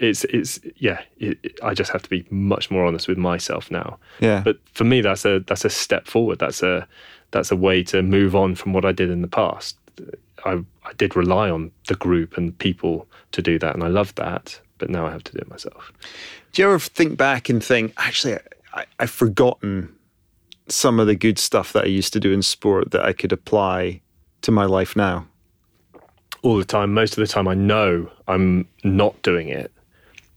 it's 0.00 0.24
it's 0.24 0.60
yeah. 0.76 1.00
It, 1.18 1.38
it- 1.42 1.58
I 1.62 1.74
just 1.74 1.90
have 1.92 2.02
to 2.02 2.10
be 2.10 2.24
much 2.30 2.70
more 2.70 2.84
honest 2.84 3.08
with 3.08 3.18
myself 3.18 3.70
now. 3.70 3.98
Yeah. 4.20 4.42
But 4.44 4.58
for 4.74 4.84
me, 4.84 5.00
that's 5.00 5.24
a 5.24 5.40
that's 5.40 5.64
a 5.64 5.70
step 5.70 6.06
forward. 6.06 6.38
That's 6.38 6.62
a 6.62 6.86
that's 7.30 7.50
a 7.50 7.56
way 7.56 7.82
to 7.84 8.02
move 8.02 8.34
on 8.36 8.54
from 8.54 8.72
what 8.72 8.84
I 8.84 8.92
did 8.92 9.10
in 9.10 9.22
the 9.22 9.28
past. 9.28 9.76
I 10.44 10.60
I 10.84 10.92
did 10.96 11.16
rely 11.16 11.50
on 11.50 11.70
the 11.88 11.94
group 11.94 12.36
and 12.36 12.56
people 12.58 13.06
to 13.32 13.42
do 13.42 13.58
that, 13.58 13.74
and 13.74 13.82
I 13.82 13.88
loved 13.88 14.16
that. 14.16 14.60
But 14.78 14.90
now 14.90 15.06
I 15.06 15.10
have 15.12 15.24
to 15.24 15.32
do 15.32 15.38
it 15.38 15.48
myself. 15.48 15.92
Do 16.52 16.62
you 16.62 16.68
ever 16.68 16.78
think 16.78 17.16
back 17.16 17.48
and 17.48 17.62
think, 17.62 17.92
actually, 17.96 18.38
I, 18.74 18.84
I've 18.98 19.10
forgotten 19.10 19.94
some 20.68 20.98
of 21.00 21.06
the 21.06 21.14
good 21.14 21.38
stuff 21.38 21.72
that 21.72 21.84
I 21.84 21.86
used 21.88 22.12
to 22.14 22.20
do 22.20 22.32
in 22.32 22.42
sport 22.42 22.90
that 22.90 23.04
I 23.04 23.12
could 23.12 23.32
apply 23.32 24.00
to 24.42 24.50
my 24.50 24.64
life 24.64 24.96
now? 24.96 25.26
all 26.42 26.58
the 26.58 26.64
time. 26.64 26.92
Most 26.92 27.16
of 27.16 27.26
the 27.26 27.32
time, 27.32 27.48
I 27.48 27.54
know 27.54 28.10
I'm 28.28 28.68
not 28.82 29.20
doing 29.22 29.48
it. 29.48 29.72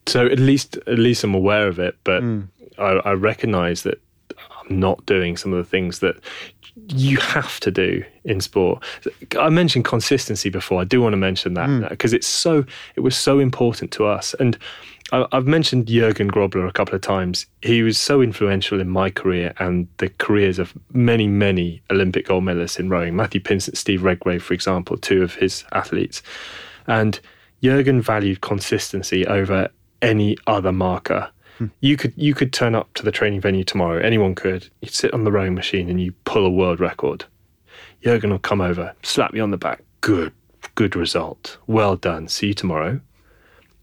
So 0.07 0.25
at 0.25 0.39
least 0.39 0.77
at 0.87 0.99
least 0.99 1.23
I'm 1.23 1.35
aware 1.35 1.67
of 1.67 1.79
it. 1.79 1.97
But 2.03 2.21
hmm. 2.21 2.41
I, 2.77 2.91
I 3.05 3.11
recognize 3.13 3.83
that 3.83 4.01
I'm 4.61 4.79
not 4.79 5.05
doing 5.05 5.37
some 5.37 5.53
of 5.53 5.57
the 5.57 5.69
things 5.69 5.99
that 5.99 6.17
you 6.89 7.17
have 7.17 7.59
to 7.61 7.71
do 7.71 8.03
in 8.23 8.39
sport. 8.39 8.83
I 9.39 9.49
mentioned 9.49 9.85
consistency 9.85 10.49
before. 10.49 10.81
I 10.81 10.83
do 10.83 11.01
want 11.01 11.13
to 11.13 11.17
mention 11.17 11.53
that 11.55 11.67
hmm. 11.67 11.83
uh, 11.83 11.89
because 11.89 12.13
it's 12.13 12.27
so 12.27 12.65
it 12.95 13.01
was 13.01 13.15
so 13.15 13.39
important 13.39 13.91
to 13.93 14.05
us. 14.05 14.33
And 14.39 14.57
I, 15.11 15.25
I've 15.31 15.47
mentioned 15.47 15.87
Jurgen 15.87 16.29
Grobler 16.29 16.67
a 16.67 16.71
couple 16.71 16.95
of 16.95 17.01
times. 17.01 17.45
He 17.61 17.83
was 17.83 17.97
so 17.97 18.21
influential 18.21 18.79
in 18.79 18.89
my 18.89 19.09
career 19.09 19.53
and 19.59 19.87
the 19.97 20.09
careers 20.09 20.59
of 20.59 20.73
many, 20.93 21.27
many 21.27 21.81
Olympic 21.89 22.27
gold 22.27 22.43
medalists 22.43 22.79
in 22.79 22.89
rowing. 22.89 23.15
Matthew 23.15 23.41
Pinsent, 23.41 23.77
Steve 23.77 24.03
Redgrave, 24.03 24.43
for 24.43 24.53
example, 24.53 24.97
two 24.97 25.23
of 25.23 25.35
his 25.35 25.63
athletes. 25.71 26.21
And 26.87 27.19
Jurgen 27.63 28.01
valued 28.01 28.41
consistency 28.41 29.25
over 29.25 29.69
any 30.01 30.37
other 30.47 30.71
marker. 30.71 31.29
Hmm. 31.57 31.67
You 31.81 31.97
could 31.97 32.13
you 32.15 32.33
could 32.33 32.53
turn 32.53 32.75
up 32.75 32.93
to 32.95 33.03
the 33.03 33.11
training 33.11 33.41
venue 33.41 33.63
tomorrow. 33.63 33.99
Anyone 33.99 34.35
could. 34.35 34.69
You'd 34.81 34.93
sit 34.93 35.13
on 35.13 35.23
the 35.23 35.31
rowing 35.31 35.55
machine 35.55 35.89
and 35.89 36.01
you 36.01 36.11
pull 36.25 36.45
a 36.45 36.49
world 36.49 36.79
record. 36.79 37.25
Jurgen 38.03 38.29
will 38.29 38.39
come 38.39 38.61
over, 38.61 38.93
slap 39.03 39.33
you 39.33 39.41
on 39.41 39.51
the 39.51 39.57
back. 39.57 39.83
Good, 40.01 40.31
good 40.75 40.95
result. 40.95 41.57
Well 41.67 41.95
done. 41.95 42.27
See 42.27 42.47
you 42.47 42.53
tomorrow. 42.53 43.01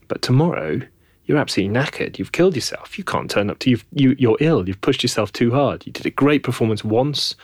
But 0.07 0.23
tomorrow, 0.23 0.83
you're 1.25 1.39
absolutely 1.39 1.75
knackered. 1.75 2.19
You've 2.19 2.33
killed 2.33 2.55
yourself. 2.55 2.97
You 2.97 3.05
can't 3.05 3.31
turn 3.31 3.51
up 3.51 3.59
to 3.61 3.71
you've, 3.71 3.85
you. 3.93 4.15
You're 4.19 4.37
ill. 4.41 4.67
You've 4.67 4.81
pushed 4.81 5.03
yourself 5.03 5.33
too 5.33 5.53
hard. 5.53 5.87
You 5.87 5.93
did 5.93 6.07
a 6.07 6.11
great 6.11 6.43
performance 6.43 6.85
once, 6.85 7.35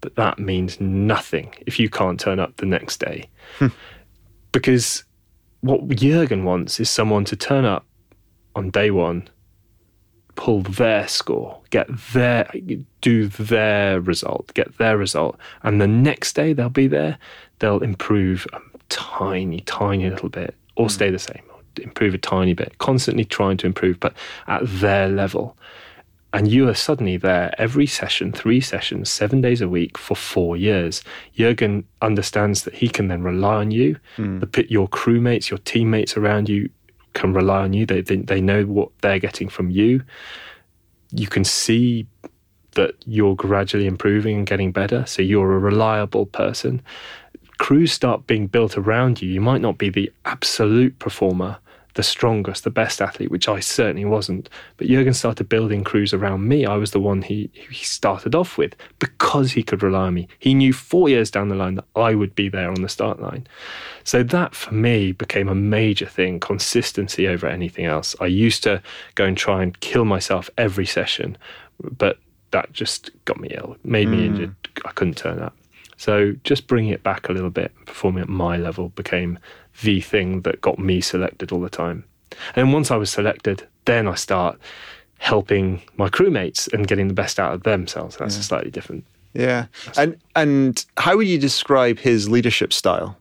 but 0.00 0.16
that 0.16 0.38
means 0.38 0.80
nothing 0.80 1.54
if 1.66 1.78
you 1.78 1.90
can't 1.90 2.18
turn 2.18 2.38
up 2.38 2.56
the 2.56 2.66
next 2.66 2.98
day. 2.98 3.28
Hmm. 3.58 3.68
Because 4.52 5.04
what 5.60 5.86
Jurgen 5.88 6.44
wants 6.44 6.80
is 6.80 6.88
someone 6.88 7.24
to 7.26 7.36
turn 7.36 7.64
up 7.64 7.84
on 8.56 8.70
day 8.70 8.90
one, 8.90 9.28
pull 10.34 10.62
their 10.62 11.06
score, 11.06 11.60
get 11.70 11.86
their, 12.12 12.50
do 13.00 13.28
their 13.28 14.00
result, 14.00 14.52
get 14.54 14.76
their 14.78 14.96
result, 14.96 15.38
and 15.62 15.80
the 15.80 15.86
next 15.86 16.34
day 16.34 16.52
they'll 16.52 16.68
be 16.68 16.86
there. 16.86 17.18
They'll 17.58 17.82
improve 17.82 18.46
a 18.52 18.60
tiny, 18.88 19.60
tiny 19.60 20.08
little 20.10 20.28
bit, 20.28 20.54
or 20.74 20.86
hmm. 20.86 20.90
stay 20.90 21.10
the 21.10 21.18
same, 21.18 21.42
or 21.50 21.60
improve 21.82 22.14
a 22.14 22.18
tiny 22.18 22.54
bit. 22.54 22.78
Constantly 22.78 23.24
trying 23.24 23.58
to 23.58 23.66
improve, 23.66 24.00
but 24.00 24.14
at 24.46 24.62
their 24.64 25.08
level. 25.08 25.56
And 26.32 26.48
you 26.48 26.68
are 26.68 26.74
suddenly 26.74 27.16
there 27.16 27.54
every 27.56 27.86
session, 27.86 28.30
three 28.30 28.60
sessions, 28.60 29.08
seven 29.08 29.40
days 29.40 29.62
a 29.62 29.68
week 29.68 29.96
for 29.96 30.14
four 30.14 30.54
years. 30.54 31.02
Jurgen 31.34 31.86
understands 32.02 32.64
that 32.64 32.74
he 32.74 32.88
can 32.88 33.08
then 33.08 33.22
rely 33.22 33.56
on 33.56 33.70
you. 33.70 33.98
Hmm. 34.16 34.40
The 34.40 34.46
pit, 34.46 34.70
your 34.70 34.88
crewmates, 34.88 35.50
your 35.50 35.58
teammates 35.58 36.16
around 36.16 36.48
you 36.50 36.68
can 37.16 37.32
rely 37.32 37.62
on 37.62 37.72
you. 37.72 37.86
They, 37.86 38.02
they 38.02 38.16
they 38.16 38.40
know 38.40 38.64
what 38.64 38.90
they're 39.00 39.18
getting 39.18 39.48
from 39.48 39.70
you. 39.70 40.02
You 41.10 41.26
can 41.26 41.44
see 41.44 42.06
that 42.72 42.94
you're 43.06 43.34
gradually 43.34 43.86
improving 43.86 44.36
and 44.36 44.46
getting 44.46 44.70
better. 44.70 45.04
So 45.06 45.22
you're 45.22 45.54
a 45.54 45.58
reliable 45.58 46.26
person. 46.26 46.82
Crews 47.58 47.90
start 47.90 48.26
being 48.26 48.46
built 48.46 48.76
around 48.76 49.22
you. 49.22 49.30
You 49.30 49.40
might 49.40 49.62
not 49.62 49.78
be 49.78 49.88
the 49.88 50.12
absolute 50.26 50.98
performer, 50.98 51.56
the 51.96 52.02
strongest, 52.02 52.62
the 52.62 52.70
best 52.70 53.00
athlete, 53.00 53.30
which 53.30 53.48
I 53.48 53.58
certainly 53.58 54.04
wasn't. 54.04 54.50
But 54.76 54.86
Jurgen 54.86 55.14
started 55.14 55.48
building 55.48 55.82
crews 55.82 56.12
around 56.12 56.46
me. 56.46 56.66
I 56.66 56.76
was 56.76 56.90
the 56.90 57.00
one 57.00 57.22
he, 57.22 57.50
he 57.54 57.84
started 57.84 58.34
off 58.34 58.58
with 58.58 58.76
because 58.98 59.52
he 59.52 59.62
could 59.62 59.82
rely 59.82 60.06
on 60.06 60.14
me. 60.14 60.28
He 60.38 60.52
knew 60.52 60.74
four 60.74 61.08
years 61.08 61.30
down 61.30 61.48
the 61.48 61.54
line 61.54 61.76
that 61.76 61.86
I 61.96 62.14
would 62.14 62.34
be 62.34 62.50
there 62.50 62.68
on 62.68 62.82
the 62.82 62.88
start 62.90 63.20
line. 63.20 63.46
So 64.04 64.22
that 64.22 64.54
for 64.54 64.74
me 64.74 65.12
became 65.12 65.48
a 65.48 65.54
major 65.54 66.06
thing 66.06 66.38
consistency 66.38 67.26
over 67.26 67.46
anything 67.46 67.86
else. 67.86 68.14
I 68.20 68.26
used 68.26 68.62
to 68.64 68.82
go 69.14 69.24
and 69.24 69.36
try 69.36 69.62
and 69.62 69.78
kill 69.80 70.04
myself 70.04 70.50
every 70.58 70.86
session, 70.86 71.38
but 71.80 72.18
that 72.50 72.72
just 72.72 73.10
got 73.24 73.40
me 73.40 73.48
ill, 73.52 73.76
made 73.84 74.08
me 74.08 74.18
hmm. 74.18 74.24
injured. 74.24 74.54
I 74.84 74.92
couldn't 74.92 75.16
turn 75.16 75.40
up. 75.40 75.56
So 75.96 76.34
just 76.44 76.66
bringing 76.66 76.92
it 76.92 77.02
back 77.02 77.28
a 77.28 77.32
little 77.32 77.50
bit, 77.50 77.72
performing 77.86 78.22
at 78.22 78.28
my 78.28 78.56
level 78.56 78.90
became 78.90 79.38
the 79.82 80.00
thing 80.00 80.42
that 80.42 80.60
got 80.60 80.78
me 80.78 81.00
selected 81.00 81.52
all 81.52 81.60
the 81.60 81.70
time. 81.70 82.04
And 82.54 82.72
once 82.72 82.90
I 82.90 82.96
was 82.96 83.10
selected, 83.10 83.66
then 83.86 84.06
I 84.06 84.14
start 84.14 84.58
helping 85.18 85.82
my 85.96 86.08
crewmates 86.08 86.70
and 86.72 86.86
getting 86.86 87.08
the 87.08 87.14
best 87.14 87.40
out 87.40 87.54
of 87.54 87.62
themselves. 87.62 88.16
That's 88.16 88.36
a 88.36 88.42
slightly 88.42 88.70
different. 88.70 89.04
Yeah. 89.32 89.66
And 89.96 90.16
and 90.34 90.84
how 90.96 91.16
would 91.16 91.26
you 91.26 91.38
describe 91.38 91.98
his 91.98 92.28
leadership 92.28 92.72
style? 92.72 93.16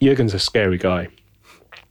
Jurgen's 0.00 0.34
a 0.34 0.38
scary 0.38 0.78
guy. 0.78 1.08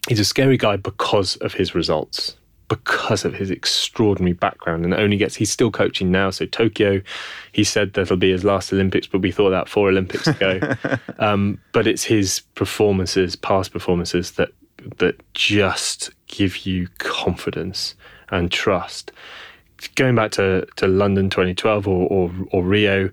He's 0.07 0.20
a 0.20 0.26
scary 0.26 0.57
guy 0.57 0.78
because 0.78 1.36
of 1.38 1.53
his 1.53 1.76
results, 1.76 2.36
because 2.70 3.26
of 3.26 3.34
his 3.34 3.51
extraordinary 3.51 4.34
background, 4.34 4.86
and 4.86 4.93
only 4.93 5.17
gets. 5.17 5.36
He's 5.36 5.51
still 5.51 5.72
coaching 5.72 6.11
now. 6.11 6.30
So 6.30 6.45
Tokyo, 6.45 7.01
he 7.51 7.63
said 7.63 7.93
that'll 7.93 8.17
be 8.17 8.32
his 8.32 8.43
last 8.45 8.72
Olympics, 8.72 9.07
but 9.07 9.22
we 9.22 9.32
thought 9.32 9.49
that 9.49 9.67
four 9.67 9.89
Olympics 9.89 10.28
ago. 10.28 10.59
um, 11.20 11.59
but 11.74 11.88
it's 11.88 12.03
his 12.03 12.41
performances, 12.55 13.36
past 13.36 13.72
performances, 13.74 14.32
that 14.32 14.49
that 14.97 15.22
just 15.34 16.11
give 16.28 16.65
you 16.65 16.88
confidence 16.99 17.95
and 18.30 18.49
trust. 18.51 19.11
Going 19.95 20.15
back 20.15 20.32
to, 20.32 20.65
to 20.78 20.88
London 20.88 21.30
2012 21.30 21.88
or, 21.88 22.07
or 22.07 22.32
or 22.51 22.63
Rio, 22.63 23.09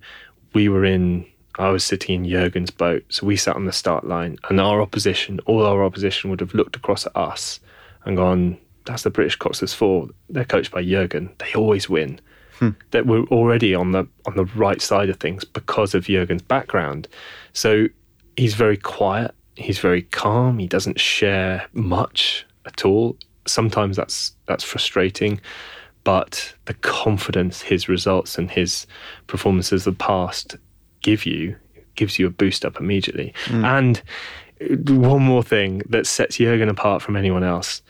we 0.52 0.68
were 0.68 0.84
in 0.84 1.26
I 1.58 1.70
was 1.70 1.84
sitting 1.84 2.24
in 2.24 2.30
Jurgen's 2.30 2.70
boat. 2.70 3.04
So 3.08 3.26
we 3.26 3.36
sat 3.36 3.56
on 3.56 3.64
the 3.64 3.72
start 3.72 4.06
line, 4.06 4.36
and 4.48 4.60
our 4.60 4.80
opposition, 4.82 5.40
all 5.46 5.64
our 5.64 5.82
opposition, 5.82 6.30
would 6.30 6.40
have 6.40 6.54
looked 6.54 6.76
across 6.76 7.06
at 7.06 7.16
us 7.16 7.60
and 8.04 8.16
gone, 8.16 8.58
That's 8.86 9.02
the 9.02 9.10
British 9.10 9.38
Coxless 9.38 9.74
4. 9.74 10.08
They're 10.30 10.44
coached 10.44 10.70
by 10.70 10.82
Jurgen. 10.84 11.30
They 11.38 11.52
always 11.54 11.88
win. 11.88 12.20
Hmm. 12.58 12.70
That 12.92 13.06
we're 13.06 13.24
already 13.24 13.74
on 13.74 13.92
the 13.92 14.08
on 14.24 14.36
the 14.36 14.46
right 14.56 14.80
side 14.80 15.10
of 15.10 15.18
things 15.18 15.44
because 15.44 15.94
of 15.94 16.06
Jurgen's 16.06 16.42
background. 16.42 17.06
So 17.52 17.88
he's 18.36 18.54
very 18.54 18.78
quiet, 18.78 19.34
he's 19.56 19.78
very 19.78 20.02
calm, 20.02 20.58
he 20.58 20.66
doesn't 20.66 20.98
share 20.98 21.66
much 21.74 22.46
at 22.64 22.86
all. 22.86 23.18
Sometimes 23.46 23.96
that's 23.96 24.32
that's 24.46 24.64
frustrating, 24.64 25.38
but 26.02 26.54
the 26.64 26.74
confidence 26.74 27.60
his 27.60 27.90
results 27.90 28.38
and 28.38 28.50
his 28.50 28.86
performances 29.26 29.86
of 29.86 29.98
the 29.98 30.04
past 30.04 30.56
give 31.02 31.26
you 31.26 31.56
gives 31.94 32.18
you 32.18 32.26
a 32.26 32.30
boost 32.30 32.64
up 32.64 32.80
immediately. 32.80 33.34
Hmm. 33.46 33.64
And 33.64 34.02
one 34.88 35.22
more 35.22 35.42
thing 35.42 35.82
that 35.88 36.06
sets 36.06 36.38
Jurgen 36.38 36.68
apart 36.68 37.02
from 37.02 37.16
anyone 37.16 37.44
else. 37.44 37.82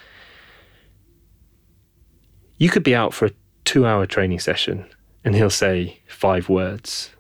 You 2.59 2.69
could 2.69 2.83
be 2.83 2.95
out 2.95 3.13
for 3.13 3.27
a 3.27 3.31
two 3.65 3.87
hour 3.87 4.07
training 4.07 4.41
session 4.41 4.87
and 5.25 5.35
he'll 5.35 5.51
say 5.51 5.99
five 6.09 6.49
words. 6.49 7.11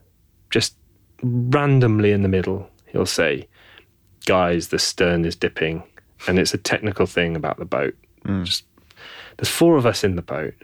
Just 0.51 0.76
randomly 1.22 2.12
in 2.12 2.22
the 2.22 2.28
middle, 2.28 2.70
he'll 2.87 3.07
say, 3.07 3.49
Guys, 4.26 4.68
the 4.68 4.78
stern 4.78 5.24
is 5.24 5.37
dipping. 5.37 5.82
And 6.26 6.39
it's 6.39 6.55
a 6.55 6.59
technical 6.59 7.07
thing 7.07 7.37
about 7.37 7.59
the 7.59 7.64
boat. 7.64 7.95
Mm. 8.24 8.45
Just 8.45 8.64
there's 9.37 9.49
four 9.49 9.76
of 9.76 9.87
us 9.87 10.03
in 10.03 10.16
the 10.16 10.22
boat. 10.22 10.55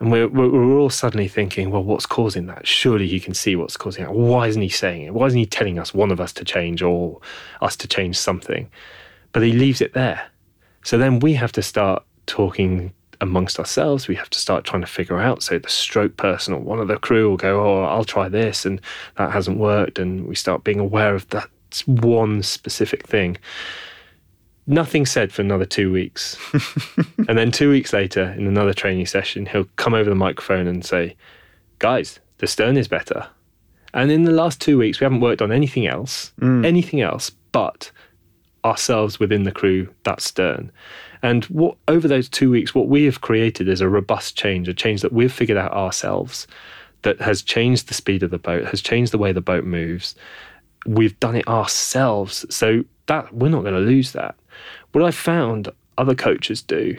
And 0.00 0.10
we're, 0.10 0.28
we're, 0.28 0.50
we're 0.50 0.78
all 0.78 0.90
suddenly 0.90 1.28
thinking, 1.28 1.70
well, 1.70 1.82
what's 1.82 2.06
causing 2.06 2.46
that? 2.46 2.66
Surely 2.66 3.06
he 3.06 3.20
can 3.20 3.32
see 3.32 3.56
what's 3.56 3.76
causing 3.76 4.04
that. 4.04 4.12
Why 4.12 4.48
isn't 4.48 4.60
he 4.60 4.68
saying 4.68 5.02
it? 5.02 5.14
Why 5.14 5.26
isn't 5.26 5.38
he 5.38 5.46
telling 5.46 5.78
us, 5.78 5.94
one 5.94 6.10
of 6.10 6.20
us 6.20 6.32
to 6.34 6.44
change 6.44 6.82
or 6.82 7.20
us 7.62 7.76
to 7.76 7.88
change 7.88 8.18
something? 8.18 8.70
But 9.32 9.42
he 9.42 9.52
leaves 9.52 9.80
it 9.80 9.94
there. 9.94 10.26
So 10.84 10.98
then 10.98 11.20
we 11.20 11.34
have 11.34 11.52
to 11.52 11.62
start 11.62 12.04
talking 12.26 12.92
amongst 13.20 13.58
ourselves. 13.58 14.08
We 14.08 14.14
have 14.16 14.30
to 14.30 14.38
start 14.38 14.64
trying 14.64 14.82
to 14.82 14.86
figure 14.86 15.18
out. 15.18 15.42
So 15.42 15.58
the 15.58 15.68
stroke 15.68 16.16
person 16.16 16.54
or 16.54 16.60
one 16.60 16.80
of 16.80 16.88
the 16.88 16.96
crew 16.96 17.30
will 17.30 17.36
go, 17.36 17.64
oh, 17.64 17.84
I'll 17.84 18.04
try 18.04 18.28
this. 18.28 18.64
And 18.64 18.80
that 19.16 19.30
hasn't 19.30 19.58
worked. 19.58 19.98
And 19.98 20.26
we 20.26 20.34
start 20.34 20.64
being 20.64 20.80
aware 20.80 21.14
of 21.14 21.28
that 21.30 21.48
one 21.86 22.42
specific 22.42 23.06
thing 23.06 23.36
nothing 24.66 25.06
said 25.06 25.32
for 25.32 25.42
another 25.42 25.64
two 25.64 25.92
weeks. 25.92 26.36
and 27.28 27.38
then 27.38 27.50
two 27.50 27.70
weeks 27.70 27.92
later, 27.92 28.32
in 28.32 28.46
another 28.46 28.72
training 28.72 29.06
session, 29.06 29.46
he'll 29.46 29.68
come 29.76 29.94
over 29.94 30.08
the 30.08 30.16
microphone 30.16 30.66
and 30.66 30.84
say, 30.84 31.16
Guys, 31.78 32.20
the 32.38 32.46
stern 32.46 32.76
is 32.76 32.88
better. 32.88 33.26
And 33.92 34.10
in 34.10 34.24
the 34.24 34.32
last 34.32 34.60
two 34.60 34.78
weeks, 34.78 35.00
we 35.00 35.04
haven't 35.04 35.20
worked 35.20 35.42
on 35.42 35.52
anything 35.52 35.86
else, 35.86 36.32
mm. 36.40 36.64
anything 36.64 37.00
else 37.00 37.30
but 37.52 37.90
ourselves 38.64 39.20
within 39.20 39.44
the 39.44 39.52
crew, 39.52 39.88
that 40.04 40.20
stern. 40.20 40.72
And 41.24 41.46
what 41.46 41.78
over 41.88 42.06
those 42.06 42.28
two 42.28 42.50
weeks, 42.50 42.74
what 42.74 42.88
we 42.88 43.06
have 43.06 43.22
created 43.22 43.66
is 43.66 43.80
a 43.80 43.88
robust 43.88 44.36
change, 44.36 44.68
a 44.68 44.74
change 44.74 45.00
that 45.00 45.10
we've 45.10 45.32
figured 45.32 45.56
out 45.56 45.72
ourselves 45.72 46.46
that 47.00 47.18
has 47.22 47.40
changed 47.40 47.88
the 47.88 47.94
speed 47.94 48.22
of 48.22 48.30
the 48.30 48.38
boat, 48.38 48.66
has 48.66 48.82
changed 48.82 49.10
the 49.10 49.16
way 49.16 49.32
the 49.32 49.40
boat 49.40 49.64
moves. 49.64 50.14
We've 50.84 51.18
done 51.20 51.34
it 51.34 51.48
ourselves. 51.48 52.44
So 52.54 52.84
that 53.06 53.32
we're 53.32 53.48
not 53.48 53.62
going 53.62 53.72
to 53.72 53.80
lose 53.80 54.12
that. 54.12 54.34
What 54.92 55.02
I 55.02 55.10
found 55.10 55.70
other 55.96 56.14
coaches 56.14 56.60
do 56.60 56.98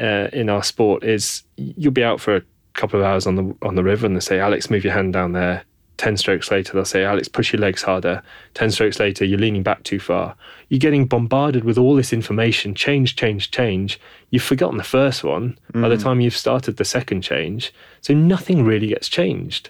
uh, 0.00 0.30
in 0.32 0.50
our 0.50 0.64
sport 0.64 1.04
is 1.04 1.44
you'll 1.56 1.92
be 1.92 2.02
out 2.02 2.20
for 2.20 2.34
a 2.34 2.42
couple 2.72 2.98
of 2.98 3.06
hours 3.06 3.24
on 3.24 3.36
the 3.36 3.54
on 3.62 3.76
the 3.76 3.84
river 3.84 4.04
and 4.04 4.16
they 4.16 4.20
say, 4.20 4.40
Alex, 4.40 4.68
move 4.68 4.82
your 4.82 4.94
hand 4.94 5.12
down 5.12 5.30
there, 5.30 5.62
10 6.00 6.16
strokes 6.16 6.50
later, 6.50 6.72
they'll 6.72 6.86
say, 6.86 7.04
Alex, 7.04 7.28
push 7.28 7.52
your 7.52 7.60
legs 7.60 7.82
harder. 7.82 8.22
10 8.54 8.70
strokes 8.70 8.98
later, 8.98 9.22
you're 9.22 9.38
leaning 9.38 9.62
back 9.62 9.82
too 9.82 10.00
far. 10.00 10.34
You're 10.70 10.78
getting 10.78 11.04
bombarded 11.04 11.62
with 11.62 11.76
all 11.76 11.94
this 11.94 12.10
information 12.10 12.74
change, 12.74 13.16
change, 13.16 13.50
change. 13.50 14.00
You've 14.30 14.42
forgotten 14.42 14.78
the 14.78 14.82
first 14.82 15.22
one 15.22 15.58
by 15.74 15.90
the 15.90 15.96
mm. 15.96 16.02
time 16.02 16.22
you've 16.22 16.34
started 16.34 16.78
the 16.78 16.86
second 16.86 17.20
change. 17.20 17.74
So 18.00 18.14
nothing 18.14 18.64
really 18.64 18.86
gets 18.86 19.10
changed. 19.10 19.68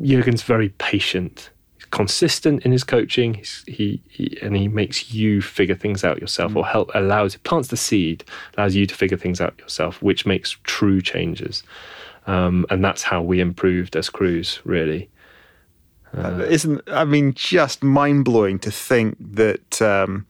Jurgen's 0.00 0.42
very 0.42 0.70
patient, 0.70 1.50
he's 1.76 1.84
consistent 1.84 2.64
in 2.64 2.72
his 2.72 2.84
coaching, 2.84 3.34
he's, 3.34 3.62
he, 3.66 4.00
he 4.08 4.38
and 4.40 4.56
he 4.56 4.68
makes 4.68 5.12
you 5.12 5.42
figure 5.42 5.74
things 5.74 6.02
out 6.02 6.18
yourself, 6.18 6.56
or 6.56 6.64
mm. 6.64 6.70
help 6.70 6.90
allows 6.94 7.36
plants 7.36 7.68
the 7.68 7.76
seed, 7.76 8.24
allows 8.56 8.74
you 8.74 8.86
to 8.86 8.94
figure 8.94 9.18
things 9.18 9.38
out 9.38 9.58
yourself, 9.58 10.00
which 10.00 10.24
makes 10.24 10.56
true 10.64 11.02
changes. 11.02 11.62
Um, 12.30 12.64
and 12.70 12.84
that's 12.84 13.02
how 13.02 13.22
we 13.22 13.40
improved 13.40 13.96
as 13.96 14.08
crews, 14.08 14.60
really. 14.64 15.10
Isn't 16.14 16.80
I 16.88 17.04
mean 17.04 17.34
just 17.34 17.82
mind 17.82 18.24
blowing 18.24 18.58
to 18.60 18.70
think 18.70 19.16
that 19.34 19.82
um, 19.82 20.26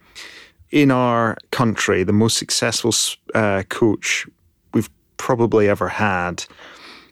in 0.70 0.90
our 0.90 1.36
country 1.50 2.04
the 2.04 2.12
most 2.12 2.36
successful 2.38 2.92
uh, 3.34 3.62
coach 3.68 4.26
we've 4.72 4.90
probably 5.16 5.68
ever 5.68 5.88
had 5.88 6.44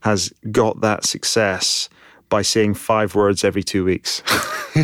has 0.01 0.33
got 0.51 0.81
that 0.81 1.05
success 1.05 1.89
by 2.29 2.43
saying 2.43 2.75
five 2.75 3.15
words 3.15 3.45
every 3.45 3.63
two 3.63 3.85
weeks. 3.85 4.23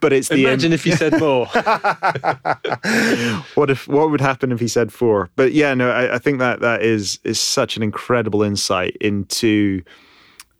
but 0.00 0.12
it's 0.12 0.28
the 0.28 0.44
Imagine 0.44 0.72
if 0.72 0.86
you 0.86 0.92
said 0.92 1.18
more. 1.18 1.46
what 3.54 3.70
if 3.70 3.88
what 3.88 4.10
would 4.10 4.20
happen 4.20 4.52
if 4.52 4.60
he 4.60 4.68
said 4.68 4.92
four? 4.92 5.30
But 5.36 5.52
yeah, 5.52 5.74
no, 5.74 5.90
I, 5.90 6.16
I 6.16 6.18
think 6.18 6.38
that 6.38 6.60
that 6.60 6.82
is 6.82 7.18
is 7.24 7.40
such 7.40 7.76
an 7.76 7.82
incredible 7.82 8.42
insight 8.42 8.96
into 9.00 9.82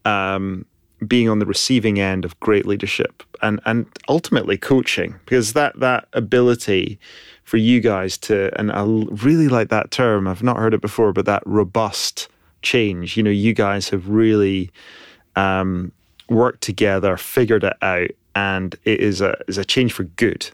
um, 0.04 0.64
being 1.06 1.28
on 1.28 1.38
the 1.38 1.46
receiving 1.46 1.98
end 1.98 2.24
of 2.24 2.38
great 2.40 2.66
leadership 2.66 3.22
and 3.42 3.60
and 3.66 3.86
ultimately 4.08 4.56
coaching 4.56 5.14
because 5.24 5.52
that 5.52 5.78
that 5.80 6.08
ability 6.12 6.98
for 7.44 7.58
you 7.58 7.80
guys 7.80 8.16
to 8.16 8.50
and 8.58 8.72
I 8.72 8.84
really 8.84 9.48
like 9.48 9.68
that 9.68 9.90
term. 9.90 10.26
I've 10.26 10.42
not 10.42 10.56
heard 10.56 10.74
it 10.74 10.80
before, 10.80 11.12
but 11.12 11.26
that 11.26 11.42
robust 11.44 12.28
change. 12.62 13.16
You 13.16 13.22
know, 13.22 13.30
you 13.30 13.52
guys 13.52 13.90
have 13.90 14.08
really 14.08 14.70
um, 15.36 15.92
worked 16.28 16.62
together, 16.62 17.16
figured 17.16 17.64
it 17.64 17.76
out, 17.82 18.10
and 18.34 18.74
it 18.84 19.00
is 19.00 19.20
a 19.20 19.36
is 19.48 19.58
a 19.58 19.64
change 19.64 19.92
for 19.92 20.04
good 20.04 20.50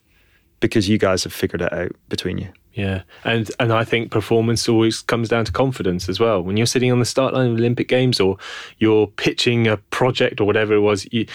because 0.61 0.89
you 0.89 0.99
guys 0.99 1.24
have 1.24 1.33
figured 1.33 1.62
it 1.62 1.72
out 1.72 1.93
between 2.09 2.39
you. 2.39 2.49
Yeah, 2.72 3.03
and 3.24 3.51
and 3.59 3.72
I 3.72 3.85
think 3.85 4.11
performance 4.11 4.68
always 4.68 5.01
comes 5.01 5.28
down 5.28 5.45
to 5.47 5.53
confidence 5.53 6.09
as 6.09 6.20
well. 6.20 6.43
When 6.43 6.57
you're 6.57 6.66
sitting 6.66 6.93
on 6.93 7.01
the 7.01 7.05
start 7.05 7.35
line 7.35 7.51
of 7.51 7.59
Olympic 7.59 7.89
Games 7.89 8.20
or 8.20 8.37
you're 8.78 9.07
pitching 9.07 9.66
a 9.66 9.76
project 9.76 10.41
or 10.41 10.45
whatever 10.45 10.74
it 10.74 10.81
was, 10.81 11.07
you, 11.11 11.26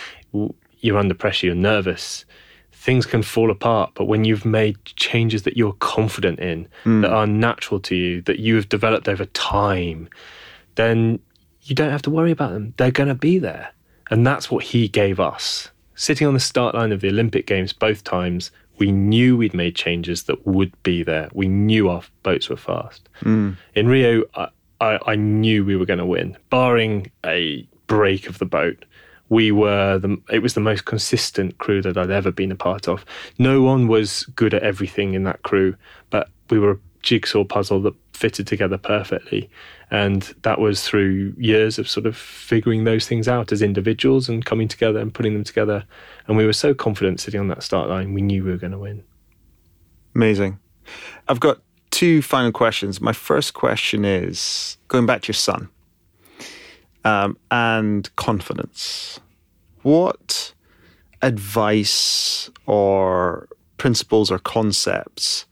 you're 0.79 0.97
under 0.97 1.13
pressure, 1.13 1.47
you're 1.47 1.55
nervous. 1.55 2.25
Things 2.71 3.05
can 3.05 3.23
fall 3.23 3.49
apart, 3.49 3.91
but 3.95 4.05
when 4.05 4.25
you've 4.25 4.45
made 4.45 4.77
changes 4.85 5.41
that 5.43 5.57
you're 5.57 5.73
confident 5.73 6.39
in, 6.39 6.67
mm. 6.83 7.01
that 7.01 7.11
are 7.11 7.25
natural 7.25 7.79
to 7.81 7.95
you, 7.95 8.21
that 8.21 8.39
you 8.39 8.55
have 8.55 8.69
developed 8.69 9.09
over 9.09 9.25
time, 9.25 10.07
then 10.75 11.19
you 11.65 11.75
don't 11.75 11.91
have 11.91 12.03
to 12.03 12.09
worry 12.09 12.31
about 12.31 12.51
them. 12.51 12.73
They're 12.77 12.91
going 12.91 13.09
to 13.09 13.15
be 13.15 13.39
there. 13.39 13.71
And 14.11 14.25
that's 14.25 14.49
what 14.51 14.63
he 14.63 14.87
gave 14.87 15.19
us. 15.19 15.69
Sitting 15.95 16.27
on 16.27 16.33
the 16.33 16.39
start 16.39 16.75
line 16.75 16.91
of 16.91 17.01
the 17.01 17.09
Olympic 17.09 17.47
Games 17.47 17.73
both 17.73 18.03
times, 18.03 18.51
we 18.77 18.91
knew 18.91 19.35
we'd 19.35 19.53
made 19.53 19.75
changes 19.75 20.23
that 20.23 20.45
would 20.45 20.71
be 20.83 21.01
there. 21.03 21.29
We 21.33 21.47
knew 21.47 21.89
our 21.89 22.03
boats 22.23 22.49
were 22.49 22.57
fast. 22.57 23.09
Mm. 23.21 23.57
In 23.73 23.87
Rio, 23.87 24.23
I, 24.35 24.49
I, 24.81 24.99
I, 25.07 25.15
knew 25.15 25.63
we 25.63 25.75
were 25.75 25.85
going 25.85 25.99
to 25.99 26.05
win, 26.05 26.37
barring 26.49 27.09
a 27.25 27.67
break 27.87 28.27
of 28.27 28.37
the 28.37 28.45
boat. 28.45 28.83
We 29.29 29.51
were 29.51 29.97
the. 29.97 30.21
It 30.29 30.39
was 30.39 30.53
the 30.53 30.59
most 30.59 30.85
consistent 30.85 31.57
crew 31.57 31.81
that 31.81 31.97
I'd 31.97 32.11
ever 32.11 32.31
been 32.31 32.51
a 32.51 32.55
part 32.55 32.87
of. 32.87 33.05
No 33.39 33.61
one 33.61 33.87
was 33.87 34.23
good 34.35 34.53
at 34.53 34.61
everything 34.61 35.13
in 35.13 35.23
that 35.23 35.41
crew, 35.41 35.75
but 36.11 36.29
we 36.49 36.59
were 36.59 36.71
a 36.71 36.79
jigsaw 37.05 37.45
puzzle 37.45 37.81
that 37.83 37.93
fitted 38.11 38.47
together 38.47 38.77
perfectly. 38.77 39.49
And 39.91 40.23
that 40.41 40.59
was 40.59 40.85
through 40.85 41.33
years 41.37 41.79
of 41.79 41.87
sort 41.87 42.05
of 42.05 42.17
figuring 42.17 42.83
those 42.83 43.07
things 43.07 43.27
out 43.27 43.51
as 43.51 43.61
individuals 43.61 44.27
and 44.27 44.43
coming 44.43 44.67
together 44.67 44.99
and 44.99 45.13
putting 45.13 45.33
them 45.33 45.45
together. 45.45 45.85
And 46.27 46.35
we 46.35 46.45
were 46.45 46.53
so 46.53 46.73
confident 46.73 47.21
sitting 47.21 47.39
on 47.39 47.47
that 47.47 47.63
start 47.63 47.87
line, 47.87 48.13
we 48.13 48.21
knew 48.21 48.43
we 48.43 48.51
were 48.51 48.57
going 48.57 48.71
to 48.73 48.79
win. 48.79 49.03
Amazing. 50.15 50.59
I've 51.27 51.39
got 51.39 51.59
two 51.91 52.21
final 52.21 52.51
questions. 52.51 52.99
My 52.99 53.13
first 53.13 53.53
question 53.53 54.03
is 54.03 54.77
going 54.87 55.05
back 55.05 55.21
to 55.23 55.27
your 55.29 55.35
son 55.35 55.69
um, 57.03 57.37
and 57.51 58.13
confidence. 58.15 59.19
What 59.83 60.53
advice 61.21 62.49
or 62.65 63.47
principles 63.77 64.31
or 64.31 64.39
concepts 64.39 65.45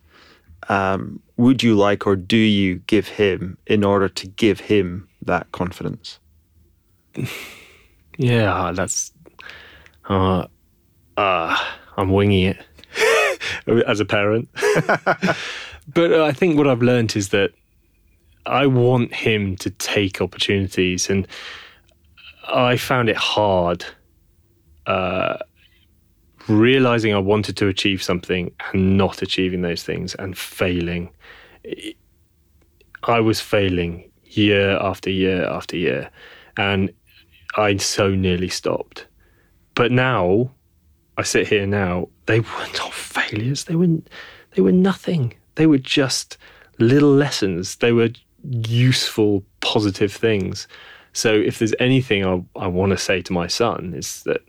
um, 0.70 1.20
would 1.38 1.64
you 1.64 1.76
like 1.76 2.06
or 2.06 2.16
do 2.16 2.38
you 2.38 2.76
give 2.88 3.08
him 3.08 3.58
in 3.68 3.84
order 3.84 4.08
to 4.10 4.28
give 4.28 4.60
him 4.60 5.08
that 5.22 5.52
confidence? 5.52 6.20
Yeah, 8.18 8.72
that's. 8.74 9.12
Uh, 10.08 10.46
uh, 11.18 11.58
I'm 11.98 12.12
winging 12.12 12.56
it 12.56 12.58
as 13.88 14.00
a 14.00 14.06
parent. 14.06 14.50
but 15.94 16.14
I 16.14 16.32
think 16.32 16.58
what 16.58 16.68
I've 16.68 16.82
learned 16.82 17.16
is 17.16 17.30
that 17.30 17.52
I 18.46 18.68
want 18.68 19.14
him 19.14 19.56
to 19.58 19.70
take 19.72 20.22
opportunities, 20.22 21.10
and 21.10 21.28
I 22.48 22.78
found 22.78 23.10
it 23.10 23.16
hard 23.16 23.86
uh, 24.86 25.38
realizing 26.48 27.14
I 27.14 27.20
wanted 27.20 27.58
to 27.58 27.68
achieve 27.68 28.02
something 28.04 28.52
and 28.72 28.98
not 28.98 29.22
achieving 29.22 29.62
those 29.62 29.84
things 29.84 30.16
and 30.16 30.38
failing. 30.38 31.10
I 33.04 33.20
was 33.20 33.40
failing 33.40 34.12
year 34.24 34.78
after 34.78 35.10
year 35.10 35.46
after 35.46 35.78
year, 35.78 36.10
and 36.58 36.92
I 37.56 37.78
so 37.78 38.10
nearly 38.10 38.50
stopped. 38.50 39.08
But 39.76 39.92
now, 39.92 40.52
I 41.18 41.24
sit 41.24 41.48
here 41.48 41.66
now. 41.66 42.10
They 42.26 42.40
were 42.40 42.68
not 42.78 42.94
failures. 42.94 43.66
They 43.66 43.76
were, 43.76 44.00
they 44.56 44.62
were 44.62 44.72
nothing. 44.72 45.34
They 45.56 45.68
were 45.68 45.78
just 45.78 46.38
little 46.80 47.12
lessons. 47.12 47.78
They 47.78 47.92
were 47.92 48.10
useful, 48.44 49.44
positive 49.62 50.12
things. 50.12 50.68
So, 51.14 51.34
if 51.34 51.60
there's 51.60 51.76
anything 51.80 52.26
I, 52.26 52.44
I 52.56 52.68
want 52.68 52.92
to 52.92 52.98
say 52.98 53.22
to 53.22 53.34
my 53.34 53.48
son, 53.48 53.94
is 53.96 54.24
that 54.24 54.42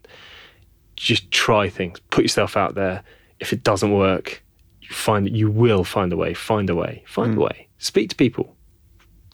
just 0.97 1.31
try 1.31 1.69
things, 1.69 2.01
put 2.11 2.25
yourself 2.25 2.57
out 2.57 2.75
there. 2.75 3.03
If 3.41 3.53
it 3.53 3.63
doesn't 3.63 3.93
work, 3.93 4.43
you 4.81 4.89
find 4.91 5.27
that 5.27 5.33
you 5.33 5.51
will 5.51 5.85
find 5.85 6.13
a 6.13 6.17
way, 6.17 6.35
find 6.35 6.71
a 6.71 6.75
way, 6.75 7.03
find 7.07 7.35
mm. 7.35 7.39
a 7.39 7.41
way. 7.41 7.69
Speak 7.79 8.11
to 8.11 8.17
people, 8.17 8.57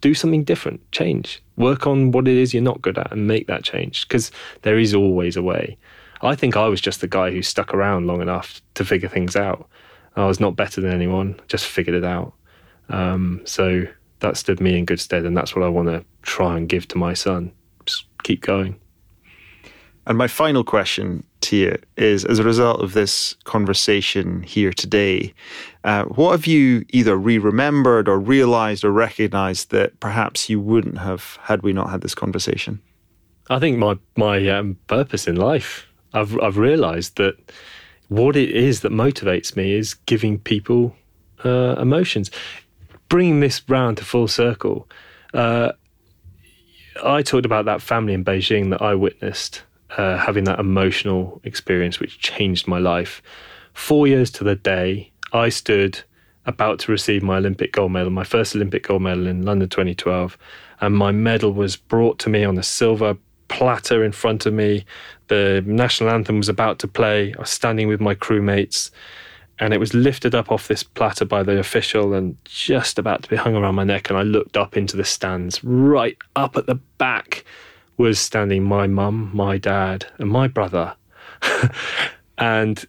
do 0.01 0.15
something 0.15 0.45
different, 0.45 0.81
change, 0.93 1.43
work 1.57 1.87
on 1.87 2.11
what 2.11 2.27
it 2.27 2.37
is 2.37 2.55
you're 2.55 2.63
not 2.63 2.83
good 2.83 2.99
at 2.99 3.13
and 3.13 3.27
make 3.27 3.47
that 3.47 3.63
change 3.63 4.09
because 4.09 4.31
there 4.63 4.79
is 4.79 4.95
always 4.95 5.37
a 5.37 5.43
way. 5.43 5.77
I 6.23 6.35
think 6.35 6.57
I 6.57 6.69
was 6.69 6.81
just 6.81 7.01
the 7.01 7.09
guy 7.09 7.31
who 7.31 7.43
stuck 7.43 7.73
around 7.73 8.07
long 8.07 8.21
enough 8.21 8.61
to 8.75 8.85
figure 8.85 9.09
things 9.09 9.37
out. 9.37 9.69
I 10.17 10.27
was 10.27 10.41
not 10.41 10.57
better 10.57 10.81
than 10.81 10.93
anyone, 10.93 11.41
just 11.49 11.67
figured 11.67 11.97
it 11.97 12.05
out. 12.05 12.35
Um, 12.89 13.43
so 13.45 13.85
that 14.21 14.37
stood 14.37 14.61
me 14.61 14.79
in 14.79 14.85
good 14.85 15.01
stead, 15.01 15.25
and 15.25 15.37
that's 15.37 15.55
what 15.55 15.65
I 15.65 15.69
want 15.69 15.89
to 15.89 16.05
try 16.23 16.57
and 16.57 16.69
give 16.69 16.89
to 16.89 16.99
my 16.99 17.15
son. 17.15 17.53
Just 17.87 18.07
keep 18.23 18.43
going. 18.43 18.80
And 20.07 20.17
my 20.17 20.29
final 20.29 20.65
question 20.65 21.25
to 21.43 21.57
you 21.57 21.79
is 21.97 22.25
as 22.25 22.39
a 22.39 22.45
result 22.45 22.81
of 22.81 22.95
this 22.95 23.35
conversation 23.45 24.43
here 24.43 24.73
today, 24.73 25.35
uh, 25.85 26.05
what 26.05 26.33
have 26.33 26.47
you 26.47 26.85
either 26.91 27.17
re 27.17 27.39
remembered 27.39 28.09
or 28.09 28.19
realized 28.19 28.85
or 28.85 28.93
recognized 28.93 29.71
that 29.71 29.99
perhaps 30.01 30.49
you 30.49 30.61
wouldn't 30.61 30.99
have 30.99 31.39
had 31.43 31.63
we 31.63 31.73
not 31.73 31.91
had 31.91 32.01
this 32.01 32.15
conversation? 32.15 32.81
I 33.51 33.59
think 33.59 33.79
my, 33.79 33.99
my 34.17 34.49
um, 34.49 34.79
purpose 34.87 35.27
in 35.27 35.37
life, 35.37 35.87
I've, 36.15 36.39
I've 36.41 36.57
realized 36.57 37.17
that 37.17 37.37
what 38.09 38.37
it 38.37 38.51
is 38.51 38.81
that 38.81 38.93
motivates 38.93 39.57
me 39.57 39.73
is 39.75 39.95
giving 39.95 40.39
people 40.39 40.97
uh, 41.45 41.77
emotions. 41.79 42.31
Bringing 43.09 43.41
this 43.41 43.63
round 43.69 43.99
to 43.99 44.05
full 44.05 44.29
circle, 44.29 44.89
uh, 45.35 45.73
I 47.05 47.23
talked 47.23 47.47
about 47.47 47.65
that 47.65 47.83
family 47.83 48.15
in 48.15 48.25
Beijing 48.25 48.71
that 48.71 48.83
I 48.83 48.95
witnessed 48.95 49.63
uh, 49.97 50.17
having 50.17 50.45
that 50.45 50.59
emotional 50.59 51.41
experience 51.45 52.01
which 52.01 52.19
changed 52.19 52.67
my 52.67 52.79
life. 52.79 53.23
Four 53.73 54.07
years 54.07 54.31
to 54.33 54.45
the 54.45 54.57
day, 54.57 55.11
I 55.33 55.49
stood 55.49 56.03
about 56.47 56.79
to 56.81 56.93
receive 56.93 57.23
my 57.23 57.37
Olympic 57.37 57.73
gold 57.73 57.93
medal, 57.93 58.11
my 58.11 58.25
first 58.25 58.55
Olympic 58.55 58.85
gold 58.87 59.03
medal 59.03 59.27
in 59.27 59.43
London 59.45 59.69
2012, 59.69 60.37
and 60.81 60.97
my 60.97 61.13
medal 61.13 61.53
was 61.53 61.77
brought 61.77 62.19
to 62.21 62.31
me 62.31 62.45
on 62.45 62.59
a 62.59 62.63
silver 62.63 63.17
platter 63.49 64.05
in 64.05 64.13
front 64.13 64.47
of 64.47 64.55
me. 64.55 64.85
The 65.29 65.63
national 65.67 66.11
anthem 66.11 66.39
was 66.39 66.49
about 66.49 66.79
to 66.81 66.89
play. 66.89 67.35
I 67.35 67.41
was 67.41 67.51
standing 67.51 67.89
with 67.89 68.01
my 68.01 68.15
crewmates, 68.15 68.91
and 69.59 69.75
it 69.75 69.79
was 69.79 69.93
lifted 69.93 70.35
up 70.35 70.51
off 70.51 70.69
this 70.69 70.83
platter 70.83 71.25
by 71.25 71.43
the 71.43 71.59
official 71.59 72.15
and 72.15 72.37
just 72.45 72.99
about 72.99 73.23
to 73.25 73.29
be 73.29 73.37
hung 73.37 73.55
around 73.55 73.75
my 73.75 73.85
neck. 73.85 74.09
And 74.09 74.19
I 74.19 74.23
looked 74.23 74.57
up 74.57 74.77
into 74.77 74.97
the 74.97 75.05
stands, 75.05 75.63
right 75.63 76.17
up 76.35 76.57
at 76.57 76.67
the 76.67 76.77
back 76.97 77.45
was 78.01 78.19
standing 78.19 78.65
my 78.65 78.87
mum, 78.87 79.31
my 79.35 79.59
dad, 79.59 80.07
and 80.19 80.31
my 80.31 80.49
brother. 80.49 80.97
and 82.39 82.87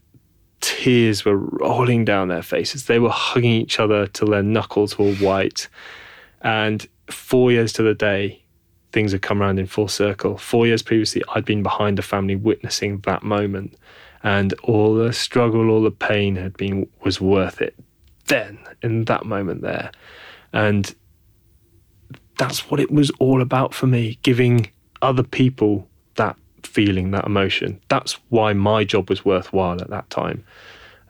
tears 0.62 1.26
were 1.26 1.36
rolling 1.36 2.06
down 2.06 2.30
their 2.30 2.42
faces. 2.42 2.86
They 2.86 2.98
were 2.98 3.10
hugging 3.10 3.52
each 3.52 3.78
other 3.78 4.08
till 4.08 4.30
their 4.30 4.42
knuckles 4.42 4.98
were 4.98 5.14
white. 5.16 5.68
And 6.42 6.88
four 7.08 7.52
years 7.52 7.74
to 7.74 7.84
the 7.84 7.94
day, 7.94 8.42
things 8.94 9.12
had 9.12 9.22
come 9.22 9.42
around 9.42 9.60
in 9.60 9.68
full 9.68 9.90
circle. 9.90 10.38
Four 10.38 10.66
years 10.66 10.82
previously, 10.82 11.24
I'd 11.36 11.44
been 11.44 11.62
behind 11.62 11.98
the 11.98 12.04
family 12.04 12.38
witnessing 12.38 13.00
that 13.02 13.22
moment. 13.22 13.76
And 14.24 14.54
all 14.64 14.96
the 14.96 15.12
struggle, 15.12 15.70
all 15.70 15.82
the 15.82 15.92
pain 15.92 16.38
had 16.38 16.56
been 16.56 16.88
was 17.04 17.20
worth 17.20 17.62
it 17.62 17.76
then, 18.28 18.60
in 18.82 19.04
that 19.06 19.26
moment 19.26 19.62
there. 19.62 19.92
And 20.54 20.96
that's 22.38 22.72
what 22.72 22.80
it 22.80 22.92
was 22.92 23.12
all 23.20 23.42
about 23.42 23.74
for 23.74 23.88
me, 23.88 24.18
giving 24.24 24.72
other 25.02 25.24
people 25.24 25.88
that 26.16 26.36
feeling, 26.64 27.12
that 27.12 27.26
emotion. 27.26 27.80
That's 27.88 28.14
why 28.30 28.54
my 28.54 28.84
job 28.84 29.10
was 29.10 29.26
worthwhile 29.26 29.82
at 29.82 29.90
that 29.90 30.10
time. 30.10 30.44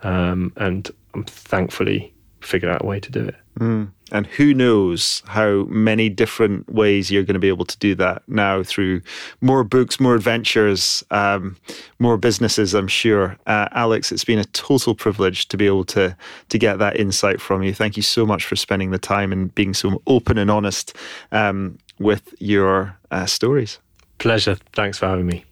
Um, 0.04 0.54
and 0.58 0.90
I'm 1.14 1.24
thankfully 1.26 2.14
figured 2.42 2.72
out 2.72 2.82
a 2.82 2.86
way 2.86 3.00
to 3.00 3.12
do 3.12 3.24
it. 3.26 3.36
Mm. 3.60 3.92
And 4.12 4.28
who 4.28 4.54
knows 4.54 5.22
how 5.26 5.64
many 5.70 6.10
different 6.10 6.70
ways 6.74 7.12
you're 7.12 7.24
going 7.24 7.36
to 7.36 7.40
be 7.40 7.48
able 7.48 7.66
to 7.66 7.78
do 7.78 7.96
that 7.96 8.24
now 8.28 8.64
through 8.64 9.02
more 9.40 9.64
books, 9.64 10.00
more 10.00 10.16
adventures, 10.16 11.04
um, 11.12 11.56
more 12.00 12.18
businesses, 12.18 12.74
I'm 12.74 12.88
sure. 12.88 13.38
Uh, 13.46 13.68
Alex, 13.72 14.12
it's 14.12 14.26
been 14.26 14.40
a 14.40 14.46
total 14.46 14.96
privilege 14.96 15.48
to 15.50 15.58
be 15.58 15.66
able 15.66 15.86
to, 15.86 16.16
to 16.50 16.58
get 16.58 16.80
that 16.80 17.00
insight 17.00 17.40
from 17.40 17.64
you. 17.64 17.74
Thank 17.74 17.96
you 17.96 18.04
so 18.04 18.26
much 18.26 18.46
for 18.46 18.56
spending 18.56 18.92
the 18.92 19.00
time 19.00 19.32
and 19.32 19.54
being 19.54 19.74
so 19.74 20.02
open 20.08 20.38
and 20.38 20.52
honest 20.52 20.96
um, 21.32 21.78
with 22.02 22.34
your 22.40 22.98
uh, 23.12 23.26
stories. 23.26 23.80
Pleasure. 24.18 24.58
Thanks 24.74 24.98
for 24.98 25.08
having 25.08 25.26
me. 25.26 25.46